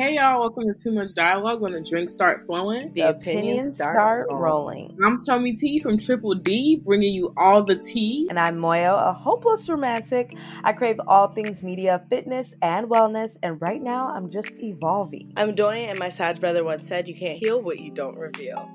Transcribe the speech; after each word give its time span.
Hey 0.00 0.14
y'all, 0.14 0.40
welcome 0.40 0.64
to 0.64 0.72
Too 0.72 0.92
Much 0.92 1.12
Dialogue 1.12 1.60
when 1.60 1.72
the 1.72 1.80
drinks 1.82 2.14
start 2.14 2.46
flowing. 2.46 2.90
The, 2.94 3.02
opinions 3.02 3.76
start 3.76 4.28
rolling. 4.30 4.96
I'm 5.04 5.18
Tomie 5.18 5.54
T 5.54 5.78
from 5.78 5.98
Triple 5.98 6.36
D, 6.36 6.80
bringing 6.82 7.12
you 7.12 7.34
all 7.36 7.62
the 7.62 7.76
tea. 7.76 8.26
And 8.30 8.40
I'm 8.40 8.56
Moyo, 8.56 8.98
a 8.98 9.12
hopeless 9.12 9.68
romantic. 9.68 10.34
I 10.64 10.72
crave 10.72 10.98
all 11.06 11.28
things 11.28 11.62
media, 11.62 11.98
fitness, 12.08 12.48
and 12.62 12.88
wellness, 12.88 13.36
and 13.42 13.60
right 13.60 13.82
now 13.82 14.08
I'm 14.08 14.30
just 14.30 14.48
evolving. 14.62 15.34
I'm 15.36 15.54
Doyin, 15.54 15.90
and 15.90 15.98
my 15.98 16.08
Sag 16.08 16.40
brother 16.40 16.64
once 16.64 16.88
said, 16.88 17.06
You 17.06 17.14
can't 17.14 17.38
heal 17.38 17.60
what 17.60 17.78
you 17.78 17.90
don't 17.90 18.16
reveal. 18.16 18.70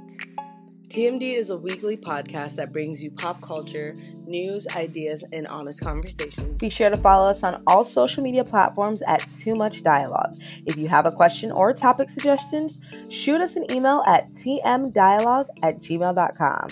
TMD 0.90 1.34
is 1.34 1.50
a 1.50 1.58
weekly 1.58 1.98
podcast 1.98 2.56
that 2.58 2.72
brings 2.72 3.04
you 3.04 3.10
pop 3.10 3.42
culture, 3.42 3.96
news, 4.28 4.68
ideas, 4.76 5.24
and 5.32 5.48
honest 5.48 5.82
conversations. 5.82 6.60
Be 6.60 6.70
sure 6.70 6.90
to 6.90 6.98
follow 6.98 7.30
us 7.30 7.44
on 7.44 7.62
all 7.68 7.86
social 7.86 8.24
media 8.24 8.44
platforms 8.44 9.02
at 9.08 9.26
Too 9.40 9.56
Much 9.56 9.84
Dialogue. 9.84 10.36
If 10.66 10.78
you 10.78 10.88
have 10.88 11.06
a 11.06 11.12
question 11.12 11.52
or 11.52 11.74
topic 11.74 12.10
suggestions, 12.10 12.78
shoot 13.12 13.42
us 13.42 13.56
an 13.56 13.72
email 13.72 14.04
at 14.08 14.32
tmdialogue 14.34 15.48
at 15.64 15.82
gmail.com. 15.82 16.68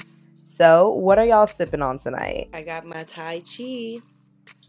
So, 0.55 0.91
what 0.91 1.17
are 1.17 1.25
y'all 1.25 1.47
sipping 1.47 1.81
on 1.81 1.99
tonight? 1.99 2.49
I 2.53 2.61
got 2.61 2.85
my 2.85 3.03
Tai 3.03 3.41
Chi. 3.41 3.99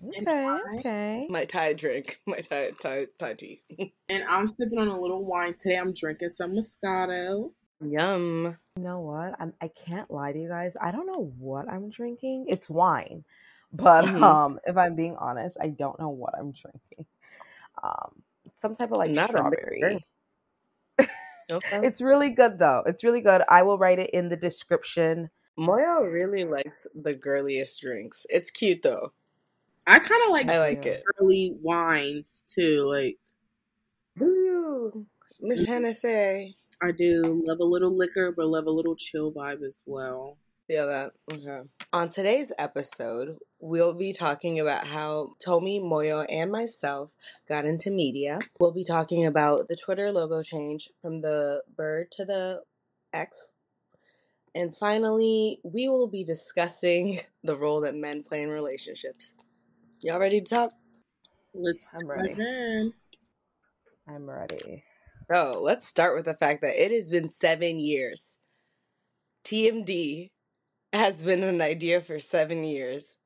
Okay, 0.06 0.58
okay. 0.78 1.26
My 1.28 1.44
Thai 1.44 1.72
drink. 1.74 2.20
My 2.26 2.38
Thai, 2.38 2.72
Thai, 2.80 3.06
Thai 3.18 3.34
tea. 3.34 3.62
and 4.08 4.24
I'm 4.28 4.48
sipping 4.48 4.78
on 4.78 4.88
a 4.88 5.00
little 5.00 5.24
wine 5.24 5.54
today. 5.58 5.76
I'm 5.76 5.92
drinking 5.92 6.30
some 6.30 6.52
Moscato. 6.52 7.52
Yum. 7.80 8.56
You 8.76 8.82
know 8.82 9.00
what? 9.02 9.36
I'm, 9.38 9.52
I 9.62 9.70
can't 9.86 10.10
lie 10.10 10.32
to 10.32 10.38
you 10.38 10.48
guys. 10.48 10.72
I 10.82 10.90
don't 10.90 11.06
know 11.06 11.32
what 11.38 11.68
I'm 11.68 11.90
drinking. 11.90 12.46
It's 12.48 12.68
wine, 12.68 13.24
but 13.72 14.04
Mhm. 14.08 14.22
um, 14.22 14.58
if 14.66 14.76
I'm 14.76 14.96
being 14.96 15.14
honest, 15.16 15.56
I 15.60 15.68
don't 15.68 15.98
know 16.00 16.08
what 16.08 16.34
I'm 16.36 16.50
drinking. 16.50 17.06
Um, 17.80 18.22
some 18.56 18.74
type 18.74 18.90
of 18.90 18.98
like 18.98 19.12
Not 19.12 19.30
a 19.30 19.32
strawberry. 19.32 20.04
Okay. 21.52 21.86
It's 21.86 22.00
really 22.00 22.30
good 22.30 22.58
though. 22.58 22.82
It's 22.86 23.04
really 23.04 23.20
good. 23.20 23.42
I 23.48 23.62
will 23.62 23.76
write 23.78 23.98
it 23.98 24.10
in 24.14 24.28
the 24.30 24.36
description. 24.36 25.28
Moyo 25.58 26.10
really 26.10 26.44
likes 26.44 26.74
the 26.94 27.12
girliest 27.14 27.80
drinks. 27.80 28.26
It's 28.30 28.50
cute 28.50 28.82
though. 28.82 29.12
I 29.86 29.98
kind 29.98 30.22
of 30.24 30.30
like 30.30 30.48
I 30.48 30.58
like 30.58 30.84
Yeah. 30.84 30.92
it. 30.92 31.04
early 31.20 31.54
wines 31.62 32.42
too. 32.52 32.82
Like 32.84 33.18
Do 34.18 34.24
you, 34.24 35.06
Miss 35.40 35.64
Hennessy? 35.64 36.56
I 36.84 36.90
do 36.90 37.42
love 37.46 37.60
a 37.60 37.64
little 37.64 37.96
liquor, 37.96 38.30
but 38.30 38.46
love 38.46 38.66
a 38.66 38.70
little 38.70 38.94
chill 38.94 39.32
vibe 39.32 39.62
as 39.66 39.78
well. 39.86 40.36
Feel 40.66 40.86
that? 40.86 41.12
Okay. 41.32 41.66
On 41.94 42.10
today's 42.10 42.52
episode, 42.58 43.38
we'll 43.58 43.94
be 43.94 44.12
talking 44.12 44.60
about 44.60 44.86
how 44.86 45.30
Tomie, 45.42 45.80
Moyo, 45.80 46.26
and 46.28 46.52
myself 46.52 47.16
got 47.48 47.64
into 47.64 47.90
media. 47.90 48.38
We'll 48.60 48.74
be 48.74 48.84
talking 48.84 49.24
about 49.24 49.66
the 49.68 49.76
Twitter 49.76 50.12
logo 50.12 50.42
change 50.42 50.90
from 51.00 51.22
the 51.22 51.62
bird 51.74 52.10
to 52.12 52.26
the 52.26 52.60
X. 53.14 53.54
And 54.54 54.76
finally, 54.76 55.60
we 55.64 55.88
will 55.88 56.08
be 56.08 56.22
discussing 56.22 57.20
the 57.42 57.56
role 57.56 57.80
that 57.80 57.94
men 57.94 58.22
play 58.22 58.42
in 58.42 58.50
relationships. 58.50 59.32
Y'all 60.02 60.18
ready 60.18 60.42
to 60.42 60.54
talk? 60.54 60.70
Let's 61.54 61.86
I'm 61.94 62.06
ready. 62.06 62.34
in. 62.38 62.92
I'm 64.06 64.28
ready. 64.28 64.84
So 65.32 65.60
let's 65.62 65.86
start 65.86 66.16
with 66.16 66.26
the 66.26 66.34
fact 66.34 66.62
that 66.62 66.82
it 66.82 66.90
has 66.90 67.10
been 67.10 67.28
seven 67.28 67.78
years. 67.78 68.38
TMD 69.44 70.30
has 70.92 71.22
been 71.22 71.42
an 71.42 71.60
idea 71.60 72.00
for 72.00 72.18
seven 72.18 72.64
years. 72.64 73.16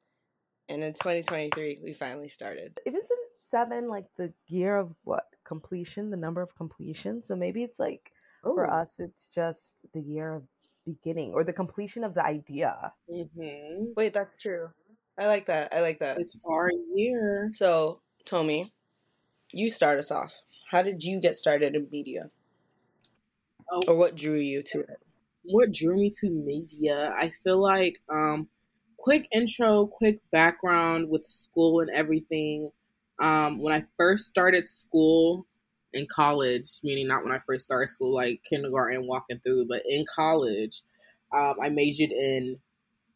And 0.68 0.82
in 0.82 0.92
2023, 0.92 1.80
we 1.82 1.92
finally 1.92 2.28
started. 2.28 2.78
If 2.84 2.94
It 2.94 2.98
isn't 2.98 3.18
seven 3.50 3.88
like 3.88 4.06
the 4.16 4.32
year 4.46 4.76
of 4.76 4.94
what 5.04 5.24
completion, 5.44 6.10
the 6.10 6.16
number 6.16 6.42
of 6.42 6.54
completion. 6.56 7.22
So 7.26 7.34
maybe 7.34 7.62
it's 7.62 7.78
like 7.78 8.12
for 8.42 8.70
us, 8.70 8.88
it's 8.98 9.28
just 9.34 9.74
the 9.94 10.00
year 10.00 10.34
of 10.34 10.42
beginning 10.84 11.32
or 11.32 11.44
the 11.44 11.52
completion 11.52 12.04
of 12.04 12.14
the 12.14 12.24
idea. 12.24 12.92
hmm 13.08 13.92
Wait, 13.96 14.12
that's 14.12 14.40
true. 14.40 14.68
I 15.18 15.26
like 15.26 15.46
that. 15.46 15.74
I 15.74 15.80
like 15.80 15.98
that. 16.00 16.18
It's 16.20 16.36
our 16.48 16.70
year. 16.94 17.50
So, 17.54 18.00
Tomie, 18.24 18.70
you 19.52 19.68
start 19.68 19.98
us 19.98 20.10
off. 20.10 20.34
How 20.70 20.82
did 20.82 21.02
you 21.02 21.20
get 21.20 21.34
started 21.34 21.74
in 21.74 21.88
media? 21.90 22.30
Oh, 23.72 23.82
Or 23.88 23.96
what 23.96 24.14
drew 24.14 24.36
you 24.38 24.62
to 24.62 24.80
it? 24.80 25.00
what 25.44 25.72
drew 25.72 25.96
me 25.96 26.10
to 26.20 26.30
media 26.30 27.12
i 27.18 27.30
feel 27.30 27.60
like 27.60 28.00
um 28.10 28.48
quick 28.98 29.26
intro 29.32 29.86
quick 29.86 30.20
background 30.32 31.08
with 31.08 31.24
school 31.30 31.80
and 31.80 31.90
everything 31.90 32.70
um 33.20 33.58
when 33.60 33.72
i 33.72 33.84
first 33.96 34.26
started 34.26 34.68
school 34.68 35.46
in 35.92 36.06
college 36.06 36.68
meaning 36.82 37.06
not 37.08 37.24
when 37.24 37.32
i 37.32 37.38
first 37.46 37.64
started 37.64 37.88
school 37.88 38.14
like 38.14 38.42
kindergarten 38.48 39.06
walking 39.06 39.38
through 39.40 39.66
but 39.68 39.82
in 39.88 40.04
college 40.14 40.82
um 41.34 41.54
i 41.62 41.68
majored 41.68 42.10
in 42.12 42.58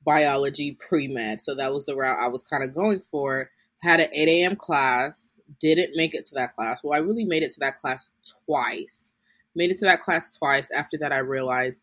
biology 0.04 0.76
pre-med 0.88 1.40
so 1.40 1.54
that 1.54 1.72
was 1.72 1.86
the 1.86 1.94
route 1.96 2.18
i 2.20 2.28
was 2.28 2.44
kind 2.44 2.64
of 2.64 2.74
going 2.74 3.00
for 3.00 3.50
had 3.82 4.00
an 4.00 4.08
8 4.12 4.28
a.m 4.28 4.56
class 4.56 5.34
didn't 5.60 5.96
make 5.96 6.14
it 6.14 6.24
to 6.24 6.34
that 6.34 6.54
class 6.54 6.80
well 6.82 6.98
i 6.98 7.02
really 7.02 7.24
made 7.24 7.42
it 7.42 7.50
to 7.50 7.60
that 7.60 7.80
class 7.80 8.12
twice 8.46 9.14
made 9.54 9.70
it 9.70 9.78
to 9.78 9.84
that 9.84 10.00
class 10.00 10.34
twice 10.34 10.70
after 10.70 10.96
that 10.96 11.12
i 11.12 11.18
realized 11.18 11.82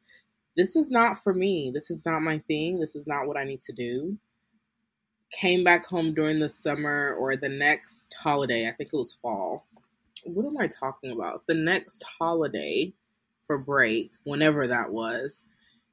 this 0.60 0.76
is 0.76 0.92
not 0.92 1.18
for 1.18 1.34
me. 1.34 1.72
This 1.74 1.90
is 1.90 2.06
not 2.06 2.22
my 2.22 2.40
thing. 2.40 2.82
This 2.82 2.94
is 2.94 3.08
not 3.08 3.28
what 3.28 3.38
I 3.38 3.46
need 3.46 3.62
to 3.64 3.72
do. 3.72 4.18
Came 5.32 5.64
back 5.64 5.86
home 5.86 6.14
during 6.14 6.40
the 6.40 6.50
summer 6.50 7.16
or 7.18 7.38
the 7.38 7.48
next 7.48 8.14
holiday. 8.14 8.68
I 8.68 8.74
think 8.74 8.90
it 8.92 8.98
was 8.98 9.18
fall. 9.22 9.66
What 10.26 10.46
am 10.46 10.58
I 10.58 10.68
talking 10.68 11.12
about? 11.12 11.48
The 11.48 11.54
next 11.54 12.04
holiday 12.04 12.92
for 13.44 13.58
break, 13.58 14.12
whenever 14.26 14.68
that 14.68 14.92
was, 14.92 15.46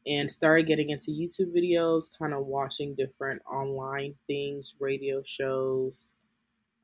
and 0.04 0.32
started 0.32 0.66
getting 0.66 0.90
into 0.90 1.12
YouTube 1.12 1.54
videos, 1.54 2.06
kind 2.18 2.34
of 2.34 2.46
watching 2.46 2.96
different 2.96 3.42
online 3.48 4.16
things, 4.26 4.74
radio 4.80 5.22
shows. 5.24 6.10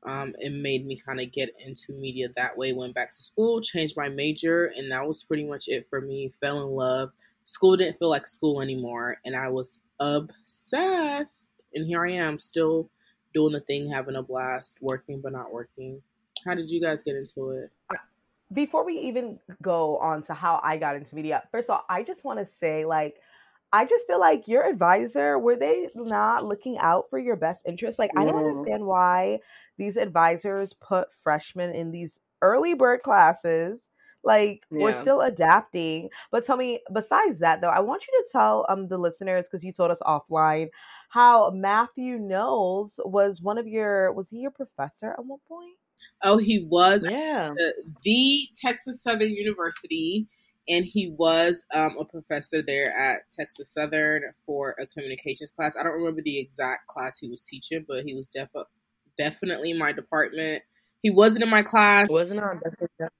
Um, 0.05 0.33
it 0.37 0.51
made 0.51 0.85
me 0.85 0.97
kind 0.97 1.19
of 1.19 1.31
get 1.31 1.49
into 1.65 1.93
media 1.93 2.27
that 2.35 2.57
way. 2.57 2.73
Went 2.73 2.93
back 2.93 3.09
to 3.15 3.23
school, 3.23 3.61
changed 3.61 3.95
my 3.95 4.09
major, 4.09 4.71
and 4.75 4.91
that 4.91 5.07
was 5.07 5.23
pretty 5.23 5.45
much 5.45 5.67
it 5.67 5.87
for 5.89 6.01
me. 6.01 6.31
Fell 6.41 6.61
in 6.61 6.69
love 6.69 7.11
school 7.45 7.75
didn't 7.75 7.97
feel 7.97 8.09
like 8.09 8.27
school 8.27 8.61
anymore 8.61 9.17
and 9.25 9.35
i 9.35 9.47
was 9.47 9.79
obsessed 9.99 11.51
and 11.73 11.87
here 11.87 12.05
i 12.05 12.11
am 12.11 12.39
still 12.39 12.89
doing 13.33 13.53
the 13.53 13.59
thing 13.59 13.89
having 13.89 14.15
a 14.15 14.23
blast 14.23 14.77
working 14.81 15.19
but 15.21 15.31
not 15.31 15.51
working 15.51 16.01
how 16.45 16.53
did 16.53 16.69
you 16.69 16.81
guys 16.81 17.03
get 17.03 17.15
into 17.15 17.51
it 17.51 17.71
before 18.53 18.85
we 18.85 18.99
even 18.99 19.39
go 19.61 19.97
on 19.97 20.21
to 20.23 20.33
how 20.33 20.59
I 20.63 20.77
got 20.77 20.95
into 20.95 21.15
media, 21.15 21.41
first 21.51 21.69
of 21.69 21.71
all, 21.71 21.85
I 21.89 22.03
just 22.03 22.23
want 22.23 22.39
to 22.39 22.47
say, 22.59 22.85
like, 22.85 23.15
I 23.73 23.85
just 23.85 24.07
feel 24.07 24.19
like 24.19 24.47
your 24.47 24.63
advisor, 24.65 25.39
were 25.39 25.57
they 25.57 25.89
not 25.95 26.45
looking 26.45 26.77
out 26.79 27.07
for 27.09 27.19
your 27.19 27.35
best 27.37 27.63
interest? 27.67 27.99
Like, 27.99 28.11
I 28.17 28.25
don't 28.25 28.35
Mhm. 28.35 28.39
understand 28.39 28.85
why 28.85 29.39
these 29.79 29.97
advisors 29.97 30.73
put 30.75 31.09
freshmen 31.23 31.75
in 31.75 31.91
these 31.91 32.17
early 32.43 32.75
bird 32.75 33.01
classes. 33.03 33.81
Like, 34.23 34.63
we're 34.79 34.93
still 34.93 35.21
adapting. 35.21 36.09
But 36.31 36.45
tell 36.45 36.57
me, 36.57 36.81
besides 36.93 37.39
that, 37.39 37.61
though, 37.61 37.69
I 37.69 37.81
want 37.81 38.05
you 38.07 38.13
to 38.23 38.29
tell 38.31 38.65
um 38.69 38.87
the 38.89 38.97
listeners, 38.99 39.47
because 39.49 39.63
you 39.65 39.73
told 39.73 39.91
us 39.91 39.99
offline, 40.05 40.69
how 41.09 41.51
Matthew 41.51 42.19
Knowles 42.19 42.93
was 43.05 43.41
one 43.41 43.57
of 43.57 43.67
your, 43.67 44.13
was 44.13 44.27
he 44.29 44.37
your 44.39 44.51
professor 44.51 45.11
at 45.13 45.25
one 45.25 45.39
point? 45.47 45.75
oh 46.23 46.37
he 46.37 46.65
was 46.69 47.03
Yeah. 47.03 47.57
at 47.59 47.73
the 48.03 48.47
texas 48.61 49.01
southern 49.01 49.29
university 49.31 50.27
and 50.67 50.85
he 50.85 51.09
was 51.17 51.63
um, 51.75 51.95
a 51.99 52.05
professor 52.05 52.61
there 52.61 52.95
at 52.97 53.21
texas 53.31 53.71
southern 53.73 54.21
for 54.45 54.75
a 54.79 54.87
communications 54.87 55.51
class 55.51 55.75
i 55.79 55.83
don't 55.83 55.93
remember 55.93 56.21
the 56.21 56.39
exact 56.39 56.87
class 56.87 57.17
he 57.19 57.29
was 57.29 57.43
teaching 57.43 57.85
but 57.87 58.03
he 58.05 58.13
was 58.15 58.27
def- 58.27 58.49
definitely 59.17 59.71
in 59.71 59.77
my 59.77 59.91
department 59.91 60.63
he 61.01 61.09
wasn't 61.09 61.43
in 61.43 61.49
my 61.49 61.61
class 61.63 62.07
Wasn't 62.07 62.39
on 62.39 62.59
Destiny 62.59 62.87
Child? 62.97 63.11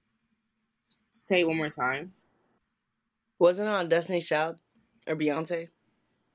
say 1.12 1.42
it 1.42 1.48
one 1.48 1.58
more 1.58 1.70
time 1.70 2.14
Wasn't 3.38 3.68
it 3.68 3.72
on 3.72 3.90
Destiny's 3.90 4.26
Child 4.26 4.60
or 5.06 5.16
Beyonce? 5.16 5.70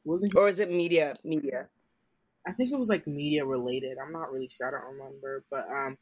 wasn't 0.05 0.32
he 0.32 0.38
Or 0.38 0.49
is 0.49 0.58
it 0.60 0.70
media? 0.70 1.14
Media. 1.25 1.69
I 2.46 2.52
think 2.52 2.72
it 2.72 2.78
was 2.78 2.88
like 2.88 3.06
media 3.06 3.44
related. 3.44 3.99
I'm 3.99 4.12
not 4.12 4.32
really 4.32 4.49
sure. 4.49 4.69
I 4.69 4.70
don't 4.70 4.96
remember. 4.96 5.44
But 5.50 5.66
um, 5.70 5.96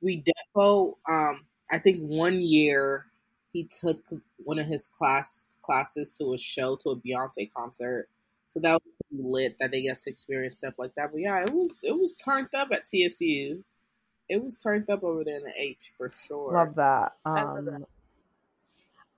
we 0.00 0.22
defo 0.56 0.94
um, 1.08 1.46
I 1.70 1.78
think 1.78 2.00
one 2.00 2.40
year 2.40 3.06
he 3.52 3.64
took 3.64 3.98
one 4.44 4.58
of 4.58 4.66
his 4.66 4.86
class 4.86 5.56
classes 5.62 6.16
to 6.18 6.34
a 6.34 6.38
show 6.38 6.76
to 6.76 6.90
a 6.90 6.96
Beyonce 6.96 7.50
concert. 7.52 8.08
So 8.48 8.60
that 8.60 8.72
was 8.72 8.82
pretty 9.08 9.22
lit 9.24 9.56
that 9.60 9.70
they 9.70 9.86
got 9.86 10.00
to 10.00 10.10
experience 10.10 10.58
stuff 10.58 10.74
like 10.78 10.94
that. 10.96 11.10
But 11.12 11.20
yeah, 11.20 11.40
it 11.40 11.52
was 11.52 11.80
it 11.82 11.92
was 11.92 12.16
turned 12.16 12.54
up 12.54 12.68
at 12.72 12.88
TSU. 12.88 13.64
It 14.28 14.42
was 14.42 14.60
turned 14.60 14.88
up 14.88 15.02
over 15.02 15.24
there 15.24 15.38
in 15.38 15.44
the 15.44 15.52
H 15.56 15.92
for 15.96 16.10
sure. 16.10 16.52
Love 16.52 16.74
that. 16.76 17.12
I 17.24 17.42
love 17.42 17.64
that. 17.64 17.74
Um, 17.74 17.86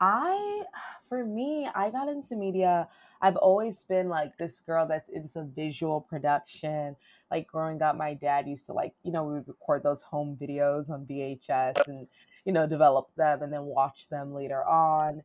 I, 0.00 0.62
for 1.08 1.24
me, 1.24 1.68
I 1.74 1.90
got 1.90 2.08
into 2.08 2.34
media. 2.34 2.88
I've 3.20 3.36
always 3.36 3.76
been 3.88 4.08
like 4.08 4.36
this 4.36 4.60
girl 4.66 4.86
that's 4.86 5.08
into 5.10 5.44
visual 5.54 6.00
production. 6.00 6.96
Like 7.30 7.46
growing 7.46 7.80
up, 7.82 7.96
my 7.96 8.14
dad 8.14 8.48
used 8.48 8.66
to 8.66 8.72
like, 8.72 8.94
you 9.04 9.12
know, 9.12 9.22
we 9.24 9.34
would 9.34 9.46
record 9.46 9.84
those 9.84 10.02
home 10.02 10.36
videos 10.40 10.90
on 10.90 11.06
VHS 11.06 11.86
and, 11.86 12.08
you 12.44 12.52
know, 12.52 12.66
develop 12.66 13.08
them 13.16 13.42
and 13.42 13.52
then 13.52 13.64
watch 13.64 14.06
them 14.10 14.34
later 14.34 14.64
on. 14.64 15.22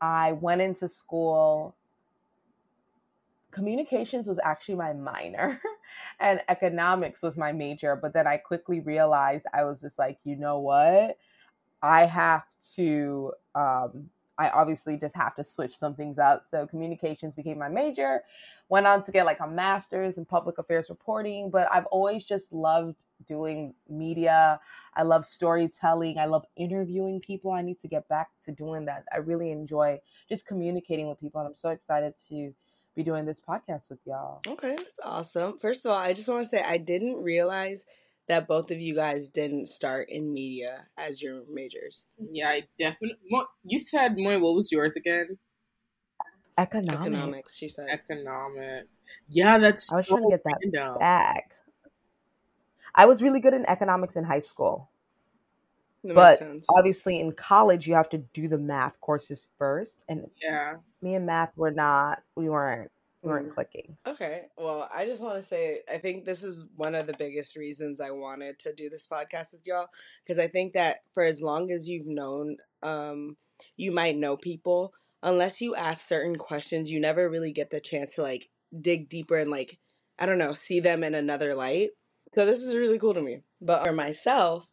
I 0.00 0.32
went 0.32 0.60
into 0.60 0.88
school. 0.88 1.74
Communications 3.50 4.26
was 4.26 4.38
actually 4.42 4.76
my 4.76 4.92
minor 4.92 5.60
and 6.20 6.40
economics 6.48 7.22
was 7.22 7.36
my 7.36 7.52
major. 7.52 7.96
But 7.96 8.12
then 8.12 8.26
I 8.26 8.36
quickly 8.36 8.80
realized 8.80 9.46
I 9.52 9.64
was 9.64 9.80
just 9.80 9.98
like, 9.98 10.18
you 10.24 10.36
know 10.36 10.58
what? 10.58 11.18
I 11.82 12.06
have 12.06 12.44
to 12.76 13.32
um, 13.54 14.08
I 14.42 14.50
obviously 14.50 14.96
just 14.96 15.14
have 15.14 15.36
to 15.36 15.44
switch 15.44 15.78
some 15.78 15.94
things 15.94 16.18
up. 16.18 16.46
So 16.50 16.66
communications 16.66 17.34
became 17.34 17.58
my 17.58 17.68
major. 17.68 18.22
Went 18.68 18.86
on 18.86 19.04
to 19.04 19.12
get 19.12 19.24
like 19.24 19.38
a 19.40 19.46
master's 19.46 20.16
in 20.16 20.24
public 20.24 20.58
affairs 20.58 20.86
reporting, 20.88 21.50
but 21.50 21.68
I've 21.72 21.86
always 21.86 22.24
just 22.24 22.52
loved 22.52 22.96
doing 23.28 23.72
media. 23.88 24.58
I 24.94 25.02
love 25.02 25.26
storytelling. 25.26 26.18
I 26.18 26.26
love 26.26 26.44
interviewing 26.56 27.20
people. 27.20 27.52
I 27.52 27.62
need 27.62 27.80
to 27.82 27.88
get 27.88 28.08
back 28.08 28.30
to 28.46 28.52
doing 28.52 28.84
that. 28.86 29.04
I 29.12 29.18
really 29.18 29.52
enjoy 29.52 30.00
just 30.28 30.44
communicating 30.44 31.08
with 31.08 31.20
people 31.20 31.40
and 31.40 31.48
I'm 31.48 31.56
so 31.56 31.68
excited 31.68 32.14
to 32.30 32.52
be 32.96 33.04
doing 33.04 33.24
this 33.24 33.38
podcast 33.48 33.90
with 33.90 34.00
y'all. 34.04 34.40
Okay, 34.46 34.74
that's 34.76 34.98
awesome. 35.04 35.56
First 35.56 35.86
of 35.86 35.92
all, 35.92 35.98
I 35.98 36.12
just 36.12 36.28
want 36.28 36.42
to 36.42 36.48
say 36.48 36.62
I 36.62 36.78
didn't 36.78 37.22
realize 37.22 37.86
that 38.28 38.46
both 38.48 38.70
of 38.70 38.80
you 38.80 38.94
guys 38.94 39.28
didn't 39.28 39.66
start 39.66 40.08
in 40.10 40.32
media 40.32 40.86
as 40.96 41.22
your 41.22 41.42
majors. 41.52 42.06
Yeah, 42.18 42.48
I 42.48 42.62
definitely. 42.78 43.18
You 43.64 43.78
said, 43.78 44.16
Moy, 44.16 44.38
what 44.38 44.54
was 44.54 44.70
yours 44.70 44.96
again? 44.96 45.38
Economics. 46.58 47.06
Economics, 47.06 47.56
she 47.56 47.68
said. 47.68 47.88
Economics. 47.90 48.96
Yeah, 49.28 49.58
that's. 49.58 49.92
I 49.92 49.96
was 49.96 50.06
so 50.06 50.16
trying 50.16 50.30
to 50.30 50.36
get 50.36 50.44
that 50.44 50.58
random. 50.62 50.98
back. 50.98 51.52
I 52.94 53.06
was 53.06 53.22
really 53.22 53.40
good 53.40 53.54
in 53.54 53.68
economics 53.68 54.16
in 54.16 54.24
high 54.24 54.40
school. 54.40 54.90
That 56.04 56.14
but 56.14 56.42
obviously 56.68 57.20
in 57.20 57.32
college 57.32 57.86
you 57.86 57.94
have 57.94 58.08
to 58.10 58.18
do 58.18 58.48
the 58.48 58.58
math 58.58 59.00
courses 59.00 59.46
first 59.56 59.98
and 60.08 60.26
yeah 60.42 60.74
me 61.00 61.14
and 61.14 61.26
math 61.26 61.56
were 61.56 61.70
not 61.70 62.24
we 62.34 62.48
weren't 62.48 62.90
weren't 63.22 63.54
clicking. 63.54 63.96
Okay. 64.06 64.46
Well, 64.56 64.88
I 64.94 65.06
just 65.06 65.22
want 65.22 65.36
to 65.40 65.48
say 65.48 65.80
I 65.92 65.98
think 65.98 66.24
this 66.24 66.42
is 66.42 66.64
one 66.76 66.94
of 66.94 67.06
the 67.06 67.14
biggest 67.14 67.56
reasons 67.56 68.00
I 68.00 68.10
wanted 68.10 68.58
to 68.60 68.74
do 68.74 68.88
this 68.90 69.06
podcast 69.06 69.52
with 69.52 69.66
y'all 69.66 69.86
because 70.24 70.38
I 70.38 70.48
think 70.48 70.72
that 70.74 70.98
for 71.14 71.22
as 71.22 71.40
long 71.40 71.70
as 71.70 71.88
you've 71.88 72.06
known 72.08 72.56
um 72.82 73.36
you 73.76 73.92
might 73.92 74.16
know 74.16 74.36
people 74.36 74.92
unless 75.22 75.60
you 75.60 75.74
ask 75.76 76.06
certain 76.08 76.34
questions 76.36 76.90
you 76.90 76.98
never 77.00 77.30
really 77.30 77.52
get 77.52 77.70
the 77.70 77.80
chance 77.80 78.14
to 78.16 78.22
like 78.22 78.48
dig 78.80 79.08
deeper 79.08 79.36
and 79.38 79.50
like 79.50 79.78
I 80.18 80.26
don't 80.26 80.38
know, 80.38 80.52
see 80.52 80.80
them 80.80 81.04
in 81.04 81.14
another 81.14 81.54
light. 81.54 81.90
So 82.34 82.44
this 82.46 82.58
is 82.58 82.74
really 82.76 82.98
cool 82.98 83.14
to 83.14 83.22
me. 83.22 83.42
But 83.60 83.84
for 83.84 83.92
myself, 83.92 84.68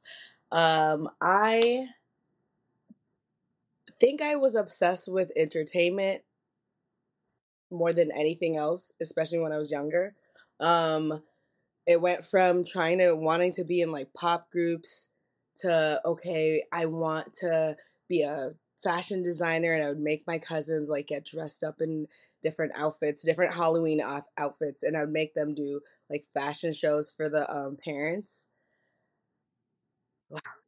um 0.52 1.10
I 1.22 1.88
think 4.00 4.22
I 4.22 4.36
was 4.36 4.56
obsessed 4.56 5.08
with 5.08 5.32
entertainment 5.36 6.22
more 7.72 7.94
than 7.94 8.12
anything 8.12 8.58
else, 8.58 8.92
especially 9.02 9.40
when 9.40 9.52
I 9.52 9.58
was 9.58 9.72
younger. 9.72 10.16
Um, 10.60 11.22
it 11.88 12.02
went 12.02 12.26
from 12.26 12.64
trying 12.64 13.00
to 13.00 13.14
wanting 13.14 13.54
to 13.54 13.64
be 13.64 13.82
in 13.82 13.92
like 13.92 14.14
pop 14.14 14.52
groups 14.52 15.10
to 15.58 16.02
okay, 16.06 16.64
I 16.72 16.86
want 16.86 17.34
to 17.36 17.76
be 18.08 18.22
a 18.24 18.52
fashion 18.82 19.22
designer 19.22 19.74
and 19.74 19.84
I 19.84 19.90
would 19.90 20.00
make 20.00 20.26
my 20.28 20.38
cousins 20.38 20.90
like 20.90 21.08
get 21.08 21.26
dressed 21.26 21.64
up 21.64 21.82
in 21.82 22.08
different 22.42 22.74
outfits, 22.76 23.24
different 23.24 23.54
Halloween 23.56 24.02
off- 24.02 24.28
outfits, 24.38 24.84
and 24.84 24.96
I 24.96 25.02
would 25.02 25.12
make 25.12 25.34
them 25.34 25.54
do 25.54 25.82
like 26.10 26.26
fashion 26.34 26.74
shows 26.74 27.12
for 27.12 27.30
the 27.30 27.50
um, 27.54 27.78
parents. 27.84 28.46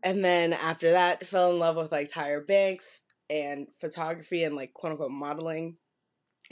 And 0.04 0.24
then 0.24 0.54
after 0.54 0.92
that, 0.92 1.26
fell 1.26 1.52
in 1.52 1.60
love 1.60 1.76
with 1.76 1.92
like 1.92 2.10
Tyra 2.10 2.46
Banks 2.46 3.02
and 3.30 3.68
photography 3.80 4.44
and 4.44 4.56
like 4.56 4.74
quote 4.74 4.92
unquote 4.94 5.12
modeling 5.12 5.78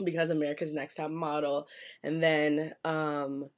because 0.04 0.30
America's 0.30 0.74
Next 0.74 0.96
Top 0.96 1.12
Model, 1.12 1.68
and 2.04 2.22
then 2.22 2.74
um, 2.84 3.50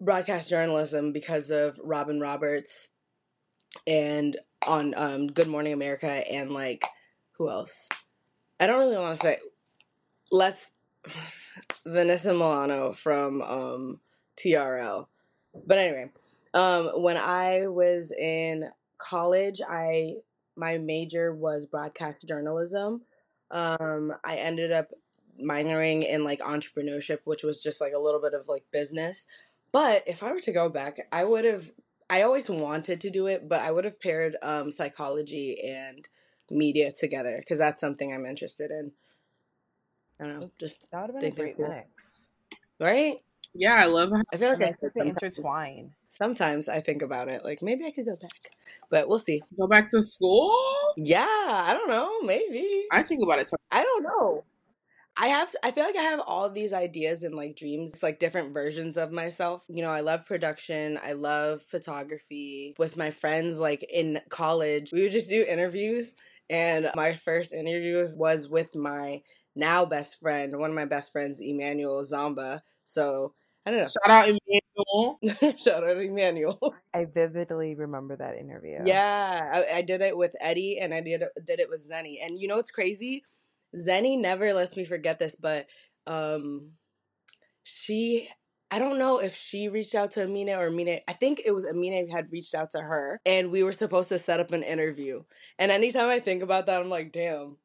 broadcast 0.00 0.48
journalism 0.48 1.12
because 1.12 1.50
of 1.50 1.80
Robin 1.82 2.20
Roberts, 2.20 2.88
and 3.86 4.36
on 4.66 4.94
um, 4.96 5.26
Good 5.28 5.48
Morning 5.48 5.72
America, 5.72 6.08
and 6.08 6.52
like 6.52 6.84
who 7.32 7.50
else? 7.50 7.88
I 8.60 8.66
don't 8.66 8.78
really 8.78 8.96
want 8.96 9.18
to 9.18 9.26
say 9.26 9.38
less 10.30 10.70
Vanessa 11.86 12.30
Minnillo 12.30 12.94
from 12.94 13.42
um, 13.42 14.00
TRL, 14.36 15.06
but 15.66 15.78
anyway, 15.78 16.10
um, 16.54 16.90
when 17.02 17.16
I 17.16 17.66
was 17.66 18.12
in 18.12 18.70
college, 18.98 19.60
I 19.68 20.16
my 20.56 20.78
major 20.78 21.34
was 21.34 21.66
broadcast 21.66 22.26
journalism 22.26 23.02
um, 23.54 24.12
I 24.24 24.36
ended 24.36 24.72
up 24.72 24.90
minoring 25.42 26.06
in 26.06 26.24
like 26.24 26.40
entrepreneurship, 26.40 27.20
which 27.24 27.42
was 27.42 27.62
just 27.62 27.80
like 27.80 27.92
a 27.94 27.98
little 27.98 28.20
bit 28.20 28.34
of 28.34 28.48
like 28.48 28.64
business. 28.72 29.26
But 29.72 30.02
if 30.06 30.22
I 30.22 30.32
were 30.32 30.40
to 30.40 30.52
go 30.52 30.68
back, 30.68 30.98
I 31.10 31.24
would 31.24 31.44
have. 31.46 31.70
I 32.10 32.22
always 32.22 32.50
wanted 32.50 33.00
to 33.00 33.10
do 33.10 33.26
it, 33.28 33.48
but 33.48 33.60
I 33.62 33.70
would 33.70 33.84
have 33.86 33.98
paired 33.98 34.36
um, 34.42 34.70
psychology 34.70 35.56
and 35.66 36.06
media 36.50 36.92
together 36.92 37.38
because 37.38 37.58
that's 37.58 37.80
something 37.80 38.12
I'm 38.12 38.26
interested 38.26 38.70
in. 38.70 38.92
I 40.20 40.24
don't 40.24 40.40
know. 40.40 40.50
Just 40.60 40.90
that 40.92 41.00
would 41.00 41.14
have 41.14 41.20
been 41.20 41.32
a 41.32 41.34
great 41.34 41.58
mix, 41.58 41.88
right? 42.78 43.16
Yeah, 43.54 43.74
I 43.74 43.86
love. 43.86 44.10
How 44.10 44.22
I 44.32 44.36
feel 44.36 44.50
like 44.50 44.62
I, 44.62 44.86
I 44.86 44.88
they 44.94 45.08
intertwine. 45.08 45.92
Sometimes 46.14 46.68
I 46.68 46.80
think 46.80 47.02
about 47.02 47.26
it, 47.26 47.44
like 47.44 47.60
maybe 47.60 47.84
I 47.84 47.90
could 47.90 48.06
go 48.06 48.14
back, 48.14 48.52
but 48.88 49.08
we'll 49.08 49.18
see. 49.18 49.42
Go 49.58 49.66
back 49.66 49.90
to 49.90 50.00
school? 50.00 50.54
Yeah, 50.96 51.26
I 51.26 51.74
don't 51.74 51.88
know. 51.88 52.20
Maybe 52.22 52.84
I 52.92 53.02
think 53.02 53.20
about 53.24 53.40
it. 53.40 53.48
Sometimes. 53.48 53.66
I 53.72 53.82
don't 53.82 54.04
know. 54.04 54.44
I 55.16 55.26
have 55.26 55.52
I 55.64 55.72
feel 55.72 55.82
like 55.84 55.96
I 55.96 56.02
have 56.02 56.20
all 56.20 56.48
these 56.48 56.72
ideas 56.72 57.24
and 57.24 57.34
like 57.34 57.56
dreams, 57.56 57.94
It's 57.94 58.02
like 58.04 58.20
different 58.20 58.54
versions 58.54 58.96
of 58.96 59.10
myself. 59.10 59.64
You 59.68 59.82
know, 59.82 59.90
I 59.90 60.00
love 60.00 60.24
production, 60.24 61.00
I 61.02 61.14
love 61.14 61.62
photography. 61.62 62.76
With 62.78 62.96
my 62.96 63.10
friends 63.10 63.58
like 63.58 63.84
in 63.92 64.20
college, 64.28 64.90
we 64.92 65.02
would 65.02 65.12
just 65.12 65.28
do 65.28 65.44
interviews 65.48 66.14
and 66.48 66.90
my 66.94 67.14
first 67.14 67.52
interview 67.52 68.08
was 68.16 68.48
with 68.48 68.76
my 68.76 69.22
now 69.56 69.84
best 69.84 70.20
friend, 70.20 70.58
one 70.58 70.70
of 70.70 70.76
my 70.76 70.84
best 70.84 71.10
friends, 71.10 71.40
Emmanuel 71.40 72.02
Zamba. 72.04 72.62
So 72.84 73.34
I 73.66 73.70
don't 73.72 73.80
know. 73.80 73.86
Shout 73.86 74.10
out 74.10 74.24
Emmanuel. 74.28 74.63
Shout 75.58 75.84
out 75.84 75.96
Emmanuel. 75.98 76.74
I 76.94 77.04
vividly 77.04 77.74
remember 77.74 78.16
that 78.16 78.38
interview. 78.38 78.78
Yeah, 78.84 79.50
I, 79.52 79.78
I, 79.78 79.82
did 79.82 80.00
it 80.00 80.16
with 80.16 80.34
Eddie 80.40 80.78
and 80.80 80.92
I 80.92 81.00
did 81.00 81.22
did 81.44 81.60
it 81.60 81.68
with 81.68 81.88
Zenny. 81.88 82.16
And 82.22 82.38
you 82.38 82.48
know 82.48 82.56
what's 82.56 82.70
crazy? 82.70 83.24
Zenny 83.76 84.18
never 84.18 84.52
lets 84.52 84.76
me 84.76 84.84
forget 84.84 85.18
this, 85.18 85.34
but 85.36 85.66
um, 86.06 86.72
she 87.62 88.28
I 88.70 88.78
don't 88.80 88.98
know 88.98 89.20
if 89.20 89.36
she 89.36 89.68
reached 89.68 89.94
out 89.94 90.10
to 90.12 90.24
Amina 90.24 90.58
or 90.58 90.66
Amina. 90.66 90.98
I 91.06 91.12
think 91.12 91.40
it 91.44 91.52
was 91.52 91.64
Amina 91.64 92.12
had 92.12 92.32
reached 92.32 92.56
out 92.56 92.70
to 92.70 92.80
her, 92.80 93.20
and 93.24 93.52
we 93.52 93.62
were 93.62 93.72
supposed 93.72 94.08
to 94.08 94.18
set 94.18 94.40
up 94.40 94.50
an 94.50 94.64
interview. 94.64 95.22
And 95.60 95.70
anytime 95.70 96.08
I 96.08 96.18
think 96.18 96.42
about 96.42 96.66
that, 96.66 96.80
I'm 96.82 96.90
like, 96.90 97.12
damn, 97.12 97.56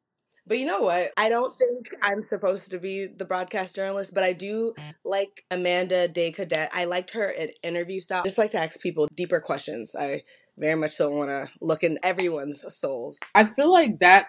but 0.46 0.58
you 0.58 0.64
know 0.66 0.80
what? 0.80 1.12
I 1.16 1.28
don't 1.28 1.54
think 1.54 1.94
I'm 2.02 2.24
supposed 2.28 2.70
to 2.70 2.78
be 2.78 3.06
the 3.06 3.24
broadcast 3.24 3.74
journalist, 3.74 4.14
but 4.14 4.24
I 4.24 4.32
do 4.32 4.74
like 5.04 5.44
Amanda 5.50 6.08
de 6.08 6.32
Cadenet. 6.32 6.68
I 6.72 6.84
liked 6.84 7.10
her 7.10 7.32
at 7.32 7.50
interview 7.62 8.00
style. 8.00 8.20
I 8.20 8.24
just 8.24 8.38
like 8.38 8.52
to 8.52 8.58
ask 8.60 8.80
people 8.80 9.08
deeper 9.14 9.40
questions. 9.40 9.94
I 9.98 10.22
very 10.58 10.74
much 10.74 10.98
don't 10.98 11.14
want 11.14 11.30
to 11.30 11.48
look 11.60 11.82
in 11.82 11.98
everyone's 12.02 12.64
souls. 12.74 13.18
I 13.34 13.44
feel 13.44 13.72
like 13.72 14.00
that 14.00 14.26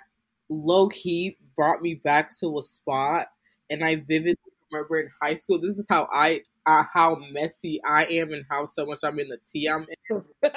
low 0.49 0.89
key 0.89 1.37
brought 1.55 1.81
me 1.81 1.95
back 2.03 2.31
to 2.39 2.59
a 2.59 2.63
spot, 2.63 3.27
and 3.69 3.83
I 3.83 3.95
vividly 3.95 4.35
remember 4.71 4.99
in 4.99 5.09
high 5.21 5.35
school. 5.35 5.59
This 5.59 5.77
is 5.77 5.85
how 5.89 6.07
I 6.13 6.41
uh, 6.65 6.83
how 6.93 7.17
messy 7.31 7.79
I 7.87 8.05
am 8.05 8.31
and 8.31 8.45
how 8.49 8.65
so 8.65 8.85
much 8.85 8.99
I'm 9.03 9.19
in 9.19 9.29
the 9.29 9.39
tea 9.51 9.67
I'm 9.67 9.85
in. 10.09 10.23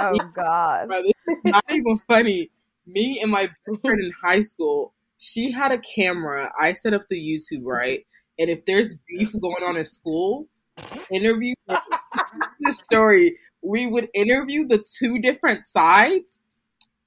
oh 0.00 0.18
God! 0.34 0.88
Bro, 0.88 1.02
this 1.02 1.12
is 1.28 1.36
not 1.44 1.64
even 1.70 2.00
funny 2.08 2.50
me 2.88 3.20
and 3.22 3.30
my 3.30 3.48
friend 3.82 4.00
in 4.00 4.12
high 4.22 4.42
school, 4.42 4.94
she 5.18 5.52
had 5.52 5.72
a 5.72 5.78
camera. 5.78 6.50
I 6.58 6.72
set 6.72 6.94
up 6.94 7.06
the 7.08 7.16
YouTube, 7.16 7.64
right? 7.64 8.06
And 8.38 8.48
if 8.48 8.64
there's 8.66 8.94
beef 9.08 9.32
going 9.40 9.64
on 9.64 9.76
in 9.76 9.86
school, 9.86 10.48
interview 11.10 11.54
this 12.60 12.80
story. 12.80 13.38
We 13.62 13.86
would 13.86 14.08
interview 14.14 14.66
the 14.66 14.84
two 14.98 15.18
different 15.18 15.66
sides 15.66 16.40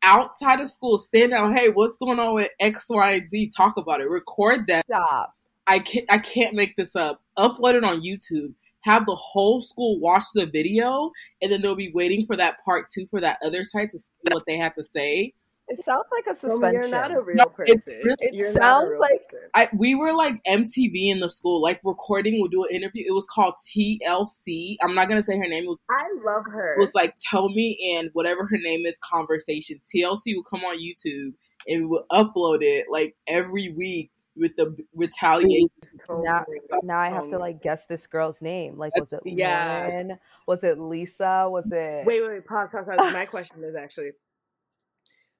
outside 0.03 0.59
of 0.59 0.69
school, 0.69 0.97
stand 0.97 1.33
out, 1.33 1.53
hey, 1.55 1.69
what's 1.69 1.97
going 1.97 2.19
on 2.19 2.33
with 2.33 2.49
X, 2.59 2.87
Y, 2.89 3.11
and 3.11 3.29
Z? 3.29 3.51
Talk 3.55 3.77
about 3.77 4.01
it. 4.01 4.09
Record 4.09 4.67
that. 4.67 4.85
Stop. 4.85 5.33
I 5.67 5.79
can't 5.79 6.05
I 6.09 6.17
can't 6.17 6.55
make 6.55 6.75
this 6.75 6.95
up. 6.95 7.21
Upload 7.37 7.75
it 7.75 7.83
on 7.83 8.01
YouTube. 8.01 8.53
Have 8.81 9.05
the 9.05 9.15
whole 9.15 9.61
school 9.61 9.99
watch 9.99 10.23
the 10.33 10.47
video, 10.47 11.11
and 11.41 11.51
then 11.51 11.61
they'll 11.61 11.75
be 11.75 11.91
waiting 11.93 12.25
for 12.25 12.35
that 12.35 12.57
part 12.65 12.87
two 12.93 13.05
for 13.09 13.21
that 13.21 13.37
other 13.45 13.63
side 13.63 13.91
to 13.91 13.99
see 13.99 14.11
what 14.29 14.43
they 14.47 14.57
have 14.57 14.75
to 14.75 14.83
say 14.83 15.33
It 15.71 15.85
sounds 15.85 16.05
like 16.11 16.25
a 16.29 16.37
suspension. 16.37 16.73
You're 16.73 16.87
not 16.89 17.11
a 17.11 17.21
real 17.21 17.37
No, 17.37 17.45
person. 17.45 17.75
it's 17.75 17.89
really- 17.89 18.15
It 18.19 18.33
You're 18.33 18.51
sounds 18.53 18.89
real 18.91 18.99
like- 18.99 19.27
person. 19.29 19.49
I 19.53 19.69
we 19.73 19.95
were 19.95 20.13
like 20.13 20.41
MTV 20.47 21.09
in 21.09 21.19
the 21.19 21.29
school, 21.29 21.61
like 21.61 21.79
recording. 21.83 22.39
We'll 22.39 22.49
do 22.49 22.63
an 22.63 22.75
interview. 22.75 23.05
It 23.07 23.13
was 23.13 23.25
called 23.27 23.55
TLC. 23.67 24.77
I'm 24.83 24.93
not 24.95 25.09
gonna 25.09 25.23
say 25.23 25.37
her 25.37 25.47
name. 25.47 25.63
It 25.65 25.69
was 25.69 25.79
I 25.89 26.03
love 26.23 26.43
her. 26.45 26.73
it 26.75 26.79
was 26.79 26.93
like 26.95 27.15
tell 27.29 27.49
me 27.49 27.97
and 27.97 28.09
whatever 28.13 28.45
her 28.45 28.57
name 28.57 28.85
is 28.85 28.97
conversation. 28.99 29.79
TLC 29.93 30.35
would 30.35 30.45
come 30.49 30.61
on 30.63 30.77
YouTube 30.79 31.33
and 31.67 31.81
we 31.81 31.85
would 31.85 32.03
upload 32.11 32.59
it 32.61 32.87
like 32.89 33.15
every 33.27 33.69
week 33.69 34.11
with 34.35 34.55
the 34.55 34.75
retaliation. 34.95 35.69
Now, 36.09 36.45
now 36.83 36.99
I 36.99 37.09
have 37.09 37.29
to 37.29 37.37
like 37.37 37.61
guess 37.61 37.83
this 37.89 38.07
girl's 38.07 38.41
name. 38.41 38.77
Like, 38.77 38.95
was 38.97 39.11
it 39.13 39.19
yeah. 39.25 39.85
Lauren? 39.89 40.19
Was 40.47 40.63
it 40.63 40.79
Lisa? 40.79 41.47
Was 41.49 41.65
it? 41.71 42.05
Wait, 42.05 42.21
wait, 42.21 42.29
wait, 42.29 42.45
pause, 42.45 42.69
pause, 42.71 42.85
pause. 42.87 42.97
My 43.13 43.25
question 43.25 43.63
is 43.63 43.75
actually 43.75 44.11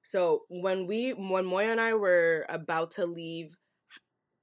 so 0.02 0.42
when 0.48 0.86
we 0.86 1.12
when 1.12 1.44
Moyo 1.44 1.70
and 1.70 1.80
I 1.80 1.94
were 1.94 2.44
about 2.48 2.92
to 2.92 3.06
leave 3.06 3.56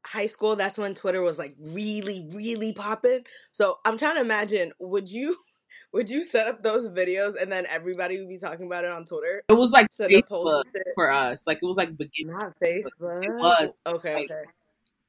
high 0.05 0.27
school, 0.27 0.55
that's 0.55 0.77
when 0.77 0.95
Twitter 0.95 1.21
was 1.21 1.37
like 1.37 1.55
really, 1.59 2.27
really 2.33 2.73
popping. 2.73 3.21
So 3.51 3.77
I'm 3.85 3.97
trying 3.97 4.15
to 4.15 4.21
imagine, 4.21 4.71
would 4.79 5.09
you 5.09 5.37
would 5.93 6.09
you 6.09 6.23
set 6.23 6.47
up 6.47 6.63
those 6.63 6.89
videos 6.89 7.39
and 7.39 7.51
then 7.51 7.65
everybody 7.67 8.19
would 8.19 8.29
be 8.29 8.39
talking 8.39 8.65
about 8.65 8.85
it 8.85 8.91
on 8.91 9.05
Twitter? 9.05 9.43
It 9.49 9.53
was 9.53 9.71
like 9.71 9.87
of 9.99 10.07
Facebook 10.09 10.63
for 10.95 11.11
us. 11.11 11.43
Like 11.45 11.59
it 11.61 11.65
was 11.65 11.77
like 11.77 11.97
beginning. 11.97 12.37
Not 12.37 12.53
Facebook. 12.63 13.23
It 13.23 13.35
was. 13.35 13.73
Okay, 13.85 14.15
Like, 14.15 14.31
okay. 14.31 14.43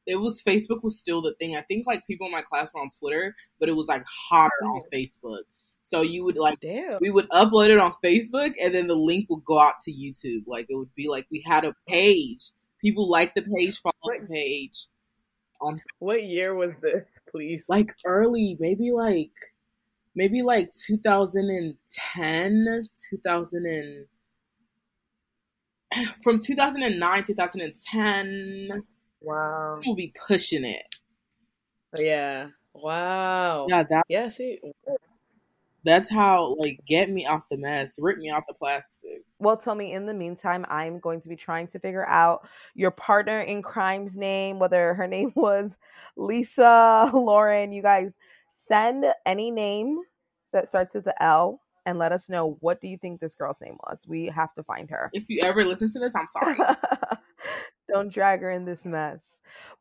It 0.07 0.16
was 0.16 0.42
Facebook 0.42 0.83
was 0.83 0.99
still 0.99 1.23
the 1.23 1.35
thing. 1.35 1.57
I 1.57 1.62
think 1.62 1.87
like 1.87 2.07
people 2.07 2.26
in 2.26 2.33
my 2.33 2.42
class 2.42 2.71
were 2.75 2.80
on 2.80 2.88
Twitter, 2.99 3.37
but 3.61 3.69
it 3.69 3.76
was 3.76 3.87
like 3.87 4.02
hotter 4.28 4.50
on 4.64 4.83
mm. 4.83 4.92
Facebook. 4.92 5.42
So 5.90 6.02
you 6.02 6.25
would 6.25 6.37
like 6.38 6.61
Damn. 6.61 6.99
we 7.00 7.11
would 7.11 7.28
upload 7.30 7.68
it 7.70 7.78
on 7.78 7.92
Facebook 8.04 8.52
and 8.62 8.73
then 8.75 8.87
the 8.87 8.94
link 8.94 9.26
would 9.28 9.44
go 9.44 9.59
out 9.61 9.75
to 9.85 9.90
YouTube. 9.92 10.44
Like 10.47 10.66
it 10.68 10.76
would 10.76 10.94
be 10.94 11.09
like 11.09 11.26
we 11.30 11.42
had 11.47 11.64
a 11.64 11.75
page. 11.88 12.52
People 12.80 13.11
like 13.11 13.35
the 13.35 13.42
page, 13.42 13.80
follow 13.80 13.94
What- 14.02 14.20
the 14.28 14.32
page. 14.35 14.87
On 15.62 15.78
What 15.99 16.23
year 16.23 16.54
was 16.54 16.70
this, 16.80 17.04
please? 17.30 17.66
like 17.68 17.92
early, 18.06 18.56
maybe 18.59 18.92
like 18.92 19.32
maybe 20.14 20.40
like 20.42 20.73
2010, 20.87 22.88
2000 23.11 23.66
and 23.66 24.06
from 26.23 26.38
2009 26.40 27.23
2010 27.25 28.82
wow. 29.20 29.80
we'll 29.85 29.94
be 29.94 30.12
pushing 30.26 30.64
it 30.64 30.97
Yeah. 31.99 32.49
Wow. 32.75 33.66
yeah 33.68 33.82
that 33.90 34.04
Yeah, 34.09 34.28
see, 34.28 34.61
that's 35.84 36.10
how 36.10 36.54
like 36.58 36.80
get 36.87 37.08
me 37.10 37.26
off 37.26 37.42
the 37.50 37.56
mess 37.56 37.96
rip 38.00 38.18
me 38.18 38.30
off 38.30 38.44
the 38.49 38.54
plastic 38.54 39.22
Well, 39.38 39.56
tell 39.56 39.75
me. 39.75 39.92
In 39.92 40.06
the 40.06 40.14
meantime, 40.14 40.66
I'm 40.68 40.99
going 41.00 41.20
to 41.22 41.28
be 41.28 41.37
trying 41.37 41.68
to 41.68 41.78
figure 41.78 42.06
out 42.06 42.46
your 42.75 42.90
partner 42.90 43.40
in 43.40 43.62
crime's 43.62 44.16
name, 44.16 44.58
whether 44.58 44.94
her 44.94 45.06
name 45.16 45.32
was 45.34 45.76
Lisa, 46.16 47.10
Lauren. 47.14 47.72
You 47.72 47.82
guys 47.82 48.16
send 48.54 49.06
any 49.25 49.50
name 49.50 50.00
that 50.52 50.68
starts 50.68 50.94
with 50.94 51.04
the 51.04 51.22
L 51.22 51.60
and 51.87 51.99
let 51.99 52.12
us 52.12 52.28
know 52.28 52.58
what 52.60 52.80
do 52.82 52.88
you 52.88 52.99
think 52.99 53.20
this 53.20 53.34
girl's 53.34 53.56
name 53.62 53.76
was. 53.87 53.99
We 54.06 54.26
have 54.26 54.52
to 54.54 54.62
find 54.62 54.90
her. 54.90 55.08
if 55.14 55.25
you 55.28 55.40
ever 55.42 55.64
listen 55.64 55.90
to 55.92 55.99
this 55.99 56.12
i'm 56.14 56.28
sorry 56.28 56.56
Don't 57.92 58.12
drag 58.12 58.40
her 58.42 58.50
in 58.52 58.64
this 58.64 58.84
mess. 58.84 59.18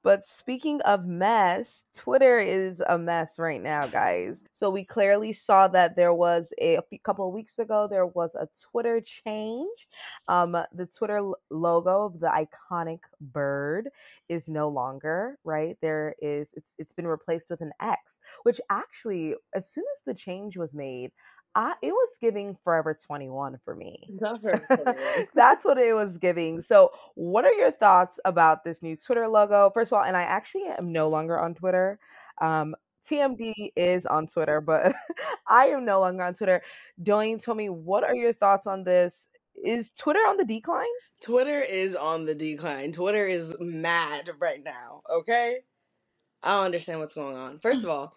But 0.03 0.23
speaking 0.39 0.81
of 0.81 1.05
mess, 1.05 1.67
Twitter 1.95 2.39
is 2.39 2.81
a 2.87 2.97
mess 2.97 3.37
right 3.37 3.61
now, 3.61 3.87
guys. 3.87 4.37
So 4.53 4.69
we 4.69 4.85
clearly 4.85 5.33
saw 5.33 5.67
that 5.69 5.95
there 5.95 6.13
was 6.13 6.47
a, 6.61 6.77
a 6.77 6.97
couple 7.03 7.27
of 7.27 7.33
weeks 7.33 7.59
ago 7.59 7.87
there 7.89 8.05
was 8.05 8.31
a 8.35 8.47
Twitter 8.71 9.01
change. 9.01 9.87
Um, 10.27 10.55
the 10.73 10.85
Twitter 10.85 11.21
logo 11.49 12.05
of 12.05 12.19
the 12.19 12.27
iconic 12.27 12.99
bird 13.19 13.89
is 14.29 14.47
no 14.47 14.69
longer 14.69 15.37
right. 15.43 15.77
There 15.81 16.15
is 16.21 16.51
it's 16.55 16.73
it's 16.77 16.93
been 16.93 17.07
replaced 17.07 17.49
with 17.49 17.61
an 17.61 17.71
X, 17.81 18.19
which 18.43 18.61
actually, 18.69 19.35
as 19.53 19.69
soon 19.69 19.85
as 19.95 20.01
the 20.05 20.13
change 20.13 20.55
was 20.55 20.73
made, 20.73 21.11
I 21.55 21.73
it 21.81 21.91
was 21.91 22.09
giving 22.21 22.57
Forever 22.63 22.99
Twenty 23.05 23.29
One 23.29 23.59
for 23.65 23.75
me. 23.75 24.07
not 24.09 24.41
for 24.41 24.61
everyone. 24.69 24.95
That's 25.35 25.65
what 25.65 25.77
it 25.77 25.93
was 25.93 26.17
giving. 26.17 26.61
So, 26.61 26.91
what 27.15 27.45
are 27.45 27.53
your 27.53 27.71
thoughts 27.71 28.19
about 28.25 28.63
this 28.63 28.81
new 28.81 28.95
Twitter 28.95 29.27
logo? 29.27 29.71
First 29.73 29.91
of 29.91 29.97
all, 29.97 30.03
and 30.03 30.15
I 30.15 30.23
actually 30.23 30.63
am 30.77 30.91
no 30.91 31.09
longer 31.09 31.39
on 31.39 31.55
Twitter. 31.55 31.99
Um, 32.41 32.75
TMD 33.09 33.71
is 33.75 34.05
on 34.05 34.27
Twitter, 34.27 34.61
but 34.61 34.93
I 35.47 35.67
am 35.67 35.85
no 35.85 35.99
longer 35.99 36.23
on 36.23 36.35
Twitter. 36.35 36.61
Doyin, 37.01 37.41
tell 37.41 37.55
me, 37.55 37.69
what 37.69 38.03
are 38.03 38.15
your 38.15 38.33
thoughts 38.33 38.67
on 38.67 38.83
this? 38.83 39.25
Is 39.63 39.89
Twitter 39.97 40.19
on 40.19 40.37
the 40.37 40.45
decline? 40.45 40.85
Twitter 41.21 41.59
is 41.59 41.95
on 41.95 42.25
the 42.25 42.35
decline. 42.35 42.91
Twitter 42.91 43.27
is 43.27 43.55
mad 43.59 44.29
right 44.39 44.63
now, 44.63 45.01
okay? 45.11 45.59
I 46.43 46.51
don't 46.55 46.65
understand 46.65 46.99
what's 46.99 47.15
going 47.15 47.35
on. 47.35 47.57
First 47.57 47.83
of 47.83 47.89
all, 47.89 48.13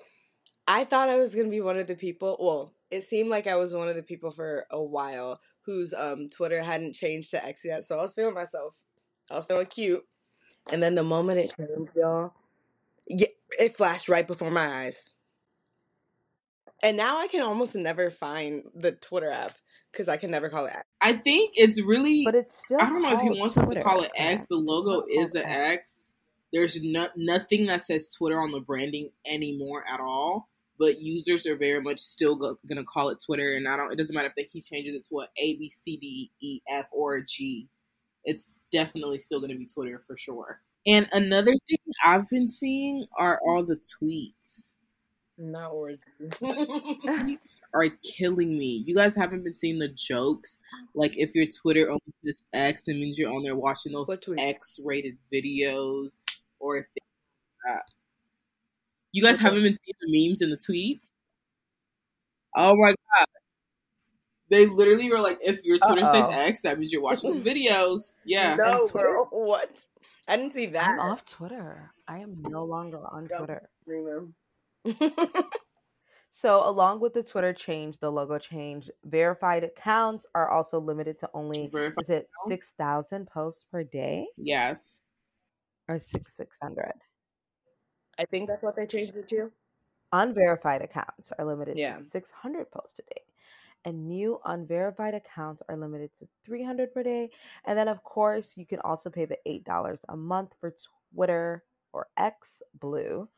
I 0.66 0.84
thought 0.84 1.08
I 1.08 1.16
was 1.18 1.34
going 1.34 1.46
to 1.46 1.50
be 1.50 1.60
one 1.60 1.78
of 1.78 1.86
the 1.86 1.94
people, 1.96 2.36
well, 2.40 2.72
it 2.90 3.02
seemed 3.02 3.30
like 3.30 3.46
I 3.46 3.56
was 3.56 3.74
one 3.74 3.88
of 3.88 3.96
the 3.96 4.02
people 4.02 4.30
for 4.30 4.66
a 4.70 4.82
while 4.82 5.40
whose 5.62 5.94
um 5.94 6.28
Twitter 6.28 6.62
hadn't 6.62 6.94
changed 6.94 7.30
to 7.30 7.44
X 7.44 7.64
yet, 7.64 7.84
so 7.84 7.98
I 7.98 8.02
was 8.02 8.14
feeling 8.14 8.34
myself. 8.34 8.74
I 9.30 9.36
was 9.36 9.46
feeling 9.46 9.66
cute. 9.66 10.04
And 10.72 10.82
then 10.82 10.94
the 10.94 11.02
moment 11.02 11.40
it 11.40 11.54
changed, 11.56 11.92
y'all, 11.96 12.32
yeah, 13.08 13.26
it 13.58 13.76
flashed 13.76 14.08
right 14.08 14.26
before 14.26 14.50
my 14.50 14.66
eyes. 14.66 15.14
And 16.82 16.96
now 16.96 17.18
I 17.18 17.28
can 17.28 17.42
almost 17.42 17.74
never 17.76 18.10
find 18.10 18.64
the 18.74 18.92
Twitter 18.92 19.30
app 19.30 19.52
because 19.92 20.08
I 20.08 20.16
can 20.16 20.30
never 20.30 20.48
call 20.48 20.66
it. 20.66 20.76
i 21.00 21.12
think 21.12 21.52
it's 21.54 21.80
really 21.80 22.24
But 22.24 22.34
it's 22.34 22.58
still. 22.58 22.78
I 22.80 22.86
don't 22.88 23.02
know 23.02 23.12
if 23.12 23.20
he 23.20 23.28
called 23.28 23.38
wants 23.38 23.56
us 23.56 23.62
to 23.62 23.66
Twitter. 23.66 23.80
call 23.80 24.02
it 24.02 24.10
X. 24.16 24.46
The 24.46 24.56
logo 24.56 25.04
It's 25.06 25.16
not 25.16 25.24
is 25.24 25.34
an 25.34 25.42
called 25.42 25.56
X. 25.56 25.98
There's 26.52 26.80
no, 26.82 27.08
nothing 27.16 27.66
that 27.66 27.82
says 27.82 28.10
Twitter 28.10 28.38
on 28.40 28.50
the 28.52 28.60
branding 28.60 29.10
anymore 29.26 29.84
at 29.90 30.00
all. 30.00 30.48
But 30.82 31.00
users 31.00 31.46
are 31.46 31.54
very 31.54 31.80
much 31.80 32.00
still 32.00 32.34
go, 32.34 32.58
gonna 32.68 32.82
call 32.82 33.10
it 33.10 33.22
Twitter, 33.24 33.54
and 33.54 33.68
I 33.68 33.76
don't. 33.76 33.92
It 33.92 33.98
doesn't 33.98 34.12
matter 34.12 34.26
if 34.26 34.34
they, 34.34 34.48
he 34.52 34.60
changes 34.60 34.96
it 34.96 35.06
to 35.10 35.20
a 35.20 35.28
A 35.36 35.56
B 35.56 35.70
C 35.70 35.96
D 35.96 36.32
E 36.40 36.60
F 36.68 36.88
or 36.90 37.18
a 37.18 37.24
G. 37.24 37.68
It's 38.24 38.64
definitely 38.72 39.20
still 39.20 39.40
gonna 39.40 39.54
be 39.54 39.68
Twitter 39.72 40.02
for 40.08 40.16
sure. 40.16 40.60
And 40.84 41.08
another 41.12 41.52
thing 41.52 41.78
I've 42.04 42.28
been 42.28 42.48
seeing 42.48 43.06
are 43.16 43.40
all 43.46 43.64
the 43.64 43.76
tweets. 43.76 44.70
Not 45.38 45.70
origin. 45.70 46.00
tweets 46.32 47.60
are 47.72 47.88
killing 48.02 48.58
me. 48.58 48.82
You 48.84 48.96
guys 48.96 49.14
haven't 49.14 49.44
been 49.44 49.54
seeing 49.54 49.78
the 49.78 49.86
jokes. 49.86 50.58
Like 50.96 51.16
if 51.16 51.32
your 51.32 51.46
Twitter 51.46 51.88
owns 51.88 52.00
this 52.24 52.42
X, 52.52 52.88
it 52.88 52.94
means 52.94 53.20
you're 53.20 53.30
on 53.30 53.44
there 53.44 53.54
watching 53.54 53.92
those 53.92 54.10
X-rated 54.10 55.16
videos 55.32 56.18
or 56.58 56.78
things 56.78 57.08
like 57.64 57.76
that. 57.76 57.84
You 59.12 59.22
guys 59.22 59.38
haven't 59.38 59.62
been 59.62 59.74
seeing 59.74 59.94
the 60.00 60.28
memes 60.28 60.40
and 60.40 60.50
the 60.52 60.56
tweets. 60.56 61.12
Oh 62.56 62.74
my 62.76 62.90
god! 62.90 63.26
They 64.50 64.66
literally 64.66 65.10
were 65.10 65.20
like, 65.20 65.38
if 65.40 65.62
your 65.64 65.78
Twitter 65.78 66.02
Uh-oh. 66.04 66.30
says 66.30 66.48
X, 66.48 66.60
that 66.62 66.78
means 66.78 66.92
you're 66.92 67.00
watching 67.02 67.42
the 67.42 67.50
videos. 67.54 68.16
Yeah. 68.26 68.54
No, 68.58 68.88
girl. 68.88 69.28
What? 69.30 69.86
I 70.28 70.36
didn't 70.36 70.52
see 70.52 70.66
that. 70.66 70.90
I'm 70.90 70.98
off 71.00 71.24
Twitter. 71.24 71.92
I 72.08 72.18
am 72.18 72.42
no 72.48 72.64
longer 72.64 72.98
on 73.10 73.28
Yep. 73.30 73.38
Twitter. 73.86 74.28
So, 76.34 76.66
along 76.66 77.00
with 77.00 77.12
the 77.12 77.22
Twitter 77.22 77.52
change, 77.52 77.98
the 78.00 78.10
logo 78.10 78.38
change, 78.38 78.90
verified 79.04 79.64
accounts 79.64 80.26
are 80.34 80.50
also 80.50 80.80
limited 80.80 81.18
to 81.18 81.28
only 81.34 81.68
Verified 81.70 82.02
is 82.04 82.08
it 82.08 82.14
accounts? 82.14 82.48
six 82.48 82.72
thousand 82.78 83.26
posts 83.28 83.64
per 83.70 83.84
day 83.84 84.26
Yes. 84.38 85.00
or 85.88 86.00
six 86.00 86.34
six 86.34 86.56
hundred? 86.60 86.94
I 88.18 88.24
think 88.24 88.48
that's 88.48 88.62
what 88.62 88.76
they 88.76 88.86
changed 88.86 89.16
it 89.16 89.28
to. 89.28 89.50
Unverified 90.12 90.82
accounts 90.82 91.30
are 91.38 91.44
limited 91.44 91.78
Yeah. 91.78 91.98
to 91.98 92.04
six 92.04 92.30
hundred 92.30 92.70
posts 92.70 92.98
a 92.98 93.14
day, 93.14 93.22
and 93.84 94.06
new 94.08 94.40
unverified 94.44 95.14
accounts 95.14 95.62
are 95.68 95.76
limited 95.76 96.10
to 96.18 96.28
three 96.44 96.62
hundred 96.62 96.92
per 96.92 97.02
day. 97.02 97.30
And 97.64 97.78
then, 97.78 97.88
of 97.88 98.02
course, 98.04 98.52
you 98.56 98.66
can 98.66 98.80
also 98.80 99.08
pay 99.10 99.24
the 99.24 99.38
eight 99.46 99.64
dollars 99.64 100.00
a 100.08 100.16
month 100.16 100.52
for 100.60 100.74
Twitter 101.14 101.64
or 101.92 102.08
X 102.18 102.62
Blue, 102.78 103.28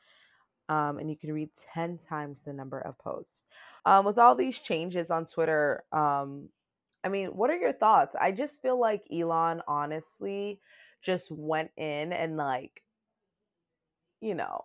um, 0.68 0.98
and 0.98 1.08
you 1.08 1.16
can 1.16 1.32
read 1.32 1.50
ten 1.72 1.98
times 2.08 2.38
the 2.44 2.52
number 2.52 2.80
of 2.80 2.98
posts. 2.98 3.42
Um, 3.86 4.04
with 4.04 4.18
all 4.18 4.34
these 4.34 4.58
changes 4.58 5.10
on 5.10 5.26
Twitter, 5.26 5.84
um, 5.92 6.48
I 7.04 7.08
mean, 7.08 7.28
what 7.28 7.50
are 7.50 7.56
your 7.56 7.72
thoughts? 7.74 8.16
I 8.18 8.32
just 8.32 8.60
feel 8.62 8.80
like 8.80 9.02
Elon, 9.12 9.62
honestly, 9.68 10.58
just 11.02 11.30
went 11.30 11.70
in 11.76 12.12
and 12.12 12.36
like, 12.38 12.82
you 14.24 14.34
know, 14.34 14.64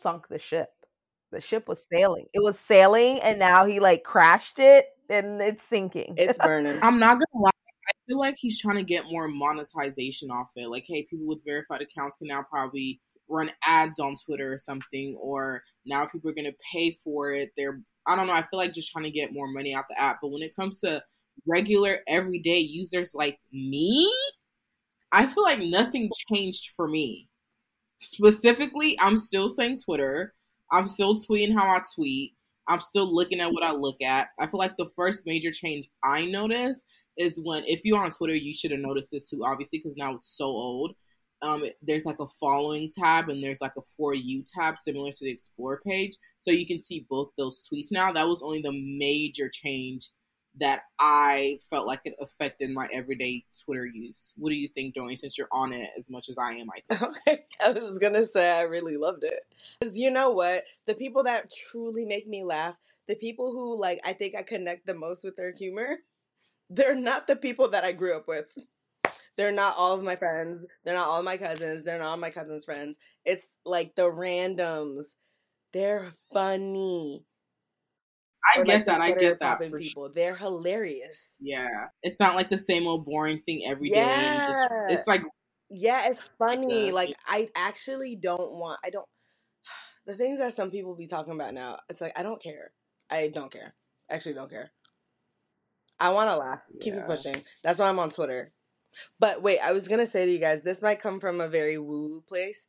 sunk 0.00 0.28
the 0.28 0.38
ship. 0.38 0.70
The 1.32 1.40
ship 1.40 1.66
was 1.66 1.78
sailing. 1.92 2.26
It 2.32 2.42
was 2.42 2.58
sailing, 2.58 3.18
and 3.20 3.38
now 3.38 3.66
he 3.66 3.80
like 3.80 4.04
crashed 4.04 4.58
it, 4.58 4.86
and 5.08 5.40
it's 5.40 5.64
sinking. 5.68 6.14
It's 6.16 6.38
burning. 6.42 6.78
I'm 6.82 6.98
not 6.98 7.14
gonna 7.14 7.44
lie. 7.44 7.50
I 7.88 7.92
feel 8.06 8.18
like 8.18 8.36
he's 8.38 8.60
trying 8.60 8.76
to 8.76 8.84
get 8.84 9.10
more 9.10 9.26
monetization 9.26 10.30
off 10.30 10.52
it. 10.54 10.68
Like, 10.68 10.84
hey, 10.86 11.06
people 11.10 11.26
with 11.26 11.44
verified 11.44 11.82
accounts 11.82 12.16
can 12.18 12.28
now 12.28 12.44
probably 12.48 13.00
run 13.28 13.50
ads 13.66 13.98
on 13.98 14.16
Twitter 14.24 14.52
or 14.52 14.58
something, 14.58 15.18
or 15.20 15.62
now 15.84 16.06
people 16.06 16.30
are 16.30 16.34
gonna 16.34 16.52
pay 16.72 16.96
for 17.02 17.32
it. 17.32 17.50
They're 17.56 17.80
I 18.06 18.14
don't 18.14 18.26
know. 18.26 18.34
I 18.34 18.42
feel 18.42 18.58
like 18.58 18.74
just 18.74 18.92
trying 18.92 19.04
to 19.04 19.10
get 19.10 19.32
more 19.32 19.48
money 19.48 19.74
out 19.74 19.84
the 19.88 20.00
app. 20.00 20.18
But 20.22 20.28
when 20.28 20.42
it 20.42 20.54
comes 20.54 20.80
to 20.80 21.02
regular 21.48 21.98
everyday 22.06 22.58
users 22.58 23.12
like 23.14 23.38
me, 23.52 24.12
I 25.10 25.26
feel 25.26 25.44
like 25.44 25.60
nothing 25.60 26.10
changed 26.30 26.70
for 26.76 26.88
me. 26.88 27.28
Specifically, 28.02 28.96
I'm 29.00 29.18
still 29.18 29.48
saying 29.48 29.78
Twitter. 29.84 30.34
I'm 30.70 30.88
still 30.88 31.20
tweeting 31.20 31.54
how 31.54 31.66
I 31.68 31.80
tweet. 31.94 32.34
I'm 32.68 32.80
still 32.80 33.12
looking 33.12 33.40
at 33.40 33.52
what 33.52 33.62
I 33.62 33.72
look 33.72 34.00
at. 34.02 34.28
I 34.38 34.46
feel 34.46 34.58
like 34.58 34.76
the 34.76 34.90
first 34.96 35.22
major 35.26 35.50
change 35.50 35.88
I 36.04 36.26
noticed 36.26 36.84
is 37.16 37.40
when, 37.42 37.64
if 37.66 37.80
you're 37.84 38.02
on 38.02 38.10
Twitter, 38.10 38.34
you 38.34 38.54
should 38.54 38.70
have 38.70 38.80
noticed 38.80 39.10
this 39.12 39.28
too, 39.28 39.42
obviously, 39.44 39.78
because 39.78 39.96
now 39.96 40.14
it's 40.14 40.36
so 40.36 40.46
old. 40.46 40.94
Um, 41.42 41.64
there's 41.82 42.04
like 42.04 42.20
a 42.20 42.28
following 42.40 42.90
tab 42.96 43.28
and 43.28 43.42
there's 43.42 43.60
like 43.60 43.72
a 43.76 43.82
for 43.96 44.14
you 44.14 44.44
tab 44.54 44.78
similar 44.78 45.10
to 45.10 45.24
the 45.24 45.30
explore 45.30 45.80
page, 45.84 46.12
so 46.38 46.52
you 46.52 46.66
can 46.66 46.80
see 46.80 47.04
both 47.10 47.30
those 47.36 47.66
tweets 47.72 47.88
now. 47.90 48.12
That 48.12 48.28
was 48.28 48.42
only 48.42 48.62
the 48.62 48.72
major 48.72 49.50
change 49.52 50.10
that 50.58 50.82
I 50.98 51.58
felt 51.70 51.86
like 51.86 52.00
it 52.04 52.14
affected 52.20 52.70
my 52.70 52.88
everyday 52.92 53.44
Twitter 53.64 53.86
use. 53.86 54.34
What 54.36 54.50
do 54.50 54.56
you 54.56 54.68
think, 54.68 54.94
Dorian, 54.94 55.18
since 55.18 55.38
you're 55.38 55.48
on 55.50 55.72
it 55.72 55.88
as 55.98 56.10
much 56.10 56.28
as 56.28 56.36
I 56.38 56.52
am? 56.52 56.68
I 56.70 56.94
think. 56.94 57.02
Okay. 57.02 57.44
I 57.64 57.72
was 57.72 57.98
going 57.98 58.12
to 58.12 58.24
say 58.24 58.58
I 58.58 58.62
really 58.62 58.96
loved 58.96 59.24
it. 59.24 59.40
Because 59.80 59.96
you 59.96 60.10
know 60.10 60.30
what? 60.30 60.64
The 60.86 60.94
people 60.94 61.22
that 61.24 61.50
truly 61.70 62.04
make 62.04 62.28
me 62.28 62.44
laugh, 62.44 62.76
the 63.08 63.14
people 63.14 63.52
who, 63.52 63.80
like, 63.80 64.00
I 64.04 64.12
think 64.12 64.34
I 64.34 64.42
connect 64.42 64.86
the 64.86 64.94
most 64.94 65.24
with 65.24 65.36
their 65.36 65.52
humor, 65.52 65.98
they're 66.68 66.94
not 66.94 67.26
the 67.26 67.36
people 67.36 67.68
that 67.68 67.84
I 67.84 67.92
grew 67.92 68.16
up 68.16 68.28
with. 68.28 68.46
They're 69.36 69.52
not 69.52 69.76
all 69.78 69.94
of 69.94 70.02
my 70.02 70.16
friends. 70.16 70.66
They're 70.84 70.94
not 70.94 71.08
all 71.08 71.20
of 71.20 71.24
my 71.24 71.38
cousins. 71.38 71.84
They're 71.84 71.98
not 71.98 72.08
all 72.08 72.16
my 72.18 72.30
cousins' 72.30 72.66
friends. 72.66 72.98
It's 73.24 73.58
like 73.64 73.94
the 73.94 74.10
randoms. 74.10 75.14
They're 75.72 76.12
funny. 76.32 77.24
I 78.54 78.60
Or, 78.60 78.64
get 78.64 78.74
like, 78.74 78.86
that. 78.86 79.00
I 79.00 79.12
get 79.12 79.40
that 79.40 79.62
for 79.64 79.78
people. 79.78 80.10
They're 80.12 80.34
hilarious. 80.34 81.36
Yeah, 81.40 81.68
it's 82.02 82.18
not 82.20 82.34
like 82.34 82.50
the 82.50 82.58
same 82.60 82.86
old 82.86 83.04
boring 83.04 83.40
thing 83.46 83.62
every 83.66 83.90
day. 83.90 84.00
and 84.00 84.42
Just, 84.48 84.68
Yeah. 84.70 84.86
it's 84.94 85.06
like 85.06 85.22
Yeah, 85.70 86.08
it's 86.08 86.20
funny. 86.38 86.92
Like 86.92 87.14
I 87.26 87.48
actually 87.56 88.16
don't 88.16 88.52
want. 88.52 88.80
I 88.84 88.90
don't. 88.90 89.06
The 90.06 90.16
things 90.16 90.40
that 90.40 90.52
some 90.52 90.68
people 90.70 90.96
be 90.96 91.06
talking 91.06 91.32
about 91.32 91.54
now, 91.54 91.78
it's 91.88 92.00
like 92.00 92.18
I 92.18 92.24
don't 92.24 92.42
care. 92.42 92.72
I 93.08 93.28
don't 93.28 93.52
care. 93.52 93.74
Actually, 94.10 94.34
don't 94.34 94.50
care. 94.50 94.72
I 96.00 96.10
want 96.10 96.28
to 96.28 96.36
laugh. 96.36 96.60
Keep 96.80 96.94
it 96.94 97.06
pushing. 97.06 97.36
That's 97.62 97.78
why 97.78 97.88
I'm 97.88 98.00
on 98.00 98.10
Twitter. 98.10 98.50
But 99.20 99.42
wait, 99.42 99.60
I 99.60 99.72
was 99.72 99.86
gonna 99.86 100.04
say 100.06 100.26
to 100.26 100.32
you 100.32 100.38
guys, 100.40 100.62
this 100.62 100.82
might 100.82 101.00
come 101.00 101.20
from 101.20 101.40
a 101.40 101.48
very 101.48 101.78
woo 101.78 102.20
place. 102.22 102.66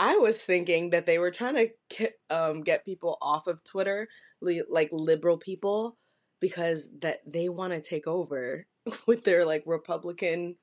I 0.00 0.16
was 0.16 0.38
thinking 0.38 0.90
that 0.90 1.06
they 1.06 1.18
were 1.18 1.30
trying 1.30 1.54
to 1.56 1.68
get, 1.96 2.14
um, 2.30 2.62
get 2.62 2.84
people 2.86 3.18
off 3.22 3.46
of 3.46 3.62
Twitter, 3.62 4.08
li- 4.40 4.62
like 4.70 4.88
liberal 4.92 5.36
people, 5.38 5.98
because 6.40 6.90
that 7.00 7.20
they 7.26 7.50
want 7.50 7.74
to 7.74 7.82
take 7.82 8.06
over 8.06 8.66
with 9.06 9.24
their 9.24 9.44
like 9.44 9.62
Republican 9.66 10.56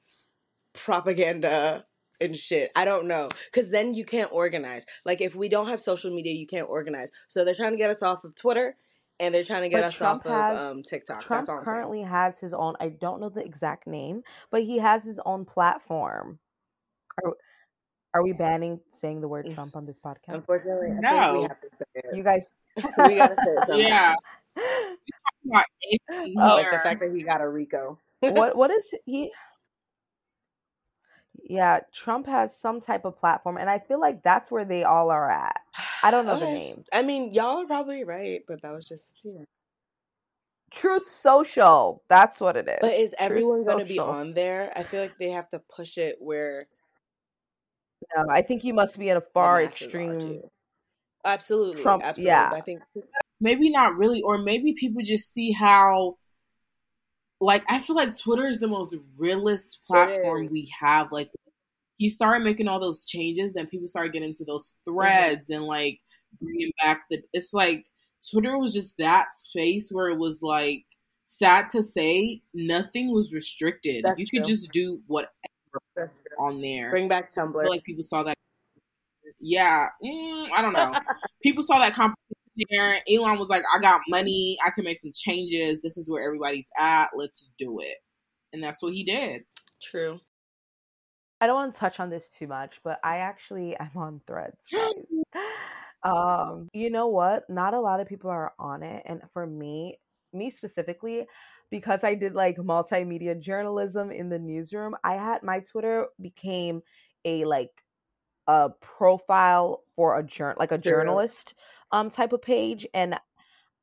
propaganda 0.73 1.85
and 2.19 2.35
shit. 2.35 2.71
I 2.75 2.83
don't 2.85 3.07
know, 3.07 3.29
because 3.51 3.69
then 3.71 3.93
you 3.93 4.05
can't 4.05 4.31
organize. 4.33 4.85
Like 5.05 5.21
if 5.21 5.35
we 5.35 5.49
don't 5.49 5.67
have 5.67 5.79
social 5.79 6.11
media, 6.13 6.33
you 6.33 6.47
can't 6.47 6.69
organize. 6.69 7.11
So 7.27 7.45
they're 7.45 7.53
trying 7.53 7.71
to 7.73 7.77
get 7.77 7.91
us 7.91 8.01
off 8.01 8.23
of 8.23 8.35
Twitter, 8.35 8.75
and 9.19 9.35
they're 9.35 9.43
trying 9.43 9.61
to 9.63 9.69
get 9.69 9.81
But 9.81 9.87
us 9.89 9.93
Trump 9.93 10.25
off 10.25 10.31
has- 10.31 10.57
of 10.57 10.71
um, 10.77 10.83
TikTok. 10.83 11.21
Trump 11.21 11.41
That's 11.41 11.49
all 11.49 11.59
I'm 11.59 11.65
saying. 11.65 11.75
currently 11.75 12.01
has 12.01 12.39
his 12.39 12.53
own. 12.53 12.73
I 12.79 12.89
don't 12.89 13.21
know 13.21 13.29
the 13.29 13.45
exact 13.45 13.85
name, 13.87 14.23
but 14.51 14.63
he 14.63 14.79
has 14.79 15.03
his 15.03 15.19
own 15.25 15.45
platform. 15.45 16.39
Are 18.17 18.23
we 18.23 18.33
banning 18.33 18.79
saying 18.93 19.21
the 19.21 19.27
word. 19.27 19.47
Trump 19.53 19.75
on 19.75 19.85
this 19.85 19.99
podcast? 19.99 20.29
Unfortunately, 20.33 20.87
I 20.87 20.89
think 20.93 21.01
No. 21.03 21.33
we 21.33 21.41
have 21.43 21.61
to 21.61 21.67
say 21.77 21.85
it. 21.95 22.15
You 22.15 22.23
guys, 22.23 22.47
we 23.07 23.15
gotta 23.15 23.35
say 23.35 23.51
it. 23.51 23.59
sometimes. 23.67 23.83
Yeah. 23.83 24.15
not 25.43 25.65
Oh. 26.39 26.55
like 26.55 26.71
the 26.71 26.79
fact 26.79 26.99
that 27.01 27.11
he 27.15 27.21
got 27.21 27.41
a 27.41 27.47
RICO. 27.47 27.99
what 28.21 28.57
what 28.57 28.71
is 28.71 28.83
he? 29.05 29.31
Yeah, 31.43 31.81
Trump 31.93 32.25
has 32.25 32.57
some 32.59 32.81
type 32.81 33.05
of 33.05 33.19
platform, 33.19 33.57
and 33.57 33.69
I 33.69 33.77
feel 33.77 33.99
like 34.01 34.23
that's 34.23 34.49
where 34.49 34.65
they 34.65 34.83
all 34.83 35.11
are 35.11 35.29
at. 35.29 35.61
I 36.03 36.09
don't 36.09 36.25
know 36.25 36.39
the 36.39 36.45
Okay. 36.47 36.53
name. 36.55 36.83
I 36.91 37.03
mean, 37.03 37.31
y'all 37.33 37.59
are 37.61 37.67
probably 37.67 38.03
right, 38.03 38.41
but 38.47 38.63
that 38.63 38.73
was 38.73 38.85
just 38.85 39.23
you 39.25 39.33
know. 39.35 39.43
Truth 40.71 41.07
Social. 41.09 42.01
That's 42.09 42.41
what 42.41 42.57
it 42.57 42.67
is. 42.67 42.79
But 42.81 42.93
is 42.95 43.13
everyone 43.19 43.63
going 43.63 43.79
to 43.79 43.85
be 43.85 43.99
on 43.99 44.33
there? 44.33 44.73
I 44.75 44.81
feel 44.81 45.01
like 45.01 45.17
they 45.19 45.29
have 45.29 45.49
to 45.51 45.59
push 45.59 45.97
it 45.99 46.17
where 46.19 46.67
No, 48.15 48.25
I 48.31 48.41
think 48.41 48.63
you 48.63 48.73
must 48.73 48.97
be 48.97 49.09
in 49.09 49.17
a 49.17 49.21
far 49.33 49.61
masses 49.61 49.81
extreme. 49.81 50.41
Absolutely, 51.25 51.81
Trump- 51.81 52.03
absolutely. 52.03 52.29
yeah. 52.29 52.51
I 52.53 52.61
think 52.61 52.81
maybe 53.41 53.69
not 53.69 53.95
really, 53.97 54.21
or 54.21 54.37
maybe 54.37 54.73
people 54.73 55.01
just 55.03 55.33
see 55.33 55.51
how. 55.51 56.17
Like 57.39 57.63
I 57.69 57.79
feel 57.79 57.95
like 57.95 58.17
Twitter 58.17 58.47
is 58.47 58.59
the 58.59 58.67
most 58.67 58.95
realist 59.19 59.81
platform 59.85 60.47
we 60.51 60.71
have. 60.79 61.11
Like 61.11 61.29
you 61.99 62.09
started 62.09 62.43
making 62.43 62.67
all 62.67 62.79
those 62.79 63.05
changes, 63.05 63.53
then 63.53 63.67
people 63.67 63.87
started 63.87 64.13
getting 64.13 64.29
into 64.29 64.43
those 64.45 64.73
Mm-hmm. 64.87 64.95
threads 64.97 65.49
and 65.49 65.63
like 65.65 65.99
bringing 66.41 66.71
back 66.81 67.01
the. 67.11 67.21
It's 67.33 67.53
like 67.53 67.85
Twitter 68.31 68.57
was 68.57 68.73
just 68.73 68.95
that 68.97 69.33
space 69.33 69.89
where 69.91 70.09
it 70.09 70.17
was 70.17 70.41
like 70.41 70.85
sad 71.25 71.67
to 71.69 71.83
say 71.83 72.41
nothing 72.53 73.11
was 73.13 73.33
restricted. 73.33 74.03
That's 74.05 74.19
you 74.19 74.25
could 74.25 74.45
true. 74.45 74.53
just 74.55 74.71
do 74.71 75.01
whatever 75.07 75.31
that's 75.95 76.11
true. 76.13 76.26
On 76.39 76.61
there. 76.61 76.89
bring 76.89 77.07
back 77.07 77.29
I 77.37 77.41
Tumblr. 77.41 77.61
feel 77.61 77.69
like 77.69 77.83
people 77.83 78.03
saw 78.03 78.23
that. 78.23 78.35
Yeah, 79.39 79.87
mm, 80.03 80.47
I 80.51 80.61
don't 80.61 80.73
know. 80.73 80.93
people 81.43 81.63
saw 81.63 81.79
that 81.79 81.93
competition 81.93 82.17
there. 82.71 83.01
Elon 83.09 83.37
was 83.37 83.49
like, 83.49 83.63
"I 83.75 83.79
got 83.79 84.01
money. 84.07 84.57
I 84.65 84.71
can 84.71 84.83
make 84.83 84.99
some 84.99 85.11
changes. 85.13 85.81
This 85.81 85.97
is 85.97 86.09
where 86.09 86.25
everybody's 86.25 86.69
at. 86.79 87.09
Let's 87.15 87.49
do 87.57 87.79
it." 87.79 87.97
And 88.53 88.63
that's 88.63 88.81
what 88.81 88.93
he 88.93 89.03
did. 89.03 89.43
True. 89.81 90.19
I 91.39 91.45
don't 91.45 91.55
want 91.55 91.75
to 91.75 91.79
touch 91.79 91.99
on 91.99 92.09
this 92.09 92.23
too 92.37 92.47
much, 92.47 92.75
but 92.83 92.99
I 93.03 93.17
actually 93.17 93.75
I'm 93.79 93.91
on 93.95 94.21
Threads. 94.25 94.57
um, 96.03 96.69
you 96.73 96.89
know 96.89 97.07
what? 97.07 97.47
Not 97.49 97.73
a 97.73 97.79
lot 97.79 97.99
of 97.99 98.07
people 98.07 98.31
are 98.31 98.53
on 98.57 98.81
it, 98.81 99.03
and 99.05 99.21
for 99.33 99.45
me, 99.45 99.99
me 100.33 100.51
specifically, 100.51 101.27
because 101.69 102.03
I 102.03 102.15
did 102.15 102.33
like 102.33 102.57
multimedia 102.57 103.39
journalism 103.39 104.11
in 104.11 104.29
the 104.29 104.39
newsroom, 104.39 104.95
I 105.03 105.15
had 105.15 105.43
my 105.43 105.59
Twitter 105.61 106.07
became 106.21 106.81
a 107.25 107.45
like 107.45 107.71
a 108.47 108.69
profile 108.81 109.83
for 109.95 110.17
a 110.17 110.23
jour 110.23 110.55
like 110.57 110.71
a 110.71 110.77
journalist 110.77 111.53
um 111.91 112.09
type 112.09 112.33
of 112.33 112.41
page, 112.41 112.87
and 112.93 113.19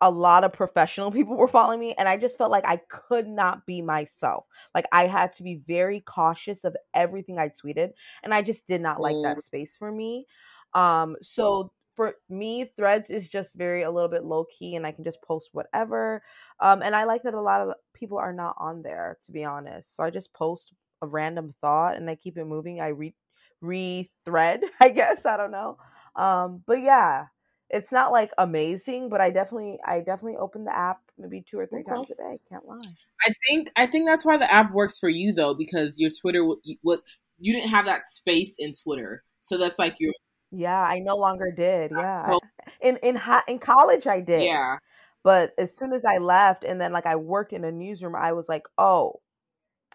a 0.00 0.10
lot 0.10 0.44
of 0.44 0.52
professional 0.52 1.10
people 1.12 1.36
were 1.36 1.48
following 1.48 1.80
me, 1.80 1.94
and 1.98 2.08
I 2.08 2.16
just 2.16 2.38
felt 2.38 2.50
like 2.50 2.64
I 2.66 2.78
could 2.88 3.26
not 3.28 3.66
be 3.66 3.82
myself. 3.82 4.46
Like 4.74 4.86
I 4.92 5.06
had 5.06 5.32
to 5.34 5.42
be 5.42 5.62
very 5.66 6.00
cautious 6.00 6.64
of 6.64 6.76
everything 6.94 7.38
I 7.38 7.50
tweeted, 7.50 7.92
and 8.22 8.34
I 8.34 8.42
just 8.42 8.66
did 8.66 8.80
not 8.80 9.02
like 9.02 9.20
that 9.22 9.44
space 9.44 9.74
for 9.78 9.90
me. 9.90 10.26
Um, 10.74 11.16
so 11.22 11.72
for 11.96 12.14
me, 12.28 12.72
Threads 12.76 13.06
is 13.08 13.28
just 13.28 13.48
very 13.54 13.82
a 13.82 13.90
little 13.90 14.08
bit 14.08 14.24
low 14.24 14.46
key, 14.58 14.76
and 14.76 14.86
I 14.86 14.92
can 14.92 15.04
just 15.04 15.20
post 15.22 15.48
whatever. 15.52 16.22
Um, 16.60 16.82
and 16.82 16.94
I 16.94 17.04
like 17.04 17.22
that 17.24 17.34
a 17.34 17.40
lot 17.40 17.60
of 17.60 17.74
people 17.94 18.18
are 18.18 18.32
not 18.32 18.56
on 18.58 18.82
there, 18.82 19.18
to 19.26 19.32
be 19.32 19.44
honest. 19.44 19.88
So 19.96 20.02
I 20.02 20.10
just 20.10 20.32
post 20.32 20.72
a 21.02 21.06
random 21.06 21.54
thought 21.60 21.96
and 21.96 22.08
I 22.08 22.14
keep 22.16 22.36
it 22.38 22.44
moving. 22.44 22.80
I 22.80 22.88
re 22.88 23.14
re 23.60 24.10
thread, 24.24 24.60
I 24.80 24.88
guess. 24.90 25.24
I 25.26 25.36
don't 25.36 25.50
know. 25.50 25.78
Um, 26.16 26.62
but 26.66 26.80
yeah, 26.82 27.26
it's 27.70 27.92
not 27.92 28.12
like 28.12 28.30
amazing, 28.38 29.08
but 29.08 29.20
I 29.20 29.30
definitely 29.30 29.78
I 29.84 29.98
definitely 29.98 30.36
open 30.36 30.64
the 30.64 30.76
app 30.76 31.00
maybe 31.18 31.44
two 31.48 31.58
or 31.58 31.66
three 31.66 31.82
Okay. 31.82 31.90
times 31.90 32.08
a 32.10 32.14
day. 32.14 32.38
Can't 32.48 32.66
lie. 32.66 32.94
I 33.26 33.32
think 33.48 33.70
I 33.76 33.86
think 33.86 34.08
that's 34.08 34.24
why 34.24 34.36
the 34.36 34.52
app 34.52 34.72
works 34.72 34.98
for 34.98 35.08
you 35.08 35.32
though, 35.32 35.54
because 35.54 35.98
your 35.98 36.10
Twitter 36.10 36.44
what 36.82 37.00
you 37.38 37.52
didn't 37.54 37.70
have 37.70 37.86
that 37.86 38.06
space 38.06 38.54
in 38.58 38.72
Twitter, 38.82 39.24
so 39.40 39.58
that's 39.58 39.78
like 39.78 39.96
your 39.98 40.12
Yeah, 40.54 40.80
I 40.80 40.98
no 41.00 41.16
longer 41.16 41.50
did. 41.50 41.90
Yeah, 41.90 42.14
So- 42.14 42.40
in 42.80 42.96
in 42.98 43.16
hi- 43.16 43.42
in 43.48 43.58
college 43.58 44.06
I 44.06 44.20
did. 44.20 44.42
yeah. 44.44 44.78
But 45.22 45.54
as 45.58 45.74
soon 45.74 45.92
as 45.94 46.04
I 46.04 46.18
left, 46.18 46.64
and 46.64 46.78
then 46.80 46.92
like 46.92 47.06
I 47.06 47.16
worked 47.16 47.52
in 47.54 47.64
a 47.64 47.72
newsroom, 47.72 48.14
I 48.14 48.32
was 48.34 48.46
like, 48.48 48.64
oh, 48.76 49.20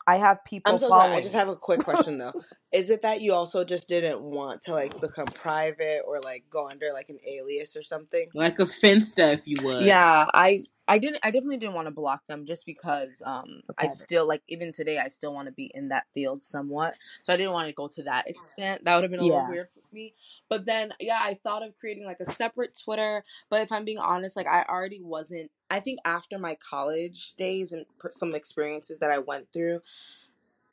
I 0.09 0.17
have 0.17 0.43
people. 0.45 0.73
I'm 0.73 0.79
so 0.79 0.91
sorry. 0.91 1.15
I 1.15 1.21
just 1.21 1.35
have 1.35 1.49
a 1.49 1.55
quick 1.57 1.81
question 1.81 2.17
though. 2.17 2.33
Is 2.73 2.89
it 2.89 3.01
that 3.03 3.21
you 3.21 3.33
also 3.33 3.63
just 3.63 3.89
didn't 3.89 4.21
want 4.21 4.63
to 4.63 4.73
like 4.73 4.99
become 5.01 5.27
private 5.27 6.01
or 6.07 6.19
like 6.21 6.45
go 6.49 6.67
under 6.69 6.91
like 6.93 7.09
an 7.09 7.19
alias 7.27 7.75
or 7.75 7.83
something? 7.83 8.27
Like 8.33 8.59
a 8.59 8.65
Finsta, 8.65 9.33
if 9.33 9.47
you 9.47 9.57
would. 9.63 9.87
Yeah, 9.87 10.27
I 10.33 10.63
I 10.87 10.99
didn't 10.99 11.19
I 11.23 11.31
definitely 11.31 11.57
didn't 11.57 11.75
want 11.75 11.87
to 11.87 11.93
block 11.93 12.21
them 12.27 12.45
just 12.45 12.65
because 12.65 13.21
um 13.25 13.61
I 13.77 13.87
still 13.87 14.27
like 14.27 14.43
even 14.49 14.71
today 14.73 14.99
I 14.99 15.09
still 15.09 15.33
want 15.33 15.47
to 15.47 15.53
be 15.53 15.71
in 15.73 15.89
that 15.89 16.05
field 16.13 16.43
somewhat. 16.43 16.95
So 17.23 17.33
I 17.33 17.37
didn't 17.37 17.53
want 17.53 17.69
to 17.69 17.73
go 17.75 17.87
to 17.89 18.03
that 18.03 18.29
extent. 18.29 18.85
That 18.85 18.95
would 18.95 19.03
have 19.03 19.11
been 19.11 19.19
a 19.21 19.25
Yeah. 19.25 19.27
little 19.27 19.47
weird 19.47 19.67
for 19.73 19.81
me. 19.93 20.15
But 20.49 20.65
then 20.65 20.93
yeah, 20.99 21.19
I 21.21 21.39
thought 21.43 21.63
of 21.63 21.77
creating 21.79 22.05
like 22.05 22.19
a 22.21 22.31
separate 22.31 22.77
Twitter, 22.83 23.23
but 23.49 23.61
if 23.61 23.71
I'm 23.71 23.85
being 23.85 23.99
honest, 23.99 24.35
like 24.37 24.47
I 24.47 24.63
already 24.69 25.01
wasn't 25.01 25.51
I 25.69 25.79
think 25.79 25.99
after 26.05 26.39
my 26.39 26.55
college 26.55 27.33
days 27.37 27.71
and 27.71 27.85
per- 27.99 28.11
some 28.11 28.35
experiences 28.35 28.99
that 28.99 29.11
I 29.11 29.19
went 29.19 29.51
through, 29.53 29.81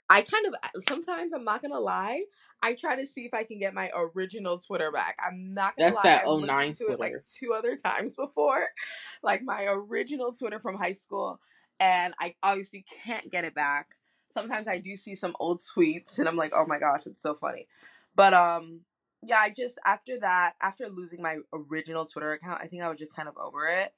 I 0.08 0.22
kind 0.22 0.46
of 0.46 0.54
sometimes 0.88 1.32
I'm 1.32 1.44
not 1.44 1.62
gonna 1.62 1.80
lie. 1.80 2.24
I 2.62 2.74
try 2.74 2.96
to 2.96 3.06
see 3.06 3.26
if 3.26 3.34
I 3.34 3.44
can 3.44 3.58
get 3.58 3.74
my 3.74 3.90
original 3.94 4.58
Twitter 4.58 4.90
back. 4.90 5.16
I'm 5.24 5.52
not 5.52 5.76
gonna 5.76 5.90
That's 5.90 5.96
lie. 5.96 6.02
that 6.04 6.26
I've 6.26 6.40
09 6.40 6.66
into 6.68 6.88
it 6.88 7.00
like 7.00 7.14
two 7.38 7.52
other 7.52 7.76
times 7.76 8.14
before, 8.14 8.68
like 9.22 9.42
my 9.42 9.64
original 9.64 10.32
Twitter 10.32 10.60
from 10.60 10.76
high 10.76 10.94
school, 10.94 11.40
and 11.80 12.14
I 12.20 12.34
obviously 12.42 12.84
can't 13.04 13.30
get 13.30 13.44
it 13.44 13.54
back. 13.54 13.88
Sometimes 14.30 14.68
I 14.68 14.78
do 14.78 14.96
see 14.96 15.14
some 15.14 15.34
old 15.40 15.60
tweets 15.60 16.18
and 16.18 16.28
I'm 16.28 16.36
like, 16.36 16.52
oh 16.54 16.66
my 16.66 16.78
gosh, 16.78 17.06
it's 17.06 17.22
so 17.22 17.34
funny. 17.34 17.66
But 18.14 18.32
um 18.34 18.80
yeah, 19.22 19.38
I 19.38 19.50
just 19.50 19.78
after 19.84 20.20
that, 20.20 20.54
after 20.62 20.88
losing 20.88 21.20
my 21.22 21.38
original 21.52 22.04
Twitter 22.04 22.32
account, 22.32 22.60
I 22.62 22.66
think 22.68 22.82
I 22.82 22.88
was 22.88 22.98
just 22.98 23.16
kind 23.16 23.28
of 23.28 23.36
over 23.36 23.66
it. 23.66 23.92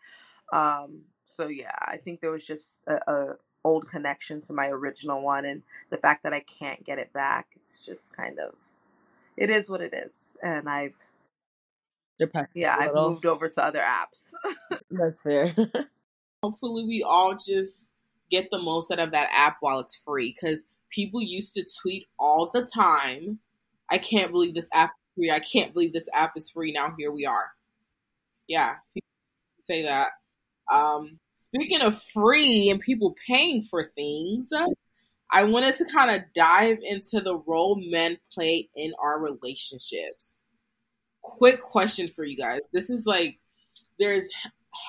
Um 0.52 1.02
so 1.24 1.48
yeah, 1.48 1.72
I 1.80 1.98
think 1.98 2.20
there 2.20 2.30
was 2.30 2.46
just 2.46 2.78
a, 2.87 2.98
a 3.11 3.37
old 3.64 3.88
connection 3.88 4.40
to 4.40 4.52
my 4.52 4.68
original 4.68 5.22
one 5.22 5.44
and 5.44 5.62
the 5.90 5.98
fact 5.98 6.22
that 6.22 6.32
I 6.32 6.40
can't 6.40 6.84
get 6.84 6.98
it 6.98 7.12
back, 7.12 7.48
it's 7.56 7.80
just 7.84 8.16
kind 8.16 8.38
of 8.38 8.54
it 9.37 9.50
is 9.50 9.70
what 9.70 9.80
it 9.80 9.94
is. 9.94 10.37
And 10.42 10.68
I've 10.68 10.94
yeah, 12.54 12.76
I've 12.78 12.94
little. 12.94 13.11
moved 13.11 13.26
over 13.26 13.48
to 13.48 13.64
other 13.64 13.80
apps. 13.80 14.32
That's 14.90 15.16
fair. 15.22 15.54
Hopefully, 16.42 16.84
we 16.84 17.02
all 17.02 17.34
just 17.37 17.90
get 18.30 18.50
the 18.50 18.61
most 18.61 18.90
out 18.90 18.98
of 18.98 19.12
that 19.12 19.28
app 19.32 19.58
while 19.61 19.80
it's 19.80 19.96
free 19.96 20.34
because 20.34 20.64
people 20.90 21.22
used 21.22 21.54
to 21.54 21.64
tweet 21.82 22.06
all 22.18 22.50
the 22.52 22.62
time. 22.62 23.40
I 23.90 23.98
can't 23.98 24.30
believe 24.32 24.54
this 24.54 24.68
app 24.72 24.90
is 24.90 25.14
free. 25.16 25.30
I 25.30 25.40
can't 25.40 25.72
believe 25.72 25.92
this 25.92 26.08
app 26.14 26.32
is 26.37 26.50
free. 26.50 26.72
Now 26.72 26.94
here 26.98 27.11
we 27.11 27.26
are. 27.26 27.52
Yeah, 28.48 28.76
people 28.94 29.08
used 29.48 29.56
to 29.58 29.62
say 29.62 29.82
that. 29.84 30.08
Um, 30.72 31.18
speaking 31.37 31.83
of 31.83 32.00
free 32.02 32.70
and 32.70 32.81
people 32.81 33.14
paying 33.26 33.62
for 33.62 33.90
things, 33.96 34.50
I 35.31 35.44
wanted 35.44 35.76
to 35.78 35.85
kind 35.92 36.11
of 36.11 36.22
dive 36.35 36.78
into 36.83 37.20
the 37.20 37.37
role 37.46 37.76
men 37.90 38.18
play 38.33 38.68
in 38.74 38.92
our 39.02 39.20
relationships. 39.20 40.38
Quick 41.22 41.61
question 41.61 42.09
for 42.09 42.24
you 42.24 42.37
guys. 42.37 42.61
This 42.72 42.88
is 42.90 43.04
like, 43.07 43.38
there's 43.98 44.26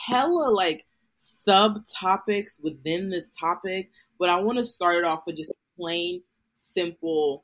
hella 0.08 0.50
like 0.52 0.86
subtopics 1.18 2.62
within 2.63 3.10
this 3.10 3.32
topic, 3.38 3.92
but 4.18 4.30
I 4.30 4.39
want 4.39 4.58
to 4.60 4.63
start 4.63 4.98
it 4.98 5.04
off 5.04 5.24
with 5.26 5.38
just 5.38 5.54
plain, 5.78 6.22
simple 6.54 7.44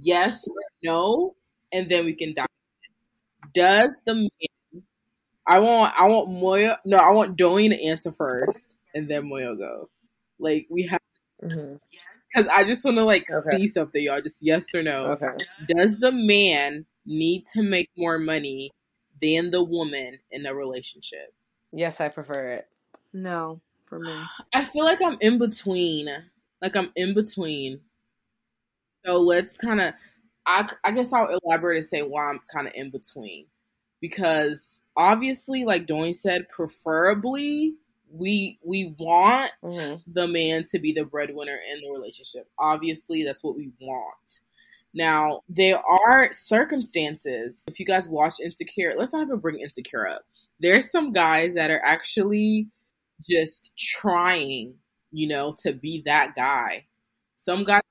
yes 0.00 0.48
or 0.48 0.56
no, 0.82 1.36
and 1.72 1.88
then 1.88 2.04
we 2.04 2.14
can 2.14 2.34
dive. 2.34 2.46
in. 3.44 3.50
Does 3.52 4.00
the 4.04 4.14
man? 4.14 4.28
I 5.46 5.58
want 5.60 5.94
I 5.98 6.04
want 6.08 6.28
Moyo. 6.30 6.76
No, 6.84 6.96
I 6.98 7.10
want 7.12 7.38
Doyin 7.38 7.70
to 7.70 7.84
answer 7.86 8.12
first, 8.12 8.76
and 8.94 9.08
then 9.10 9.24
Moyo 9.30 9.56
go. 9.58 9.90
Like 10.38 10.66
we 10.70 10.86
have 10.86 11.00
Mhm. 11.42 11.78
because 12.32 12.46
I 12.52 12.64
just 12.64 12.84
want 12.84 12.96
to 12.98 13.04
like 13.04 13.26
Okay. 13.30 13.58
see 13.58 13.68
something, 13.68 14.02
y'all. 14.02 14.20
Just 14.20 14.42
yes 14.42 14.74
or 14.74 14.82
no. 14.82 15.12
Okay. 15.12 15.44
Does 15.66 15.98
the 16.00 16.12
man 16.12 16.86
need 17.06 17.44
to 17.54 17.62
make 17.62 17.90
more 17.96 18.18
money 18.18 18.70
than 19.20 19.50
the 19.50 19.62
woman 19.62 20.18
in 20.30 20.46
a 20.46 20.54
relationship? 20.54 21.34
Yes, 21.72 22.00
I 22.00 22.08
prefer 22.08 22.48
it. 22.52 22.68
no, 23.12 23.60
for 23.86 23.98
me. 24.00 24.14
I 24.52 24.64
feel 24.64 24.84
like 24.84 25.00
I'm 25.02 25.18
in 25.20 25.38
between. 25.38 26.08
Like 26.62 26.76
I'm 26.76 26.90
in 26.96 27.14
between. 27.14 27.80
So 29.04 29.20
let's 29.20 29.56
kind 29.56 29.80
of. 29.80 29.94
I 30.46 30.68
I 30.84 30.92
guess 30.92 31.12
I'll 31.12 31.38
elaborate 31.44 31.78
and 31.78 31.86
say 31.86 32.02
why 32.02 32.28
I'm 32.28 32.40
kind 32.52 32.66
of 32.66 32.74
in 32.76 32.90
between, 32.90 33.46
because 34.00 34.80
obviously, 34.96 35.64
like 35.64 35.86
Doyin 35.86 36.16
said, 36.16 36.48
preferably 36.48 37.74
we 38.10 38.58
we 38.62 38.94
want 38.98 39.50
Mhm. 39.64 40.02
the 40.06 40.28
man 40.28 40.64
to 40.70 40.78
be 40.78 40.92
the 40.92 41.04
breadwinner 41.04 41.58
in 41.72 41.80
the 41.80 41.90
relationship. 41.90 42.48
Obviously, 42.58 43.24
that's 43.24 43.42
what 43.42 43.56
we 43.56 43.72
want. 43.80 44.40
Now, 44.92 45.42
there 45.48 45.80
are 45.84 46.32
circumstances. 46.32 47.64
If 47.66 47.80
you 47.80 47.86
guys 47.86 48.08
watch 48.08 48.38
Insecure, 48.40 48.94
let's 48.96 49.12
not 49.12 49.22
even 49.26 49.40
bring 49.40 49.58
Insecure 49.58 50.06
up. 50.06 50.22
There's 50.60 50.90
some 50.90 51.10
guys 51.10 51.54
that 51.54 51.70
are 51.72 51.82
actually 51.84 52.68
just 53.20 53.72
trying, 53.76 54.78
you 55.10 55.26
know, 55.26 55.56
to 55.60 55.72
be 55.72 56.00
that 56.02 56.34
guy. 56.36 56.86
Some 57.34 57.64
guys 57.64 57.82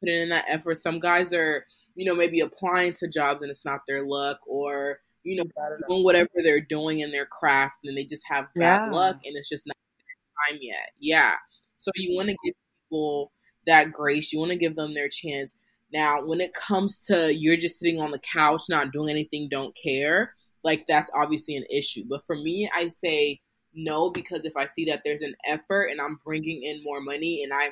put 0.00 0.08
in 0.08 0.30
that 0.30 0.46
effort. 0.48 0.76
Some 0.78 0.98
guys 0.98 1.32
are, 1.34 1.66
you 1.94 2.06
know, 2.06 2.14
maybe 2.14 2.40
applying 2.40 2.94
to 2.94 3.08
jobs 3.08 3.42
and 3.42 3.50
it's 3.50 3.66
not 3.66 3.80
their 3.86 4.06
luck, 4.06 4.40
or 4.46 5.00
you 5.24 5.36
know, 5.36 5.44
doing 5.88 6.04
whatever 6.04 6.28
they're 6.42 6.60
doing 6.60 7.00
in 7.00 7.10
their 7.10 7.26
craft 7.26 7.76
and 7.84 7.96
they 7.96 8.04
just 8.04 8.24
have 8.28 8.46
bad 8.54 8.86
Yeah. 8.86 8.90
luck 8.92 9.16
and 9.24 9.36
it's 9.36 9.48
just 9.48 9.66
not 9.66 9.76
their 9.98 10.52
time 10.54 10.58
yet. 10.62 10.90
Yeah. 10.98 11.34
So 11.78 11.90
you 11.96 12.16
want 12.16 12.28
to 12.28 12.36
give 12.44 12.54
people 12.84 13.32
that 13.66 13.92
grace. 13.92 14.32
You 14.32 14.38
want 14.38 14.52
to 14.52 14.56
give 14.58 14.76
them 14.76 14.94
their 14.94 15.08
chance. 15.08 15.54
Now, 15.92 16.24
when 16.24 16.40
it 16.40 16.52
comes 16.54 17.00
to 17.06 17.34
you're 17.34 17.56
just 17.56 17.78
sitting 17.78 18.00
on 18.00 18.10
the 18.10 18.18
couch, 18.18 18.62
not 18.68 18.92
doing 18.92 19.10
anything, 19.10 19.48
don't 19.50 19.76
care, 19.82 20.34
like 20.64 20.86
that's 20.86 21.10
obviously 21.14 21.56
an 21.56 21.64
issue. 21.70 22.04
But 22.08 22.26
for 22.26 22.36
me, 22.36 22.70
I 22.74 22.88
say 22.88 23.40
no 23.74 24.10
because 24.10 24.44
if 24.44 24.56
I 24.56 24.66
see 24.66 24.84
that 24.86 25.02
there's 25.04 25.22
an 25.22 25.34
effort 25.46 25.84
and 25.86 26.00
I'm 26.00 26.20
bringing 26.24 26.62
in 26.62 26.82
more 26.82 27.00
money 27.00 27.42
and 27.42 27.52
I 27.52 27.70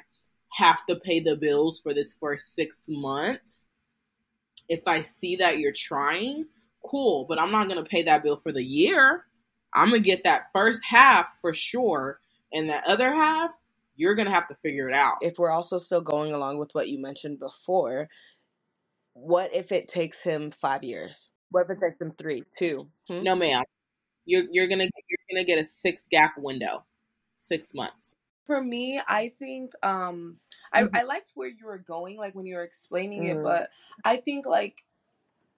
have 0.59 0.85
to 0.87 0.97
pay 0.97 1.21
the 1.21 1.37
bills 1.37 1.81
for 1.81 1.93
this 1.93 2.17
first 2.19 2.55
six 2.55 2.85
months, 2.89 3.69
if 4.69 4.81
I 4.87 5.01
see 5.01 5.37
that 5.37 5.59
you're 5.59 5.73
trying, 5.75 6.47
cool, 6.88 7.27
but 7.29 7.38
I'm 7.38 7.51
not 7.53 7.68
going 7.68 7.83
to 7.83 7.88
pay 7.88 8.03
that 8.05 8.22
bill 8.22 8.37
for 8.37 8.53
the 8.53 8.64
year. 8.64 9.25
I'm 9.75 9.90
going 9.90 10.03
to 10.03 10.09
get 10.09 10.25
that 10.25 10.46
first 10.55 10.83
half 10.85 11.27
for 11.40 11.53
sure. 11.55 12.20
And 12.53 12.70
that 12.70 12.85
other 12.87 13.12
half, 13.14 13.53
you're 13.96 14.14
going 14.14 14.27
to 14.27 14.35
have 14.35 14.49
to 14.49 14.55
figure 14.57 14.88
it 14.88 14.94
out. 14.94 15.16
If 15.20 15.38
we're 15.38 15.51
also 15.51 15.79
still 15.79 16.01
going 16.01 16.33
along 16.33 16.59
with 16.59 16.70
what 16.75 16.88
you 16.88 17.01
mentioned 17.01 17.38
before, 17.38 18.09
what 19.14 19.55
if 19.55 19.72
it 19.72 19.88
takes 19.88 20.22
him 20.22 20.51
five 20.51 20.85
years? 20.85 21.31
What 21.51 21.62
if 21.64 21.70
it 21.70 21.81
takes 21.81 22.01
him 22.01 22.12
three, 22.18 22.44
two? 22.59 22.88
Hmm? 23.09 23.22
No, 23.22 23.35
ma'am. 23.35 23.62
You're, 24.25 24.44
you're 24.51 24.66
going 24.66 24.81
to 24.81 24.90
you're 25.09 25.37
gonna 25.37 25.46
get 25.46 25.59
a 25.59 25.64
six 25.64 26.07
gap 26.11 26.35
window, 26.37 26.85
six 27.37 27.72
months. 27.75 28.16
For 28.46 28.62
me, 28.62 29.01
I 29.07 29.33
think 29.38 29.72
um 29.83 30.37
I, 30.72 30.85
Mhm. 30.85 30.90
I 30.94 31.03
liked 31.05 31.31
where 31.35 31.49
you 31.49 31.64
were 31.64 31.79
going, 31.79 32.16
like 32.18 32.35
when 32.35 32.46
you 32.46 32.57
were 32.57 32.62
explaining 32.64 33.25
it, 33.25 33.37
Mhm. 33.37 33.44
but 33.44 33.70
I 34.05 34.16
think 34.18 34.46
like 34.46 34.85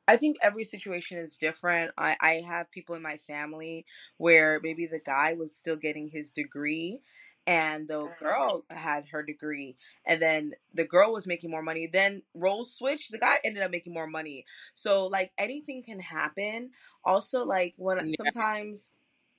I 0.08 0.16
think 0.16 0.38
every 0.42 0.64
situation 0.64 1.18
is 1.18 1.38
different. 1.38 1.92
I, 1.98 2.16
I 2.20 2.32
have 2.48 2.70
people 2.72 2.96
in 2.96 3.02
my 3.02 3.18
family 3.18 3.86
where 4.18 4.60
maybe 4.62 4.86
the 4.86 5.00
guy 5.00 5.34
was 5.34 5.54
still 5.56 5.76
getting 5.76 6.08
his 6.08 6.32
degree 6.32 7.00
and 7.46 7.88
the 7.88 8.10
girl 8.18 8.64
had 8.70 9.06
her 9.08 9.22
degree 9.22 9.76
and 10.06 10.20
then 10.22 10.52
the 10.74 10.84
girl 10.84 11.12
was 11.12 11.26
making 11.26 11.50
more 11.50 11.62
money 11.62 11.86
then 11.86 12.22
roles 12.34 12.74
switched 12.76 13.10
the 13.10 13.18
guy 13.18 13.38
ended 13.44 13.62
up 13.62 13.70
making 13.70 13.94
more 13.94 14.06
money 14.06 14.44
so 14.74 15.06
like 15.06 15.32
anything 15.38 15.82
can 15.82 16.00
happen 16.00 16.70
also 17.04 17.44
like 17.46 17.74
when 17.78 17.98
Yeah. 18.00 18.14
sometimes 18.16 18.92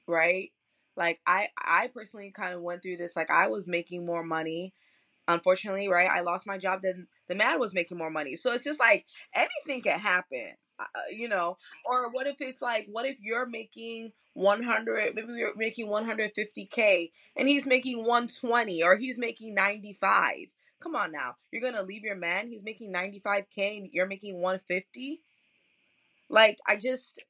right 0.08 0.51
like 0.95 1.19
i 1.27 1.49
i 1.58 1.88
personally 1.93 2.32
kind 2.32 2.53
of 2.53 2.62
went 2.62 2.82
through 2.82 2.97
this 2.97 3.15
like 3.15 3.32
i 3.32 3.47
was 3.47 3.67
making 3.67 4.05
more 4.05 4.23
money 4.23 4.73
unfortunately 5.30 5.88
right 5.89 6.10
i 6.10 6.22
lost 6.22 6.48
my 6.48 6.58
job 6.58 6.82
then 6.84 7.08
the 7.30 7.36
man 7.36 7.60
was 7.60 7.74
making 7.76 7.98
more 7.98 8.10
money. 8.10 8.36
So 8.36 8.52
it's 8.54 8.63
just 8.63 8.80
like 8.80 9.06
anything 9.36 9.84
can 9.84 10.00
happen 10.00 10.54
uh, 10.80 10.86
you 11.12 11.28
know? 11.28 11.58
Or 11.86 12.12
what 12.12 12.28
if 12.28 12.38
it's 12.42 12.62
like 12.62 12.88
what 12.92 13.06
if 13.06 13.18
you're 13.22 13.46
making 13.46 14.13
100 14.34 15.15
maybe 15.15 15.34
you're 15.34 15.56
making 15.56 15.88
150k 15.89 17.12
and 17.36 17.48
he's 17.48 17.65
making 17.65 18.06
120 18.06 18.84
or 18.84 18.96
he's 18.98 19.20
making 19.20 19.54
95 19.56 20.48
come 20.82 20.96
on 20.96 21.12
now. 21.12 21.36
You're 21.52 21.62
gonna 21.62 21.84
leave 21.86 22.04
your 22.04 22.15
man? 22.15 22.48
He's 22.48 22.63
making 22.63 22.92
95k 22.92 23.78
and 23.78 23.89
you're 23.92 24.08
making 24.08 24.42
150 24.42 25.22
like 26.30 26.58
i 26.68 26.76
just 26.76 27.22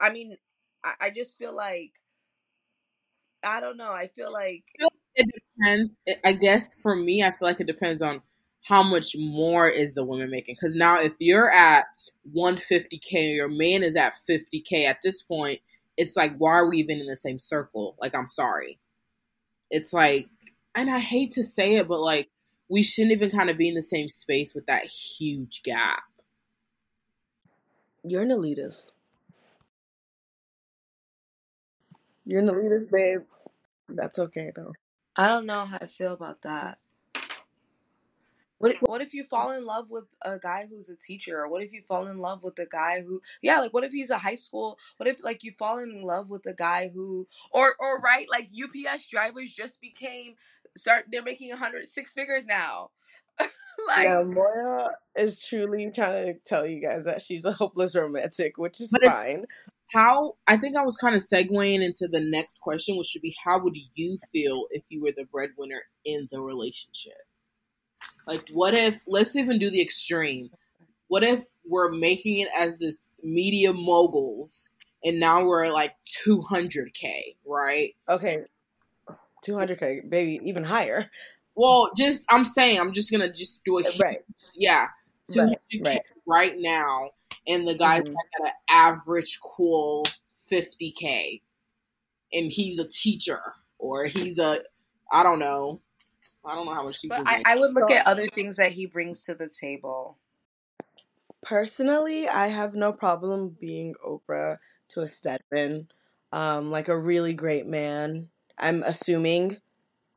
i 0.00 0.12
mean 0.12 0.36
i, 0.84 0.94
I 1.02 1.10
just 1.10 1.38
feel 1.38 1.54
like 1.56 1.92
i 3.42 3.60
don't 3.60 3.76
know 3.76 3.92
i 3.92 4.08
feel 4.08 4.32
like 4.32 4.64
depends. 5.58 5.98
I 6.24 6.32
guess 6.32 6.74
for 6.80 6.94
me, 6.96 7.22
I 7.22 7.30
feel 7.30 7.48
like 7.48 7.60
it 7.60 7.66
depends 7.66 8.02
on 8.02 8.22
how 8.64 8.82
much 8.82 9.14
more 9.16 9.68
is 9.68 9.94
the 9.94 10.04
woman 10.04 10.30
making. 10.30 10.56
Because 10.60 10.74
now, 10.74 11.00
if 11.00 11.12
you're 11.18 11.52
at 11.52 11.86
150k, 12.36 13.34
your 13.36 13.48
man 13.48 13.82
is 13.82 13.96
at 13.96 14.14
50k. 14.28 14.86
At 14.86 14.98
this 15.02 15.22
point, 15.22 15.60
it's 15.96 16.16
like, 16.16 16.36
why 16.38 16.52
are 16.52 16.68
we 16.68 16.78
even 16.78 16.98
in 16.98 17.06
the 17.06 17.16
same 17.16 17.38
circle? 17.38 17.96
Like, 18.00 18.14
I'm 18.14 18.28
sorry. 18.30 18.78
It's 19.70 19.92
like, 19.92 20.28
and 20.74 20.90
I 20.90 20.98
hate 20.98 21.32
to 21.32 21.44
say 21.44 21.76
it, 21.76 21.88
but 21.88 22.00
like, 22.00 22.28
we 22.68 22.82
shouldn't 22.82 23.12
even 23.12 23.30
kind 23.30 23.48
of 23.48 23.56
be 23.56 23.68
in 23.68 23.74
the 23.74 23.82
same 23.82 24.08
space 24.08 24.54
with 24.54 24.66
that 24.66 24.84
huge 24.84 25.62
gap. 25.62 26.02
You're 28.04 28.22
an 28.22 28.30
elitist. 28.30 28.92
You're 32.24 32.40
an 32.40 32.48
elitist, 32.48 32.90
babe. 32.90 33.20
That's 33.88 34.18
okay 34.18 34.50
though. 34.54 34.72
I 35.16 35.28
don't 35.28 35.46
know 35.46 35.64
how 35.66 35.78
I 35.80 35.86
feel 35.86 36.14
about 36.14 36.42
that. 36.42 36.78
What 38.58 38.72
if, 38.72 38.78
what 38.80 39.02
if 39.02 39.14
you 39.14 39.24
fall 39.24 39.52
in 39.52 39.66
love 39.66 39.90
with 39.90 40.06
a 40.22 40.38
guy 40.38 40.66
who's 40.70 40.88
a 40.88 40.96
teacher, 40.96 41.40
or 41.42 41.48
what 41.48 41.62
if 41.62 41.72
you 41.72 41.82
fall 41.88 42.06
in 42.08 42.18
love 42.18 42.42
with 42.42 42.58
a 42.58 42.66
guy 42.66 43.02
who, 43.02 43.20
yeah, 43.42 43.60
like 43.60 43.74
what 43.74 43.84
if 43.84 43.92
he's 43.92 44.10
a 44.10 44.18
high 44.18 44.36
school? 44.36 44.78
What 44.96 45.08
if 45.08 45.22
like 45.22 45.44
you 45.44 45.52
fall 45.52 45.78
in 45.78 46.02
love 46.02 46.30
with 46.30 46.46
a 46.46 46.54
guy 46.54 46.90
who, 46.94 47.28
or 47.52 47.74
or 47.78 48.00
right, 48.00 48.26
like 48.30 48.48
UPS 48.52 49.08
drivers 49.08 49.52
just 49.52 49.80
became 49.82 50.36
start 50.76 51.06
they're 51.12 51.22
making 51.22 51.52
a 51.52 51.56
hundred 51.56 51.90
six 51.90 52.12
figures 52.14 52.46
now, 52.46 52.90
like 53.88 54.04
yeah, 54.04 54.22
Moyo 54.24 54.88
is 55.16 55.42
truly 55.46 55.90
trying 55.94 56.34
to 56.34 56.40
tell 56.46 56.66
you 56.66 56.80
guys 56.80 57.04
that 57.04 57.22
she's 57.22 57.44
a 57.44 57.52
hopeless 57.52 57.94
romantic, 57.94 58.58
which 58.58 58.80
is 58.80 58.90
But 58.90 59.02
it's- 59.04 59.22
fine. 59.22 59.46
How 59.92 60.34
I 60.46 60.56
think 60.56 60.76
I 60.76 60.82
was 60.82 60.96
kind 60.96 61.14
of 61.14 61.22
segueing 61.22 61.82
into 61.82 62.08
the 62.08 62.20
next 62.20 62.60
question, 62.60 62.96
which 62.96 63.06
should 63.06 63.22
be 63.22 63.36
how 63.44 63.62
would 63.62 63.76
you 63.94 64.18
feel 64.32 64.66
if 64.70 64.82
you 64.88 65.00
were 65.02 65.12
the 65.16 65.24
breadwinner 65.24 65.82
in 66.04 66.28
the 66.30 66.40
relationship? 66.40 67.14
Like, 68.26 68.48
what 68.52 68.74
if, 68.74 69.02
let's 69.06 69.36
even 69.36 69.58
do 69.58 69.70
the 69.70 69.80
extreme. 69.80 70.50
What 71.08 71.22
if 71.22 71.44
we're 71.64 71.92
making 71.92 72.40
it 72.40 72.48
as 72.58 72.78
this 72.78 72.98
media 73.22 73.72
moguls 73.72 74.68
and 75.04 75.20
now 75.20 75.44
we're 75.44 75.68
like 75.68 75.94
200K, 76.26 77.36
right? 77.46 77.94
Okay. 78.08 78.38
200K, 79.46 80.08
baby, 80.10 80.40
even 80.44 80.64
higher. 80.64 81.08
Well, 81.54 81.90
just, 81.96 82.26
I'm 82.28 82.44
saying, 82.44 82.80
I'm 82.80 82.92
just 82.92 83.10
going 83.10 83.20
to 83.20 83.32
just 83.32 83.64
do 83.64 83.78
a 83.78 83.82
huge, 83.82 84.00
Right. 84.00 84.18
yeah, 84.56 84.88
200K 85.30 85.46
Right, 85.46 85.58
right. 85.84 86.00
right 86.26 86.54
now. 86.58 87.10
And 87.46 87.66
the 87.66 87.74
guy's 87.76 88.02
Mhm. 88.04 88.14
like 88.14 88.26
at 88.40 88.46
an 88.48 88.52
average 88.68 89.40
cool 89.40 90.04
50K. 90.50 91.42
And 92.32 92.52
he's 92.52 92.78
a 92.78 92.88
teacher 92.88 93.40
or 93.78 94.04
he's 94.06 94.38
a, 94.38 94.60
I 95.12 95.22
don't 95.22 95.38
know. 95.38 95.80
I 96.44 96.54
don't 96.54 96.66
know 96.66 96.74
how 96.74 96.82
much 96.84 97.00
teachers 97.00 97.18
But 97.18 97.28
I. 97.28 97.42
I 97.44 97.56
would 97.56 97.72
look 97.72 97.88
So- 97.88 97.94
at 97.94 98.06
other 98.06 98.26
things 98.26 98.56
that 98.56 98.72
he 98.72 98.86
brings 98.86 99.24
to 99.24 99.34
the 99.34 99.48
table. 99.48 100.18
Personally, 101.42 102.28
I 102.28 102.48
have 102.48 102.74
no 102.74 102.92
problem 102.92 103.50
being 103.60 103.94
Oprah 104.04 104.58
to 104.88 105.02
a 105.02 105.08
Stedman. 105.08 105.88
Um, 106.32 106.70
like 106.70 106.88
a 106.88 106.98
really 106.98 107.32
great 107.32 107.66
man. 107.66 108.30
I'm 108.58 108.82
assuming 108.82 109.58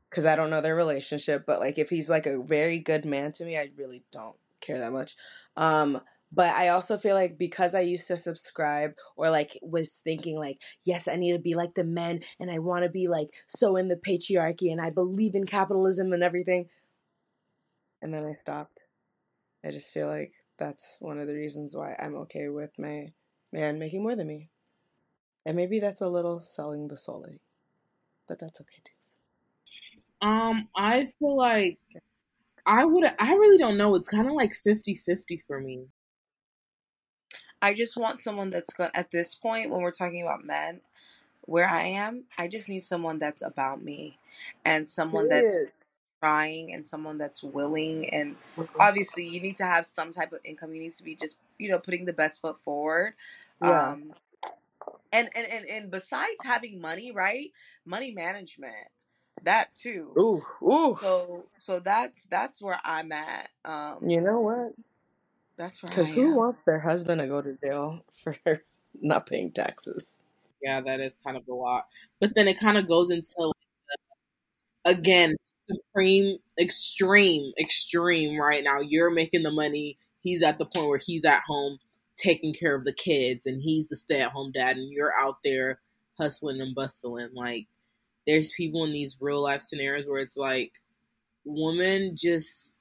because 0.08 0.26
I 0.26 0.34
don't 0.34 0.50
know 0.50 0.60
their 0.60 0.74
relationship, 0.74 1.44
but 1.46 1.60
like 1.60 1.78
if 1.78 1.88
he's 1.88 2.10
like 2.10 2.26
a 2.26 2.42
very 2.42 2.80
good 2.80 3.04
man 3.04 3.30
to 3.32 3.44
me, 3.44 3.56
I 3.56 3.70
really 3.76 4.02
don't 4.10 4.34
care 4.60 4.78
that 4.78 4.92
much. 4.92 5.14
Um, 5.56 6.00
but 6.32 6.54
I 6.54 6.68
also 6.68 6.96
feel 6.96 7.14
like 7.14 7.38
because 7.38 7.74
I 7.74 7.80
used 7.80 8.06
to 8.08 8.16
subscribe 8.16 8.92
or 9.16 9.30
like 9.30 9.58
was 9.62 10.00
thinking 10.04 10.38
like, 10.38 10.60
yes, 10.84 11.08
I 11.08 11.16
need 11.16 11.32
to 11.32 11.38
be 11.40 11.54
like 11.54 11.74
the 11.74 11.84
men 11.84 12.20
and 12.38 12.50
I 12.50 12.58
want 12.58 12.84
to 12.84 12.90
be 12.90 13.08
like 13.08 13.28
so 13.46 13.76
in 13.76 13.88
the 13.88 13.96
patriarchy 13.96 14.70
and 14.70 14.80
I 14.80 14.90
believe 14.90 15.34
in 15.34 15.44
capitalism 15.46 16.12
and 16.12 16.22
everything. 16.22 16.68
And 18.02 18.14
then 18.14 18.24
I 18.24 18.34
stopped. 18.40 18.80
I 19.64 19.70
just 19.70 19.92
feel 19.92 20.06
like 20.06 20.32
that's 20.58 20.98
one 21.00 21.18
of 21.18 21.26
the 21.26 21.34
reasons 21.34 21.76
why 21.76 21.96
I'm 21.98 22.14
okay 22.16 22.48
with 22.48 22.70
my 22.78 23.12
man 23.52 23.78
making 23.78 24.02
more 24.02 24.14
than 24.14 24.28
me. 24.28 24.50
And 25.44 25.56
maybe 25.56 25.80
that's 25.80 26.00
a 26.00 26.08
little 26.08 26.40
selling 26.40 26.88
the 26.88 26.96
soul, 26.96 27.26
but 28.28 28.38
that's 28.38 28.60
okay 28.60 28.82
too. 28.84 30.26
Um, 30.26 30.68
I 30.76 31.06
feel 31.18 31.36
like 31.36 31.78
I 32.66 32.84
would. 32.84 33.04
I 33.18 33.32
really 33.32 33.58
don't 33.58 33.78
know. 33.78 33.94
It's 33.94 34.10
kind 34.10 34.26
of 34.28 34.34
like 34.34 34.52
50-50 34.52 35.40
for 35.46 35.60
me. 35.60 35.86
I 37.62 37.74
just 37.74 37.96
want 37.96 38.20
someone 38.20 38.50
that's 38.50 38.72
good 38.72 38.90
at 38.94 39.10
this 39.10 39.34
point 39.34 39.70
when 39.70 39.82
we're 39.82 39.90
talking 39.90 40.22
about 40.22 40.44
men, 40.44 40.80
where 41.42 41.68
I 41.68 41.82
am, 41.82 42.24
I 42.38 42.48
just 42.48 42.68
need 42.68 42.84
someone 42.84 43.18
that's 43.18 43.42
about 43.42 43.82
me 43.82 44.18
and 44.64 44.88
someone 44.88 45.28
that's 45.28 45.56
trying 46.20 46.72
and 46.72 46.86
someone 46.86 47.18
that's 47.18 47.42
willing 47.42 48.08
and 48.12 48.36
obviously 48.78 49.26
you 49.26 49.40
need 49.40 49.56
to 49.56 49.64
have 49.64 49.86
some 49.86 50.12
type 50.12 50.32
of 50.32 50.40
income. 50.44 50.74
You 50.74 50.82
need 50.82 50.92
to 50.94 51.02
be 51.02 51.14
just, 51.14 51.38
you 51.58 51.68
know, 51.68 51.78
putting 51.78 52.04
the 52.04 52.12
best 52.12 52.40
foot 52.40 52.60
forward. 52.60 53.14
Yeah. 53.62 53.88
Um 53.88 54.12
and, 55.12 55.28
and, 55.34 55.46
and, 55.46 55.66
and 55.68 55.90
besides 55.90 56.36
having 56.44 56.80
money, 56.80 57.10
right? 57.10 57.50
Money 57.84 58.12
management. 58.12 58.88
That 59.42 59.72
too. 59.72 60.12
Ooh, 60.18 60.44
ooh. 60.62 60.98
So 61.00 61.46
so 61.56 61.78
that's 61.80 62.26
that's 62.26 62.60
where 62.60 62.78
I'm 62.84 63.12
at. 63.12 63.48
Um 63.64 64.08
You 64.08 64.20
know 64.20 64.40
what? 64.40 64.74
That's 65.60 65.82
where 65.82 65.90
I 65.92 65.94
Because 65.94 66.08
who 66.10 66.30
am. 66.30 66.36
wants 66.36 66.60
their 66.66 66.80
husband 66.80 67.20
to 67.20 67.26
go 67.26 67.42
to 67.42 67.56
jail 67.62 68.00
for 68.12 68.36
not 69.00 69.26
paying 69.26 69.52
taxes? 69.52 70.22
Yeah, 70.62 70.80
that 70.80 71.00
is 71.00 71.16
kind 71.24 71.36
of 71.36 71.46
a 71.48 71.54
lot. 71.54 71.84
But 72.20 72.34
then 72.34 72.48
it 72.48 72.58
kind 72.58 72.76
of 72.78 72.88
goes 72.88 73.10
into 73.10 73.30
like, 73.38 73.54
the- 74.84 74.90
again 74.90 75.34
supreme, 75.44 76.38
extreme, 76.58 77.52
extreme. 77.58 78.38
Right 78.40 78.64
now, 78.64 78.80
you're 78.80 79.10
making 79.10 79.42
the 79.42 79.50
money. 79.50 79.98
He's 80.22 80.42
at 80.42 80.58
the 80.58 80.66
point 80.66 80.88
where 80.88 81.00
he's 81.04 81.24
at 81.24 81.42
home 81.46 81.78
taking 82.16 82.52
care 82.52 82.74
of 82.74 82.84
the 82.84 82.92
kids, 82.92 83.46
and 83.46 83.62
he's 83.62 83.88
the 83.88 83.96
stay-at-home 83.96 84.52
dad, 84.52 84.76
and 84.76 84.90
you're 84.92 85.14
out 85.18 85.36
there 85.44 85.80
hustling 86.18 86.60
and 86.60 86.74
bustling. 86.74 87.30
Like, 87.34 87.66
there's 88.26 88.50
people 88.56 88.84
in 88.84 88.92
these 88.92 89.16
real 89.20 89.42
life 89.42 89.62
scenarios 89.62 90.06
where 90.06 90.20
it's 90.20 90.36
like, 90.36 90.72
women 91.44 92.14
just. 92.16 92.76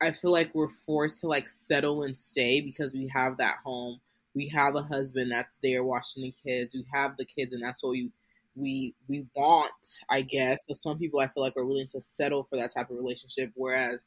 I 0.00 0.12
feel 0.12 0.32
like 0.32 0.54
we're 0.54 0.68
forced 0.68 1.20
to 1.20 1.26
like 1.28 1.46
settle 1.48 2.02
and 2.02 2.18
stay 2.18 2.60
because 2.60 2.94
we 2.94 3.08
have 3.14 3.36
that 3.38 3.58
home 3.64 4.00
we 4.34 4.48
have 4.48 4.76
a 4.76 4.82
husband 4.82 5.32
that's 5.32 5.58
there 5.58 5.82
watching 5.84 6.22
the 6.22 6.30
kids. 6.30 6.72
We 6.74 6.84
have 6.94 7.16
the 7.16 7.24
kids, 7.24 7.52
and 7.52 7.62
that's 7.64 7.82
what 7.82 7.90
we 7.90 8.12
we 8.54 8.94
we 9.08 9.26
want, 9.34 9.72
I 10.08 10.22
guess. 10.22 10.64
So 10.68 10.74
some 10.74 10.98
people 10.98 11.18
I 11.20 11.26
feel 11.28 11.42
like 11.42 11.56
are 11.56 11.66
willing 11.66 11.88
to 11.88 12.00
settle 12.00 12.44
for 12.44 12.56
that 12.56 12.72
type 12.72 12.90
of 12.90 12.96
relationship, 12.96 13.50
whereas 13.56 14.06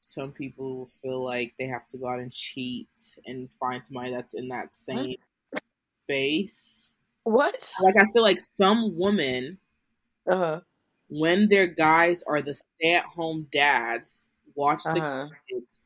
some 0.00 0.32
people 0.32 0.86
feel 0.86 1.22
like 1.24 1.54
they 1.58 1.66
have 1.66 1.88
to 1.88 1.98
go 1.98 2.08
out 2.08 2.20
and 2.20 2.32
cheat 2.32 2.88
and 3.26 3.52
find 3.58 3.84
somebody 3.84 4.12
that's 4.12 4.34
in 4.34 4.48
that 4.48 4.74
same 4.74 5.16
space. 5.94 6.92
What? 7.24 7.68
Like 7.82 7.96
I 7.96 8.10
feel 8.12 8.22
like 8.22 8.40
some 8.40 8.98
women, 8.98 9.58
Uh 10.26 10.36
huh. 10.36 10.60
when 11.08 11.48
their 11.48 11.66
guys 11.66 12.22
are 12.26 12.42
the 12.42 12.54
stay-at-home 12.54 13.48
dads, 13.50 14.27
watch 14.58 14.82
the 14.84 15.00
Uh 15.00 15.00
huh. 15.00 15.28
kids. 15.48 15.78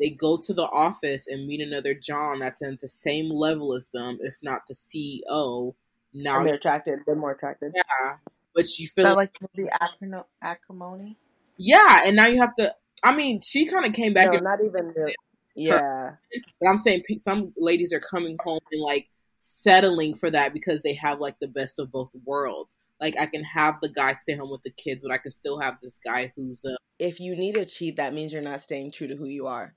They 0.00 0.10
go 0.10 0.36
to 0.46 0.52
the 0.52 0.68
office 0.86 1.24
and 1.26 1.46
meet 1.46 1.60
another 1.60 1.94
John 1.94 2.40
that's 2.40 2.60
at 2.62 2.80
the 2.80 2.88
same 2.88 3.30
level 3.30 3.74
as 3.74 3.88
them, 3.94 4.18
if 4.20 4.34
not 4.42 4.62
the 4.68 4.74
CEO. 4.74 5.74
Now, 6.12 6.38
And 6.38 6.46
they're 6.46 6.54
attracted. 6.56 7.00
They're 7.06 7.14
more 7.14 7.32
attracted. 7.32 7.72
yeah, 7.74 8.16
but 8.54 8.64
you 8.78 8.84
Is 8.86 8.92
feel 8.92 9.04
that 9.04 9.16
like, 9.16 9.36
like 9.40 9.52
the 9.54 9.70
acronym 9.80 10.24
acrimony? 10.42 11.16
yeah, 11.58 12.02
and 12.06 12.16
now 12.16 12.26
you 12.26 12.40
have 12.40 12.54
to. 12.56 12.74
I 13.04 13.14
mean, 13.14 13.40
she 13.42 13.66
kind 13.66 13.86
of 13.86 13.92
came 13.92 14.12
back, 14.14 14.28
No, 14.28 14.34
and, 14.34 14.44
not 14.44 14.58
even. 14.64 14.88
The, 14.94 15.14
yeah. 15.54 16.12
but 16.60 16.68
I'm 16.68 16.78
saying 16.78 17.02
some 17.18 17.52
ladies 17.56 17.92
are 17.92 18.00
coming 18.00 18.36
home 18.44 18.60
and 18.72 18.82
like 18.82 19.08
settling 19.40 20.14
for 20.14 20.30
that 20.30 20.52
because 20.52 20.82
they 20.82 20.94
have 20.94 21.20
like 21.20 21.38
the 21.40 21.48
best 21.48 21.78
of 21.78 21.90
both 21.92 22.10
worlds. 22.24 22.76
Like 23.00 23.16
I 23.18 23.26
can 23.26 23.44
have 23.44 23.76
the 23.82 23.88
guy 23.88 24.14
stay 24.14 24.36
home 24.36 24.50
with 24.50 24.62
the 24.64 24.72
kids, 24.72 25.02
but 25.02 25.12
I 25.12 25.18
can 25.18 25.32
still 25.32 25.60
have 25.60 25.74
this 25.82 25.98
guy 26.04 26.32
who's 26.36 26.62
a 26.64 26.76
If 26.98 27.20
you 27.20 27.36
need 27.36 27.54
to 27.56 27.64
cheat, 27.64 27.96
that 27.96 28.14
means 28.14 28.32
you're 28.32 28.42
not 28.42 28.60
staying 28.60 28.92
true 28.92 29.08
to 29.08 29.16
who 29.16 29.26
you 29.26 29.46
are. 29.46 29.74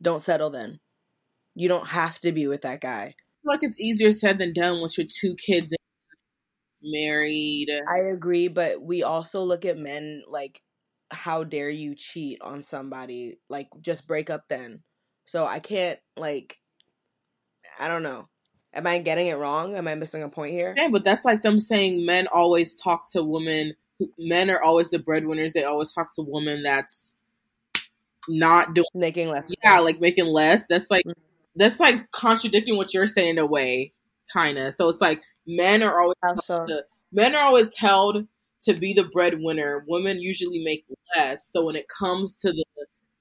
Don't 0.00 0.20
settle 0.20 0.50
then. 0.50 0.80
You 1.54 1.68
don't 1.68 1.88
have 1.88 2.20
to 2.20 2.32
be 2.32 2.46
with 2.46 2.62
that 2.62 2.80
guy. 2.80 3.14
Like 3.44 3.60
it's 3.62 3.80
easier 3.80 4.12
said 4.12 4.38
than 4.38 4.52
done 4.52 4.80
once 4.80 4.98
you're 4.98 5.06
two 5.06 5.34
kids 5.36 5.72
married. 6.82 7.68
I 7.88 8.00
agree, 8.12 8.48
but 8.48 8.82
we 8.82 9.02
also 9.02 9.42
look 9.42 9.64
at 9.64 9.78
men 9.78 10.22
like, 10.28 10.60
how 11.10 11.44
dare 11.44 11.70
you 11.70 11.94
cheat 11.94 12.40
on 12.40 12.62
somebody? 12.62 13.38
Like, 13.48 13.68
just 13.80 14.06
break 14.06 14.30
up 14.30 14.44
then. 14.48 14.82
So 15.24 15.46
I 15.46 15.60
can't, 15.60 15.98
like, 16.16 16.56
I 17.78 17.88
don't 17.88 18.02
know. 18.02 18.28
Am 18.74 18.86
I 18.86 18.98
getting 18.98 19.26
it 19.26 19.34
wrong? 19.34 19.76
Am 19.76 19.86
I 19.86 19.94
missing 19.94 20.22
a 20.22 20.28
point 20.28 20.52
here? 20.52 20.74
Yeah, 20.76 20.88
but 20.90 21.04
that's 21.04 21.24
like 21.24 21.42
them 21.42 21.60
saying 21.60 22.06
men 22.06 22.26
always 22.32 22.74
talk 22.74 23.10
to 23.12 23.22
women. 23.22 23.74
Men 24.18 24.50
are 24.50 24.60
always 24.62 24.90
the 24.90 24.98
breadwinners. 24.98 25.52
They 25.52 25.64
always 25.64 25.92
talk 25.92 26.14
to 26.16 26.22
women 26.26 26.62
that's 26.62 27.14
not 28.28 28.74
doing. 28.74 28.86
Making 28.94 29.28
less. 29.28 29.44
Yeah, 29.62 29.80
like 29.80 30.00
making 30.00 30.26
less. 30.26 30.64
That's 30.68 30.90
like 30.90 31.04
Mhm. 31.04 31.14
that's 31.56 31.80
like 31.80 32.10
contradicting 32.12 32.76
what 32.76 32.94
you're 32.94 33.06
saying 33.06 33.30
in 33.30 33.38
a 33.38 33.46
way, 33.46 33.92
kind 34.32 34.58
of. 34.58 34.74
So 34.74 34.88
it's 34.88 35.00
like 35.00 35.20
men 35.46 35.82
are 35.82 36.00
always 36.00 36.16
so? 36.44 36.64
to, 36.66 36.84
men 37.12 37.34
are 37.34 37.44
always 37.44 37.76
held 37.76 38.26
to 38.62 38.74
be 38.74 38.92
the 38.94 39.04
breadwinner. 39.04 39.84
Women 39.88 40.20
usually 40.20 40.62
make 40.64 40.84
less. 41.16 41.50
So 41.52 41.64
when 41.64 41.76
it 41.76 41.86
comes 41.88 42.38
to 42.40 42.52
the 42.52 42.64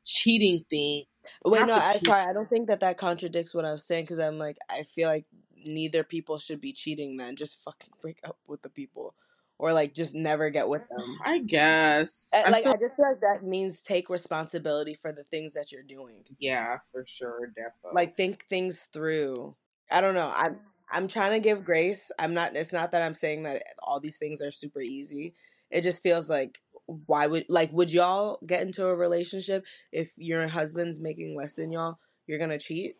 cheating 0.05 0.65
thing, 0.69 1.03
Wait, 1.45 1.59
Not 1.59 1.67
no, 1.67 1.75
the 1.75 1.85
I 1.85 1.93
cheat- 1.93 2.05
sorry. 2.05 2.21
I 2.29 2.33
don't 2.33 2.49
think 2.49 2.67
that 2.67 2.79
that 2.81 2.97
contradicts 2.97 3.53
what 3.53 3.65
I 3.65 3.71
was 3.71 3.83
saying 3.83 4.03
because 4.05 4.19
I'm 4.19 4.37
like, 4.37 4.57
I 4.69 4.83
feel 4.83 5.07
like 5.09 5.25
neither 5.63 6.03
people 6.03 6.37
should 6.39 6.59
be 6.61 6.73
cheating. 6.73 7.17
Then 7.17 7.35
just 7.35 7.57
fucking 7.63 7.91
break 8.01 8.19
up 8.23 8.37
with 8.47 8.61
the 8.63 8.69
people, 8.69 9.13
or 9.59 9.73
like 9.73 9.93
just 9.93 10.15
never 10.15 10.49
get 10.49 10.67
with 10.67 10.81
them. 10.89 11.17
I 11.23 11.39
guess, 11.39 12.29
Uh, 12.33 12.39
I 12.39 12.49
like 12.49 12.63
feel- 12.63 12.73
I 12.73 12.77
just 12.77 12.95
feel 12.95 13.05
like 13.07 13.21
that 13.21 13.43
means 13.43 13.81
take 13.81 14.09
responsibility 14.09 14.95
for 14.95 15.11
the 15.11 15.23
things 15.25 15.53
that 15.53 15.71
you're 15.71 15.83
doing. 15.83 16.23
yeah, 16.39 16.77
for 16.91 17.05
sure, 17.07 17.47
definitely. 17.47 17.91
Like 17.93 18.17
think 18.17 18.45
things 18.47 18.81
through. 18.93 19.55
I 19.91 20.01
don't 20.01 20.15
know. 20.15 20.31
I'm 20.33 20.59
I'm 20.93 21.07
trying 21.07 21.31
to 21.31 21.39
give 21.39 21.63
grace. 21.63 22.11
I'm 22.19 22.33
not. 22.33 22.55
It's 22.55 22.73
not 22.73 22.91
that 22.91 23.01
I'm 23.01 23.15
saying 23.15 23.43
that 23.43 23.63
all 23.81 23.99
these 23.99 24.17
things 24.17 24.41
are 24.41 24.51
super 24.51 24.81
easy. 24.81 25.35
It 25.69 25.81
just 25.81 26.01
feels 26.01 26.29
like 26.29 26.59
why 26.85 27.27
would 27.27 27.45
like 27.49 27.71
would 27.73 27.91
y'all 27.91 28.39
get 28.47 28.61
into 28.63 28.85
a 28.85 28.95
relationship 28.95 29.65
if 29.91 30.13
your 30.17 30.47
husband's 30.47 30.99
making 30.99 31.35
less 31.35 31.55
than 31.55 31.71
y'all? 31.71 31.99
You're 32.27 32.39
gonna 32.39 32.59
cheat. 32.59 32.95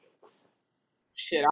shit. 1.15 1.45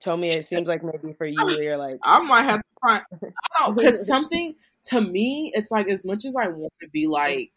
Tell 0.00 0.16
me, 0.16 0.30
it 0.32 0.46
seems 0.46 0.68
like 0.68 0.82
maybe 0.82 1.14
for 1.14 1.26
you, 1.26 1.60
you're 1.60 1.76
like, 1.76 1.98
I 2.02 2.18
might 2.20 2.42
have 2.42 2.60
to 2.60 2.64
find. 2.86 3.02
I 3.22 3.64
don't 3.66 3.76
because 3.76 4.06
something 4.06 4.54
to 4.86 5.00
me, 5.00 5.52
it's 5.54 5.70
like 5.70 5.88
as 5.88 6.04
much 6.04 6.24
as 6.24 6.36
I 6.36 6.48
want 6.48 6.72
to 6.82 6.88
be 6.90 7.06
like, 7.06 7.52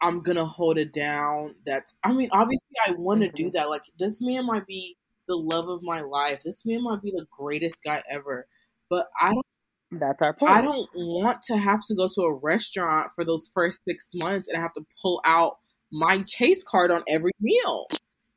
I'm 0.00 0.22
gonna 0.22 0.44
hold 0.46 0.78
it 0.78 0.92
down. 0.92 1.56
That's 1.66 1.94
I 2.04 2.12
mean, 2.12 2.30
obviously, 2.32 2.76
I 2.86 2.92
want 2.92 3.22
to 3.22 3.28
do 3.30 3.50
Mhm. 3.50 3.52
that. 3.54 3.70
Like 3.70 3.82
this 3.98 4.20
man 4.22 4.46
might 4.46 4.66
be 4.66 4.96
the 5.28 5.36
love 5.36 5.68
of 5.68 5.82
my 5.82 6.00
life. 6.02 6.42
This 6.44 6.64
man 6.66 6.82
might 6.84 7.02
be 7.02 7.10
the 7.12 7.26
greatest 7.30 7.82
guy 7.84 8.02
ever, 8.10 8.48
but 8.90 9.08
I 9.20 9.32
don't. 9.34 9.46
That's 9.90 10.20
our 10.20 10.34
point. 10.34 10.52
I 10.52 10.60
don't 10.60 10.88
want 10.94 11.42
to 11.44 11.56
have 11.56 11.80
to 11.86 11.94
go 11.94 12.08
to 12.14 12.22
a 12.22 12.34
restaurant 12.34 13.10
for 13.14 13.24
those 13.24 13.50
first 13.54 13.84
six 13.84 14.10
months 14.14 14.48
and 14.48 14.58
I 14.58 14.60
have 14.60 14.74
to 14.74 14.84
pull 15.02 15.20
out 15.24 15.58
my 15.90 16.22
chase 16.22 16.62
card 16.62 16.90
on 16.90 17.02
every 17.08 17.32
meal. 17.40 17.86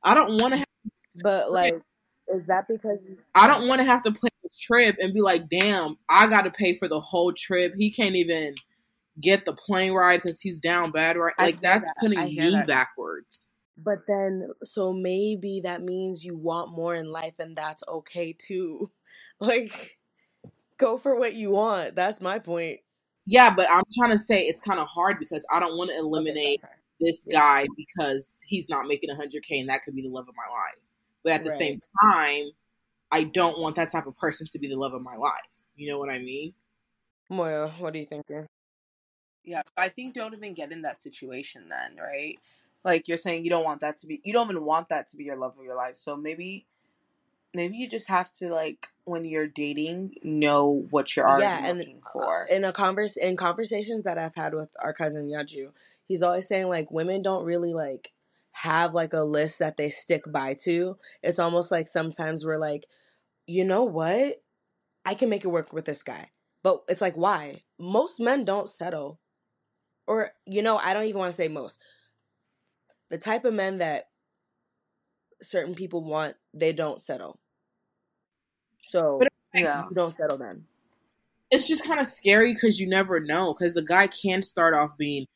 I 0.03 0.13
don't 0.13 0.41
want 0.41 0.53
to. 0.53 0.57
Have, 0.59 0.67
but 1.15 1.51
like, 1.51 1.75
is 2.33 2.45
that 2.47 2.67
because 2.67 2.99
I 3.35 3.47
don't 3.47 3.67
want 3.67 3.79
to 3.79 3.85
have 3.85 4.01
to 4.03 4.11
plan 4.11 4.31
a 4.45 4.49
trip 4.61 4.95
and 4.99 5.13
be 5.13 5.21
like, 5.21 5.49
damn, 5.49 5.97
I 6.07 6.27
got 6.27 6.43
to 6.43 6.51
pay 6.51 6.73
for 6.73 6.87
the 6.87 7.01
whole 7.01 7.33
trip. 7.33 7.73
He 7.77 7.91
can't 7.91 8.15
even 8.15 8.55
get 9.19 9.45
the 9.45 9.53
plane 9.53 9.93
ride 9.93 10.21
because 10.23 10.39
he's 10.39 10.59
down 10.59 10.91
bad 10.91 11.17
right. 11.17 11.33
Like 11.37 11.61
that's 11.61 11.89
that. 11.89 11.95
putting 11.99 12.27
you 12.29 12.51
that. 12.51 12.67
backwards. 12.67 13.51
But 13.77 13.99
then, 14.07 14.49
so 14.63 14.93
maybe 14.93 15.61
that 15.63 15.81
means 15.81 16.23
you 16.23 16.37
want 16.37 16.71
more 16.71 16.95
in 16.95 17.11
life, 17.11 17.33
and 17.39 17.55
that's 17.55 17.83
okay 17.87 18.33
too. 18.33 18.89
Like, 19.43 19.97
go 20.81 20.97
for 20.97 21.15
what 21.15 21.33
you 21.35 21.51
want. 21.51 21.95
That's 21.95 22.19
my 22.19 22.39
point. 22.39 22.81
Yeah, 23.25 23.53
but 23.55 23.69
I'm 23.69 23.83
trying 23.97 24.11
to 24.11 24.19
say 24.19 24.41
it's 24.41 24.61
kind 24.61 24.79
of 24.79 24.87
hard 24.87 25.19
because 25.19 25.45
I 25.51 25.59
don't 25.59 25.77
want 25.77 25.91
to 25.91 25.97
eliminate 25.97 26.61
this 26.99 27.23
Yeah. 27.25 27.39
guy 27.39 27.67
because 27.77 28.39
he's 28.47 28.67
not 28.69 28.87
making 28.87 29.09
100k 29.09 29.59
and 29.59 29.69
that 29.69 29.83
could 29.83 29.95
be 29.95 30.01
the 30.01 30.09
love 30.09 30.27
of 30.27 30.35
my 30.35 30.51
life. 30.51 30.79
But 31.23 31.33
at 31.33 31.43
the 31.43 31.51
Right. 31.51 31.57
same 31.57 31.79
time, 32.03 32.51
I 33.11 33.25
don't 33.25 33.59
want 33.59 33.75
that 33.75 33.91
type 33.91 34.07
of 34.07 34.17
person 34.17 34.47
to 34.51 34.59
be 34.59 34.67
the 34.67 34.75
love 34.75 34.93
of 34.93 35.01
my 35.01 35.15
life. 35.15 35.39
You 35.75 35.89
know 35.89 35.99
what 35.99 36.11
I 36.11 36.19
mean? 36.19 36.53
Moyo, 37.31 37.71
what 37.79 37.93
do 37.93 37.99
you 37.99 38.05
think? 38.05 38.25
Yeah, 39.43 39.61
so 39.65 39.71
I 39.77 39.89
think 39.89 40.13
don't 40.13 40.33
even 40.33 40.53
get 40.53 40.71
in 40.71 40.81
that 40.83 41.01
situation 41.01 41.69
then, 41.69 41.95
right? 41.97 42.37
Like 42.83 43.07
you're 43.07 43.17
saying 43.17 43.43
you 43.43 43.49
don't 43.49 43.63
want 43.63 43.81
that 43.81 43.97
to 43.99 44.07
be 44.07 44.21
you 44.23 44.33
don't 44.33 44.49
even 44.49 44.63
want 44.65 44.89
that 44.89 45.09
to 45.09 45.17
be 45.17 45.23
your 45.23 45.37
love 45.37 45.57
of 45.57 45.63
your 45.63 45.75
life. 45.75 45.95
So 45.95 46.15
maybe 46.17 46.65
maybe 47.53 47.77
you 47.77 47.87
just 47.89 48.07
have 48.09 48.31
to 48.31 48.49
like 48.49 48.87
when 49.05 49.25
you're 49.25 49.47
dating 49.47 50.13
know 50.23 50.87
what 50.89 51.15
you're 51.15 51.27
already 51.27 51.61
Yeah, 51.63 51.69
and 51.69 51.79
looking 51.79 52.01
for. 52.13 52.47
in 52.49 52.63
a 52.63 52.71
converse 52.71 53.17
in 53.17 53.35
conversations 53.35 54.03
that 54.03 54.17
I've 54.17 54.35
had 54.35 54.53
with 54.53 54.71
our 54.81 54.93
cousin 54.93 55.27
Yaju, 55.29 55.71
he's 56.07 56.21
always 56.21 56.47
saying 56.47 56.67
like 56.69 56.91
women 56.91 57.21
don't 57.21 57.45
really 57.45 57.73
like 57.73 58.11
have 58.53 58.93
like 58.93 59.13
a 59.13 59.21
list 59.21 59.59
that 59.59 59.77
they 59.77 59.89
stick 59.89 60.23
by 60.31 60.53
to. 60.65 60.97
It's 61.23 61.39
almost 61.39 61.71
like 61.71 61.87
sometimes 61.87 62.45
we're 62.45 62.57
like, 62.57 62.85
you 63.47 63.63
know 63.65 63.83
what? 63.83 64.41
I 65.05 65.13
can 65.15 65.29
make 65.29 65.43
it 65.45 65.49
work 65.49 65.73
with 65.73 65.85
this 65.85 66.03
guy. 66.03 66.31
But 66.63 66.83
it's 66.87 67.01
like 67.01 67.17
why? 67.17 67.63
Most 67.79 68.19
men 68.19 68.45
don't 68.45 68.69
settle. 68.69 69.19
Or 70.07 70.31
you 70.45 70.61
know, 70.61 70.77
I 70.77 70.93
don't 70.93 71.05
even 71.05 71.19
want 71.19 71.31
to 71.31 71.37
say 71.37 71.47
most. 71.47 71.81
The 73.09 73.17
type 73.17 73.45
of 73.45 73.53
men 73.53 73.79
that 73.79 74.05
certain 75.41 75.75
people 75.75 76.03
want, 76.03 76.35
they 76.53 76.73
don't 76.73 77.01
settle. 77.01 77.39
So 78.89 79.19
But 79.19 79.29
yeah. 79.53 79.83
you 79.89 79.95
don't 79.95 80.11
settle 80.11 80.37
then. 80.37 80.65
It's 81.49 81.67
just 81.67 81.83
kind 81.85 81.99
of 81.99 82.07
scary 82.07 82.53
because 82.53 82.79
you 82.79 82.87
never 82.87 83.19
know. 83.19 83.53
Because 83.53 83.73
the 83.73 83.83
guy 83.83 84.07
can 84.07 84.41
start 84.41 84.73
off 84.73 84.91
being 84.97 85.27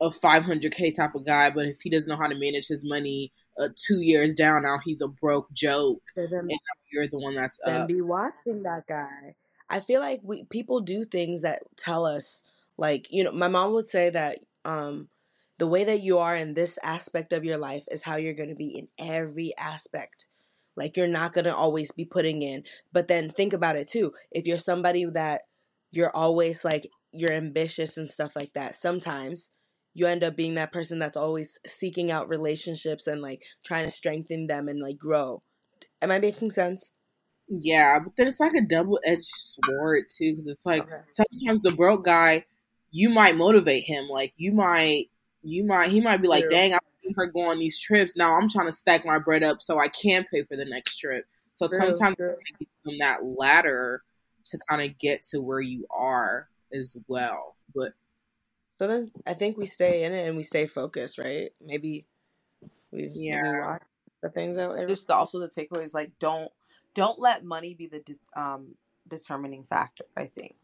a 0.00 0.10
500k 0.10 0.94
type 0.94 1.14
of 1.14 1.24
guy, 1.24 1.50
but 1.50 1.66
if 1.66 1.80
he 1.82 1.88
doesn't 1.88 2.10
know 2.10 2.20
how 2.20 2.28
to 2.28 2.34
manage 2.34 2.66
his 2.66 2.84
money, 2.84 3.32
uh, 3.58 3.68
two 3.86 4.00
years 4.00 4.34
down 4.34 4.62
now 4.64 4.78
he's 4.84 5.00
a 5.00 5.06
broke 5.08 5.50
joke, 5.52 6.02
So 6.14 6.26
then 6.26 6.40
and 6.50 6.58
you're 6.90 7.06
the 7.06 7.18
one 7.18 7.34
that's 7.34 7.58
then 7.64 7.82
up. 7.82 7.88
be 7.88 8.00
watching 8.00 8.64
that 8.64 8.86
guy. 8.88 9.34
I 9.70 9.80
feel 9.80 10.00
like 10.00 10.20
we 10.24 10.44
people 10.44 10.80
do 10.80 11.04
things 11.04 11.42
that 11.42 11.62
tell 11.76 12.04
us 12.04 12.42
like 12.76 13.06
you 13.10 13.22
know 13.22 13.30
my 13.32 13.46
mom 13.48 13.72
would 13.74 13.86
say 13.86 14.10
that 14.10 14.40
um 14.64 15.08
the 15.58 15.66
way 15.66 15.84
that 15.84 16.00
you 16.00 16.18
are 16.18 16.36
in 16.36 16.54
this 16.54 16.78
aspect 16.82 17.32
of 17.32 17.44
your 17.44 17.58
life 17.58 17.84
is 17.90 18.02
how 18.02 18.16
you're 18.16 18.34
going 18.34 18.48
to 18.48 18.54
be 18.54 18.76
in 18.76 18.88
every 18.98 19.52
aspect. 19.56 20.26
Like 20.76 20.96
you're 20.96 21.06
not 21.06 21.32
going 21.32 21.44
to 21.44 21.54
always 21.54 21.92
be 21.92 22.04
putting 22.04 22.42
in. 22.42 22.64
But 22.92 23.08
then 23.08 23.30
think 23.30 23.52
about 23.52 23.76
it 23.76 23.88
too. 23.88 24.12
If 24.32 24.46
you're 24.46 24.58
somebody 24.58 25.04
that 25.04 25.42
you're 25.92 26.14
always 26.14 26.64
like 26.64 26.90
you're 27.12 27.32
ambitious 27.32 27.96
and 27.96 28.10
stuff 28.10 28.34
like 28.34 28.52
that, 28.54 28.74
sometimes 28.74 29.50
you 29.94 30.06
end 30.06 30.24
up 30.24 30.36
being 30.36 30.54
that 30.54 30.72
person 30.72 30.98
that's 30.98 31.16
always 31.16 31.58
seeking 31.64 32.10
out 32.10 32.28
relationships 32.28 33.06
and 33.06 33.22
like 33.22 33.42
trying 33.64 33.84
to 33.84 33.92
strengthen 33.92 34.48
them 34.48 34.66
and 34.68 34.80
like 34.80 34.98
grow. 34.98 35.42
Am 36.02 36.10
I 36.10 36.18
making 36.18 36.50
sense? 36.50 36.90
Yeah, 37.48 37.98
but 38.02 38.16
then 38.16 38.26
it's 38.26 38.40
like 38.40 38.54
a 38.54 38.66
double 38.66 38.98
edged 39.06 39.22
sword 39.24 40.04
too, 40.16 40.32
because 40.32 40.46
it's 40.48 40.66
like 40.66 40.82
Okay. 40.82 41.02
sometimes 41.08 41.62
the 41.62 41.70
broke 41.72 42.04
guy, 42.04 42.46
you 42.90 43.08
might 43.10 43.36
motivate 43.36 43.84
him. 43.84 44.06
Like 44.08 44.32
you 44.36 44.52
might, 44.52 45.10
you 45.44 45.64
might, 45.64 45.90
he 45.90 46.00
might 46.00 46.22
be 46.22 46.28
like, 46.28 46.44
True. 46.44 46.50
"Dang, 46.50 46.72
I'm 46.74 46.80
seeing 47.02 47.14
her 47.16 47.26
go 47.26 47.50
on 47.50 47.58
these 47.58 47.78
trips. 47.78 48.16
Now 48.16 48.36
I'm 48.36 48.48
trying 48.48 48.66
to 48.66 48.72
stack 48.72 49.04
my 49.04 49.18
bread 49.18 49.42
up 49.42 49.60
so 49.60 49.78
I 49.78 49.88
can 49.88 50.24
pay 50.32 50.42
for 50.44 50.56
the 50.56 50.64
next 50.64 50.96
trip." 50.98 51.26
So 51.54 51.68
True, 51.68 51.78
sometimes 51.78 52.16
true. 52.16 52.30
it 52.30 52.58
gives 52.58 52.70
them 52.84 52.98
that 53.00 53.24
ladder 53.24 54.02
to 54.46 54.58
kind 54.68 54.82
of 54.82 54.98
get 54.98 55.22
to 55.30 55.40
where 55.40 55.60
you 55.60 55.86
are 55.90 56.48
as 56.72 56.96
well. 57.06 57.56
But 57.74 57.92
So 58.78 58.86
then 58.88 59.08
I 59.26 59.34
think 59.34 59.56
we 59.56 59.66
stay 59.66 60.04
in 60.04 60.12
it 60.12 60.26
and 60.26 60.36
we 60.36 60.42
stay 60.42 60.66
focused, 60.66 61.18
right? 61.18 61.52
Maybe 61.64 62.06
we, 62.90 63.08
we 63.08 63.10
Yeah. 63.14 63.66
watch 63.66 63.82
the 64.22 64.30
things 64.30 64.56
that 64.56 64.70
every- 64.70 64.86
Just 64.86 65.06
the, 65.06 65.14
also 65.14 65.38
the 65.38 65.48
takeaway 65.48 65.84
is 65.84 65.94
like 65.94 66.10
don't 66.18 66.50
don't 66.94 67.18
let 67.18 67.44
money 67.44 67.74
be 67.74 67.86
the 67.86 68.00
de- 68.00 68.40
um 68.40 68.74
determining 69.08 69.64
factor, 69.64 70.04
I 70.16 70.26
think. 70.26 70.56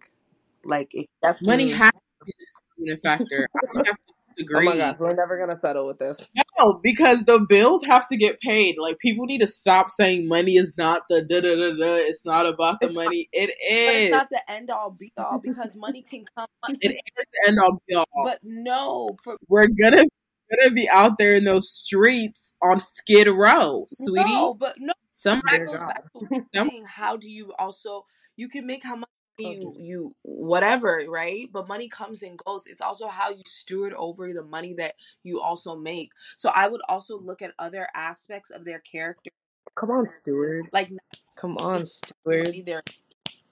Like 0.65 0.95
it 0.95 1.07
definitely 1.23 1.47
money 1.47 1.71
has 1.71 1.93
to 1.93 2.25
be 2.27 2.33
the 2.39 2.97
determining 2.97 3.01
factor. 3.03 3.49
I 3.55 3.61
don't 3.67 3.87
have 3.87 3.97
to 3.97 4.13
Oh 4.55 4.63
my 4.63 4.77
gosh, 4.77 4.97
we're 4.99 5.15
never 5.15 5.39
gonna 5.39 5.59
settle 5.61 5.87
with 5.87 5.99
this. 5.99 6.29
No, 6.59 6.81
because 6.83 7.25
the 7.25 7.45
bills 7.49 7.85
have 7.85 8.09
to 8.09 8.17
get 8.17 8.41
paid. 8.41 8.77
Like 8.79 8.99
people 8.99 9.27
need 9.27 9.41
to 9.41 9.47
stop 9.47 9.91
saying 9.91 10.29
money 10.29 10.53
is 10.57 10.75
not 10.77 11.03
the 11.09 11.23
da 11.23 11.41
da 11.41 11.55
da 11.57 11.71
da. 11.71 11.97
It's 11.97 12.25
not 12.25 12.47
about 12.47 12.81
the 12.81 12.87
It's 12.87 12.95
money. 12.95 13.29
It 13.33 13.47
but 13.49 13.95
it's 13.97 14.11
not 14.13 14.29
the 14.31 14.43
end 14.51 14.71
all 14.71 14.91
be 14.91 15.13
all 15.17 15.41
because 15.43 15.75
money 15.77 16.03
can 16.03 16.25
come 16.37 16.47
It 16.81 16.91
is 16.91 17.27
the 17.33 17.49
end 17.49 17.59
all 17.61 17.83
be 17.89 17.95
all. 17.95 18.05
but 18.25 18.39
no 18.43 19.17
for 19.23 19.37
We're 19.49 19.69
gonna 19.69 20.05
gonna 20.51 20.71
be 20.75 20.89
out 20.93 21.17
there 21.19 21.35
in 21.37 21.45
those 21.45 21.71
streets 21.71 22.53
on 22.63 22.81
Skid 22.81 23.29
Row, 23.29 23.87
sweetie. 23.89 24.25
no 24.33 24.55
but 24.55 24.75
no 24.79 24.93
Somebody, 25.13 25.59
goes 25.67 25.77
back 25.79 26.03
to 26.05 26.19
what 26.19 26.31
you're 26.31 26.45
Some- 26.55 26.69
saying. 26.71 26.85
How 26.87 27.17
do 27.17 27.29
you 27.31 27.53
also 27.59 28.05
you 28.37 28.49
can 28.49 28.67
make 28.67 28.83
how 28.83 28.97
much 28.97 29.09
you 29.43 29.75
you 29.79 30.15
whatever, 30.23 31.03
right? 31.09 31.49
But 31.53 31.69
money 31.69 31.89
comes 31.89 32.23
and 32.23 32.39
goes. 32.39 32.67
It's 32.67 32.83
also 32.83 33.09
how 33.09 33.31
you 33.31 33.43
steward 33.47 33.95
over 33.95 34.33
the 34.33 34.45
money 34.45 34.75
that 34.75 34.95
you 35.23 35.41
also 35.41 35.77
make. 35.77 36.11
So 36.37 36.51
I 36.55 36.69
would 36.69 36.81
also 36.89 37.19
look 37.19 37.43
at 37.43 37.53
other 37.59 37.89
aspects 37.95 38.51
of 38.51 38.65
their 38.65 38.81
character, 38.81 39.31
Come 39.77 39.91
on, 39.91 40.07
steward 40.23 40.67
like 40.73 40.91
Come 41.37 41.57
on, 41.59 41.85
steward 41.87 42.63
they're 42.67 42.83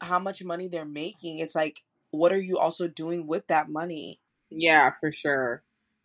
how 0.00 0.18
much 0.18 0.44
money 0.44 0.68
they're 0.68 0.84
making. 0.84 1.38
It's 1.38 1.54
like 1.54 1.82
what 2.10 2.32
are 2.32 2.40
you 2.40 2.58
also 2.58 2.88
doing 2.88 3.26
with 3.26 3.46
that 3.48 3.68
money? 3.68 4.20
yeah, 4.50 4.90
for 5.00 5.12
sure. 5.12 5.62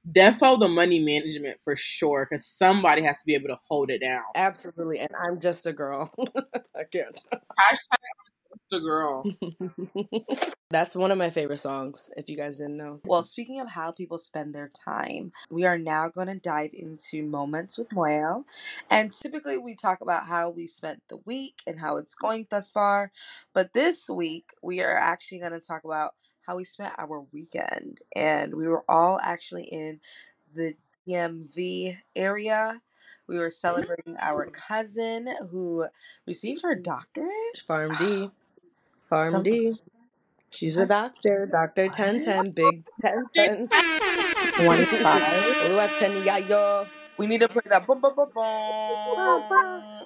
Defo 0.10 0.60
the 0.60 0.68
money 0.68 1.00
management 1.00 1.60
for 1.64 1.76
sure, 1.78 2.28
because 2.30 2.46
somebody 2.46 3.04
has 3.04 3.20
to 3.20 3.26
be 3.26 3.36
able 3.36 3.48
to 3.48 3.58
hold 3.70 3.90
it 3.90 4.00
down. 4.00 4.24
Absolutely, 4.36 5.00
and 5.00 5.10
I'm 5.18 5.40
just 5.40 5.66
a 5.66 5.72
girl. 5.72 6.14
I 6.76 6.84
can't. 6.92 7.20
Hashtag 7.34 7.98
I'm 8.74 8.80
just 8.80 8.84
a 8.84 8.86
girl. 8.86 9.24
That's 10.72 10.96
one 10.96 11.12
of 11.12 11.18
my 11.18 11.30
favorite 11.30 11.60
songs. 11.60 12.10
If 12.18 12.30
you 12.30 12.38
guys 12.38 12.58
didn't 12.58 12.78
know. 12.78 13.00
Well, 13.06 13.24
speaking 13.24 13.60
of 13.60 13.70
how 13.70 13.92
people 13.92 14.18
spend 14.18 14.56
their 14.56 14.70
time, 14.70 15.32
we 15.52 15.66
are 15.66 15.78
now 15.78 16.10
going 16.10 16.28
to 16.28 16.36
dive 16.36 16.72
into 16.74 17.24
moments 17.24 17.78
with 17.78 17.90
Moelle. 17.90 18.46
And 18.90 19.12
typically 19.12 19.58
we 19.58 19.76
talk 19.76 20.02
about 20.02 20.26
how 20.26 20.50
we 20.50 20.68
spent 20.68 21.02
the 21.10 21.20
week 21.26 21.62
and 21.68 21.80
how 21.80 21.98
it's 21.98 22.16
going 22.16 22.48
thus 22.50 22.70
far. 22.70 23.12
But 23.54 23.74
this 23.74 24.10
week, 24.10 24.54
we 24.62 24.82
are 24.82 24.98
actually 24.98 25.40
going 25.40 25.54
to 25.54 25.60
talk 25.60 25.84
about 25.84 26.16
how 26.42 26.56
we 26.56 26.66
spent 26.66 26.94
our 26.98 27.22
weekend. 27.32 28.00
And 28.16 28.56
we 28.56 28.68
were 28.68 28.84
all 28.90 29.20
actually 29.20 29.66
in 29.66 30.00
the 30.56 30.76
DMV 31.08 31.98
area. 32.16 32.82
We 33.28 33.38
were 33.38 33.48
mm-hmm. 33.48 33.52
celebrating 33.52 34.16
our 34.20 34.48
cousin 34.48 35.30
who 35.52 35.86
received 36.26 36.64
her 36.64 36.76
doctorate. 36.76 37.30
Pharm 37.68 37.98
D. 38.00 38.32
Pharm 39.12 39.32
Some- 39.32 39.44
D. 39.44 39.76
She's 40.50 40.78
a 40.78 40.86
doctor. 40.86 41.48
Doctor 41.52 41.86
What? 41.88 41.98
1010. 41.98 42.52
Big 42.52 42.86
1010. 43.02 43.68
25. 44.66 45.22
Ooh, 45.72 45.80
I 45.80 45.88
tell 45.98 46.24
ya, 46.24 46.36
yo. 46.38 46.86
We 47.18 47.26
need 47.28 47.42
to 47.42 47.48
play 47.48 47.64
that. 47.66 47.88
Boom, 47.88 48.02
boom, 48.02 48.14
boom, 48.16 48.30
boom. 48.34 50.06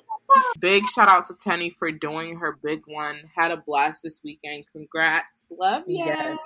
Big 0.59 0.87
shout 0.87 1.09
out 1.09 1.27
to 1.27 1.35
Tenny 1.43 1.69
for 1.69 1.91
doing 1.91 2.37
her 2.37 2.57
big 2.63 2.83
one. 2.87 3.29
Had 3.35 3.51
a 3.51 3.57
blast 3.57 4.03
this 4.03 4.21
weekend. 4.23 4.65
Congrats. 4.71 5.47
Love 5.51 5.83
ya. 5.87 6.05
Yes. 6.05 6.37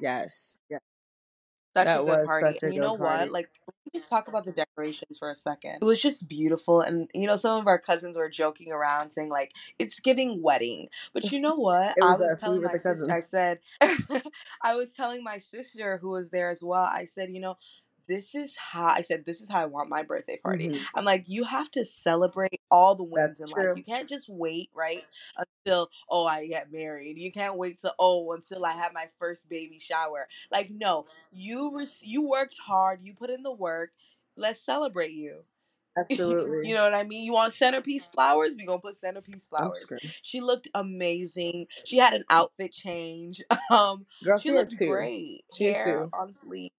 Yes. 0.00 0.58
yes. 0.70 0.80
Such 1.76 1.86
That 1.86 2.00
a 2.00 2.02
was 2.04 2.14
good 2.14 2.26
party. 2.26 2.58
And 2.62 2.74
you 2.74 2.80
know 2.80 2.96
good 2.96 3.04
party. 3.04 3.24
what? 3.24 3.32
Like, 3.32 3.48
let 3.58 3.60
me 3.60 3.61
just 3.94 4.08
talk 4.08 4.28
about 4.28 4.44
the 4.44 4.52
decorations 4.52 5.18
for 5.18 5.30
a 5.30 5.36
second. 5.36 5.78
It 5.80 5.84
was 5.84 6.00
just 6.00 6.28
beautiful. 6.28 6.80
And, 6.80 7.08
you 7.14 7.26
know, 7.26 7.36
some 7.36 7.60
of 7.60 7.66
our 7.66 7.78
cousins 7.78 8.16
were 8.16 8.28
joking 8.28 8.72
around 8.72 9.10
saying, 9.10 9.28
like, 9.28 9.52
it's 9.78 10.00
giving 10.00 10.42
wedding. 10.42 10.88
But 11.12 11.30
you 11.30 11.40
know 11.40 11.56
what? 11.56 11.94
It 11.96 12.02
I 12.02 12.12
was 12.12 12.18
was 12.18 12.36
telling 12.40 12.62
my 12.62 12.76
sister, 12.76 13.12
I 13.12 13.20
said, 13.20 13.60
I 14.62 14.74
was 14.74 14.92
telling 14.92 15.22
my 15.22 15.38
sister 15.38 15.98
who 15.98 16.10
was 16.10 16.30
there 16.30 16.48
as 16.48 16.62
well, 16.62 16.84
I 16.84 17.04
said, 17.04 17.30
you 17.30 17.40
know, 17.40 17.56
this 18.08 18.34
is 18.34 18.56
how 18.56 18.86
I 18.86 19.02
said 19.02 19.24
this 19.24 19.40
is 19.40 19.48
how 19.48 19.60
I 19.60 19.66
want 19.66 19.88
my 19.88 20.02
birthday 20.02 20.36
party. 20.36 20.68
Mhm. 20.68 20.80
I'm 20.94 21.04
like, 21.04 21.24
you 21.28 21.44
have 21.44 21.70
to 21.72 21.84
celebrate 21.84 22.60
all 22.70 22.94
the 22.94 23.04
wins 23.04 23.38
That's 23.38 23.50
in 23.50 23.54
true. 23.54 23.68
life. 23.68 23.78
You 23.78 23.84
can't 23.84 24.08
just 24.08 24.28
wait, 24.28 24.70
right? 24.74 25.04
Until 25.36 25.90
oh 26.08 26.26
I 26.26 26.46
get 26.46 26.72
married. 26.72 27.18
You 27.18 27.32
can't 27.32 27.56
wait 27.56 27.80
to 27.80 27.94
oh 27.98 28.32
until 28.32 28.64
I 28.64 28.72
have 28.72 28.92
my 28.92 29.08
first 29.18 29.48
baby 29.48 29.78
shower. 29.78 30.28
Like 30.50 30.70
no, 30.70 31.06
you 31.32 31.76
rec- 31.76 32.02
you 32.02 32.22
worked 32.22 32.56
hard. 32.58 33.00
You 33.02 33.14
put 33.14 33.30
in 33.30 33.42
the 33.42 33.52
work. 33.52 33.90
Let's 34.36 34.60
celebrate 34.60 35.12
you. 35.12 35.44
Absolutely. 35.98 36.68
You 36.68 36.74
know 36.74 36.84
what 36.84 36.94
I 36.94 37.04
mean? 37.04 37.24
You 37.24 37.34
want 37.34 37.52
centerpiece 37.52 38.06
flowers? 38.06 38.54
We 38.56 38.64
gonna 38.66 38.80
put 38.80 38.96
centerpiece 38.96 39.44
flowers. 39.44 39.86
She 40.22 40.40
looked 40.40 40.68
amazing. 40.74 41.66
She 41.84 41.98
had 41.98 42.14
an 42.14 42.24
outfit 42.30 42.72
change. 42.72 43.42
Um, 43.70 44.06
Girl, 44.22 44.36
she 44.38 44.50
she 44.50 44.54
looked 44.54 44.76
great. 44.76 45.44
She 45.54 45.64
Hair 45.64 46.08
on 46.12 46.34
fleek. 46.34 46.70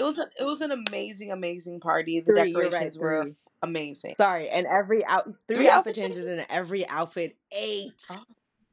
It 0.00 0.04
was 0.04 0.18
a, 0.18 0.26
it 0.40 0.44
was 0.44 0.62
an 0.62 0.70
amazing, 0.72 1.30
amazing 1.30 1.80
party. 1.80 2.20
The 2.20 2.32
Three, 2.32 2.50
you're 2.52 2.62
right, 2.62 2.70
decorations 2.70 2.98
were 2.98 3.22
three. 3.24 3.36
amazing. 3.62 4.14
Sorry, 4.18 4.48
and 4.48 4.66
every 4.66 5.04
out 5.04 5.24
three, 5.46 5.56
Three 5.56 5.68
outfit 5.68 5.90
outfit 5.90 5.94
changes 5.96 6.26
and 6.26 6.46
every 6.48 6.88
outfit 6.88 7.36
eight. 7.52 7.92
Oh. 8.10 8.16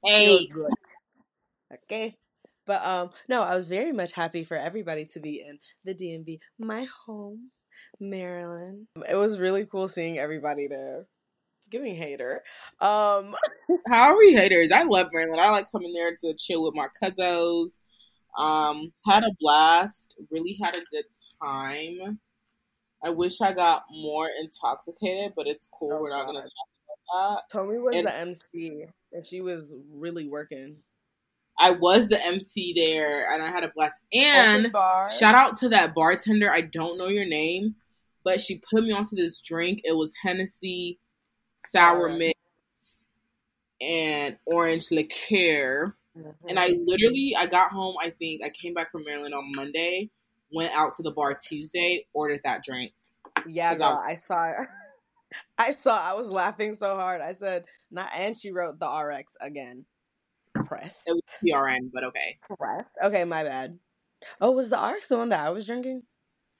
Hey, 0.05 0.25
Feels 0.25 0.47
good. 0.47 0.71
Okay. 1.83 2.17
But 2.65 2.85
um 2.85 3.09
no, 3.27 3.41
I 3.41 3.55
was 3.55 3.67
very 3.67 3.91
much 3.91 4.11
happy 4.13 4.43
for 4.45 4.55
everybody 4.55 5.05
to 5.07 5.19
be 5.19 5.43
in 5.47 5.59
the 5.85 5.93
DMV, 5.93 6.39
my 6.59 6.87
home, 7.05 7.51
Maryland. 7.99 8.87
It 9.09 9.15
was 9.15 9.39
really 9.39 9.65
cool 9.65 9.87
seeing 9.87 10.17
everybody 10.17 10.67
there. 10.67 11.05
It's 11.59 11.67
giving 11.69 11.95
hater. 11.95 12.41
Um 12.79 13.35
how 13.87 14.03
are 14.11 14.17
we 14.17 14.33
haters? 14.33 14.71
I 14.71 14.83
love 14.83 15.07
Maryland. 15.11 15.41
I 15.41 15.49
like 15.49 15.71
coming 15.71 15.93
there 15.93 16.15
to 16.21 16.33
chill 16.37 16.63
with 16.63 16.73
my 16.75 16.87
cousins. 17.01 17.79
Um, 18.37 18.93
had 19.05 19.23
a 19.23 19.31
blast. 19.39 20.15
Really 20.31 20.57
had 20.61 20.75
a 20.75 20.81
good 20.91 21.05
time. 21.43 22.19
I 23.03 23.09
wish 23.09 23.41
I 23.41 23.53
got 23.53 23.83
more 23.91 24.27
intoxicated, 24.39 25.33
but 25.35 25.47
it's 25.47 25.67
cool. 25.77 25.93
Oh, 25.93 26.01
We're 26.01 26.09
not 26.09 26.25
gonna 26.25 26.41
talk 26.41 26.51
about 27.11 27.41
that. 27.51 27.57
Tomie 27.57 27.81
was 27.81 27.95
And- 27.95 28.07
the 28.07 28.15
MC 28.15 28.85
and 29.11 29.25
she 29.25 29.41
was 29.41 29.75
really 29.91 30.27
working. 30.27 30.77
I 31.59 31.71
was 31.71 32.07
the 32.07 32.23
MC 32.23 32.73
there, 32.75 33.31
and 33.33 33.41
I 33.41 33.47
had 33.47 33.63
a 33.63 33.71
blast. 33.75 33.99
And 34.13 34.65
shout 35.17 35.33
out 35.33 35.57
to 35.57 35.69
that 35.69 35.95
bartender. 35.95 36.51
I 36.51 36.61
don't 36.61 36.99
know 36.99 37.07
your 37.07 37.25
name, 37.25 37.75
but 38.23 38.39
she 38.39 38.59
put 38.69 38.83
me 38.83 38.91
onto 38.91 39.15
this 39.15 39.41
drink. 39.41 39.81
It 39.83 39.93
was 39.93 40.13
Hennessy, 40.23 40.99
sour 41.55 42.09
mix, 42.09 42.37
and 43.81 44.37
orange 44.45 44.91
liqueur. 44.91 45.96
Mm-hmm. 46.17 46.49
And 46.49 46.59
I 46.59 46.69
literally, 46.69 47.33
I 47.37 47.45
got 47.45 47.71
home. 47.71 47.95
I 48.01 48.09
think 48.09 48.41
I 48.43 48.49
came 48.49 48.73
back 48.73 48.91
from 48.91 49.03
Maryland 49.05 49.33
on 49.33 49.51
Monday, 49.55 50.09
went 50.51 50.73
out 50.73 50.95
to 50.97 51.03
the 51.03 51.11
bar 51.11 51.37
Tuesday, 51.41 52.05
ordered 52.13 52.41
that 52.43 52.63
drink. 52.63 52.93
Yeah, 53.45 53.75
girl, 53.75 54.01
I- 54.03 54.11
I 54.11 54.15
saw 54.15 54.51
I 55.57 55.73
saw 55.73 55.99
I 55.99 56.13
was 56.15 56.31
laughing 56.31 56.73
so 56.73 56.95
hard. 56.95 57.21
I 57.21 57.33
said, 57.33 57.65
not 57.91 58.09
and 58.17 58.35
she 58.37 58.51
wrote 58.51 58.79
the 58.79 58.89
RX 58.89 59.33
again. 59.41 59.85
Press. 60.65 61.03
It 61.05 61.13
was 61.13 61.23
PRN, 61.43 61.91
but 61.93 62.03
okay. 62.05 62.39
Press. 62.57 62.85
Okay, 63.03 63.23
my 63.25 63.43
bad. 63.43 63.77
Oh, 64.41 64.51
was 64.51 64.69
the 64.69 64.77
RX 64.77 65.09
the 65.09 65.17
one 65.17 65.29
that 65.29 65.45
I 65.45 65.49
was 65.51 65.67
drinking? 65.67 66.03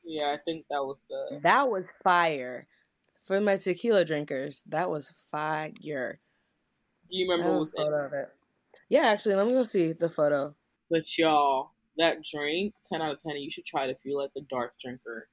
Yeah, 0.04 0.32
I 0.34 0.38
think 0.46 0.66
that 0.70 0.84
was 0.84 1.02
the. 1.10 1.40
That 1.42 1.70
was 1.70 1.86
fire. 2.04 2.68
For 3.24 3.42
my 3.42 3.58
tequila 3.58 4.06
drinkers, 4.06 4.62
that 4.68 4.90
was 4.90 5.10
fire. 5.10 5.72
Do 7.10 7.18
you 7.18 7.30
remember 7.30 7.52
what 7.52 7.60
was 7.62 7.74
in? 7.76 7.94
of 7.94 8.14
it. 8.14 8.30
Yeah, 8.90 9.08
actually, 9.08 9.36
let 9.36 9.48
me 9.48 9.54
go 9.54 9.64
see 9.64 9.94
the 9.94 10.10
photo. 10.10 10.56
But 10.90 11.18
y'all, 11.18 11.72
that 11.98 12.24
drink, 12.24 12.76
ten 12.90 13.02
out 13.02 13.12
of 13.12 13.22
ten. 13.22 13.36
You 13.38 13.50
should 13.50 13.66
try 13.66 13.86
it 13.86 13.90
if 13.90 13.98
you 14.04 14.18
like 14.18 14.32
a 14.38 14.42
dark 14.50 14.74
drinker. 14.80 15.28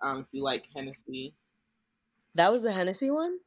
Um, 0.00 0.20
if 0.20 0.26
you 0.32 0.42
like 0.44 0.64
Hennessy, 0.74 1.34
That 2.34 2.52
was 2.52 2.62
the 2.62 2.72
Hennessy 2.72 3.10
one? 3.10 3.38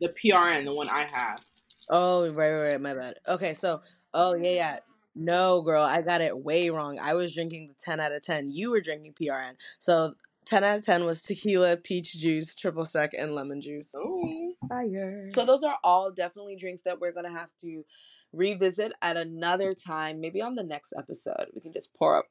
the 0.00 0.08
PRN, 0.08 0.64
the 0.64 0.74
one 0.74 0.88
I 0.88 1.06
have. 1.14 1.44
Oh, 1.88 2.28
right, 2.30 2.50
right, 2.50 2.70
right. 2.70 2.80
My 2.80 2.94
bad. 2.94 3.16
Okay, 3.28 3.54
so, 3.54 3.80
oh, 4.14 4.34
yeah, 4.34 4.50
yeah. 4.50 4.78
No, 5.14 5.60
girl, 5.60 5.84
I 5.84 6.00
got 6.02 6.20
it 6.20 6.36
way 6.36 6.70
wrong. 6.70 6.98
I 6.98 7.14
was 7.14 7.34
drinking 7.34 7.68
the 7.68 7.74
10 7.80 8.00
out 8.00 8.12
of 8.12 8.22
10. 8.22 8.50
You 8.50 8.70
were 8.70 8.80
drinking 8.80 9.12
PRN. 9.12 9.52
So, 9.78 10.14
10 10.46 10.64
out 10.64 10.78
of 10.78 10.84
10 10.84 11.04
was 11.04 11.22
tequila, 11.22 11.76
peach 11.76 12.14
juice, 12.18 12.56
triple 12.56 12.84
sec, 12.84 13.12
and 13.16 13.34
lemon 13.34 13.60
juice. 13.60 13.94
Oh, 13.96 14.54
Fire. 14.68 15.28
So 15.30 15.44
those 15.44 15.62
are 15.62 15.76
all 15.84 16.10
definitely 16.10 16.56
drinks 16.56 16.82
that 16.82 17.00
we're 17.00 17.12
gonna 17.12 17.32
have 17.32 17.50
to 17.60 17.84
revisit 18.32 18.92
at 19.02 19.16
another 19.16 19.74
time, 19.74 20.20
maybe 20.20 20.40
on 20.40 20.54
the 20.54 20.62
next 20.62 20.92
episode. 20.96 21.46
We 21.54 21.60
can 21.60 21.72
just 21.72 21.92
pour 21.94 22.16
up 22.16 22.26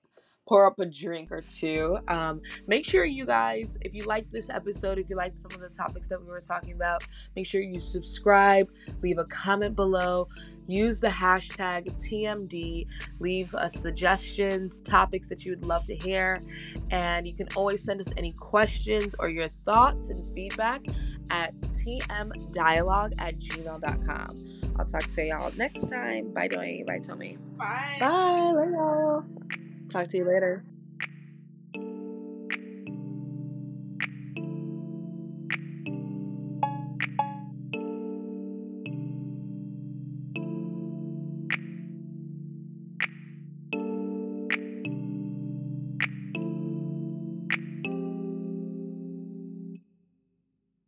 pour 0.47 0.65
up 0.65 0.79
a 0.79 0.85
drink 0.85 1.31
or 1.31 1.41
two. 1.41 1.97
Um, 2.07 2.41
make 2.67 2.83
sure 2.85 3.05
you 3.05 3.25
guys, 3.25 3.77
if 3.81 3.93
you 3.93 4.03
like 4.03 4.29
this 4.31 4.49
episode, 4.49 4.97
if 4.97 5.09
you 5.09 5.15
like 5.15 5.37
some 5.37 5.51
of 5.51 5.61
the 5.61 5.69
topics 5.69 6.07
that 6.07 6.19
we 6.19 6.27
were 6.27 6.41
talking 6.41 6.73
about, 6.73 7.07
make 7.35 7.45
sure 7.45 7.61
you 7.61 7.79
subscribe, 7.79 8.67
leave 9.01 9.17
a 9.17 9.25
comment 9.25 9.75
below, 9.75 10.27
use 10.67 10.99
the 10.99 11.07
hashtag 11.07 11.87
TMD, 12.05 12.85
leave 13.19 13.53
us 13.55 13.73
suggestions, 13.75 14.79
topics 14.79 15.29
that 15.29 15.45
you 15.45 15.51
would 15.51 15.65
love 15.65 15.85
to 15.85 15.95
hear, 15.95 16.41
and 16.89 17.27
you 17.27 17.33
can 17.33 17.47
always 17.55 17.83
send 17.83 18.01
us 18.01 18.07
any 18.17 18.31
questions 18.33 19.15
or 19.19 19.29
your 19.29 19.47
thoughts 19.65 20.09
and 20.09 20.33
feedback 20.33 20.81
at 21.29 21.55
tmdialogue 21.61 23.13
at 23.19 23.39
gmail.com. 23.39 24.60
I'll 24.77 24.85
talk 24.85 25.03
to 25.15 25.25
y'all 25.25 25.51
next 25.57 25.89
time. 25.89 26.31
Bye, 26.33 26.47
Doy. 26.47 26.83
Bye, 26.85 26.99
Tomie. 26.99 27.37
bye. 27.57 27.97
Bye. 27.99 28.51
Love 28.55 28.71
y'all. 28.71 29.25
Talk 29.89 30.07
to 30.09 30.17
you 30.17 30.25
later. 30.25 30.63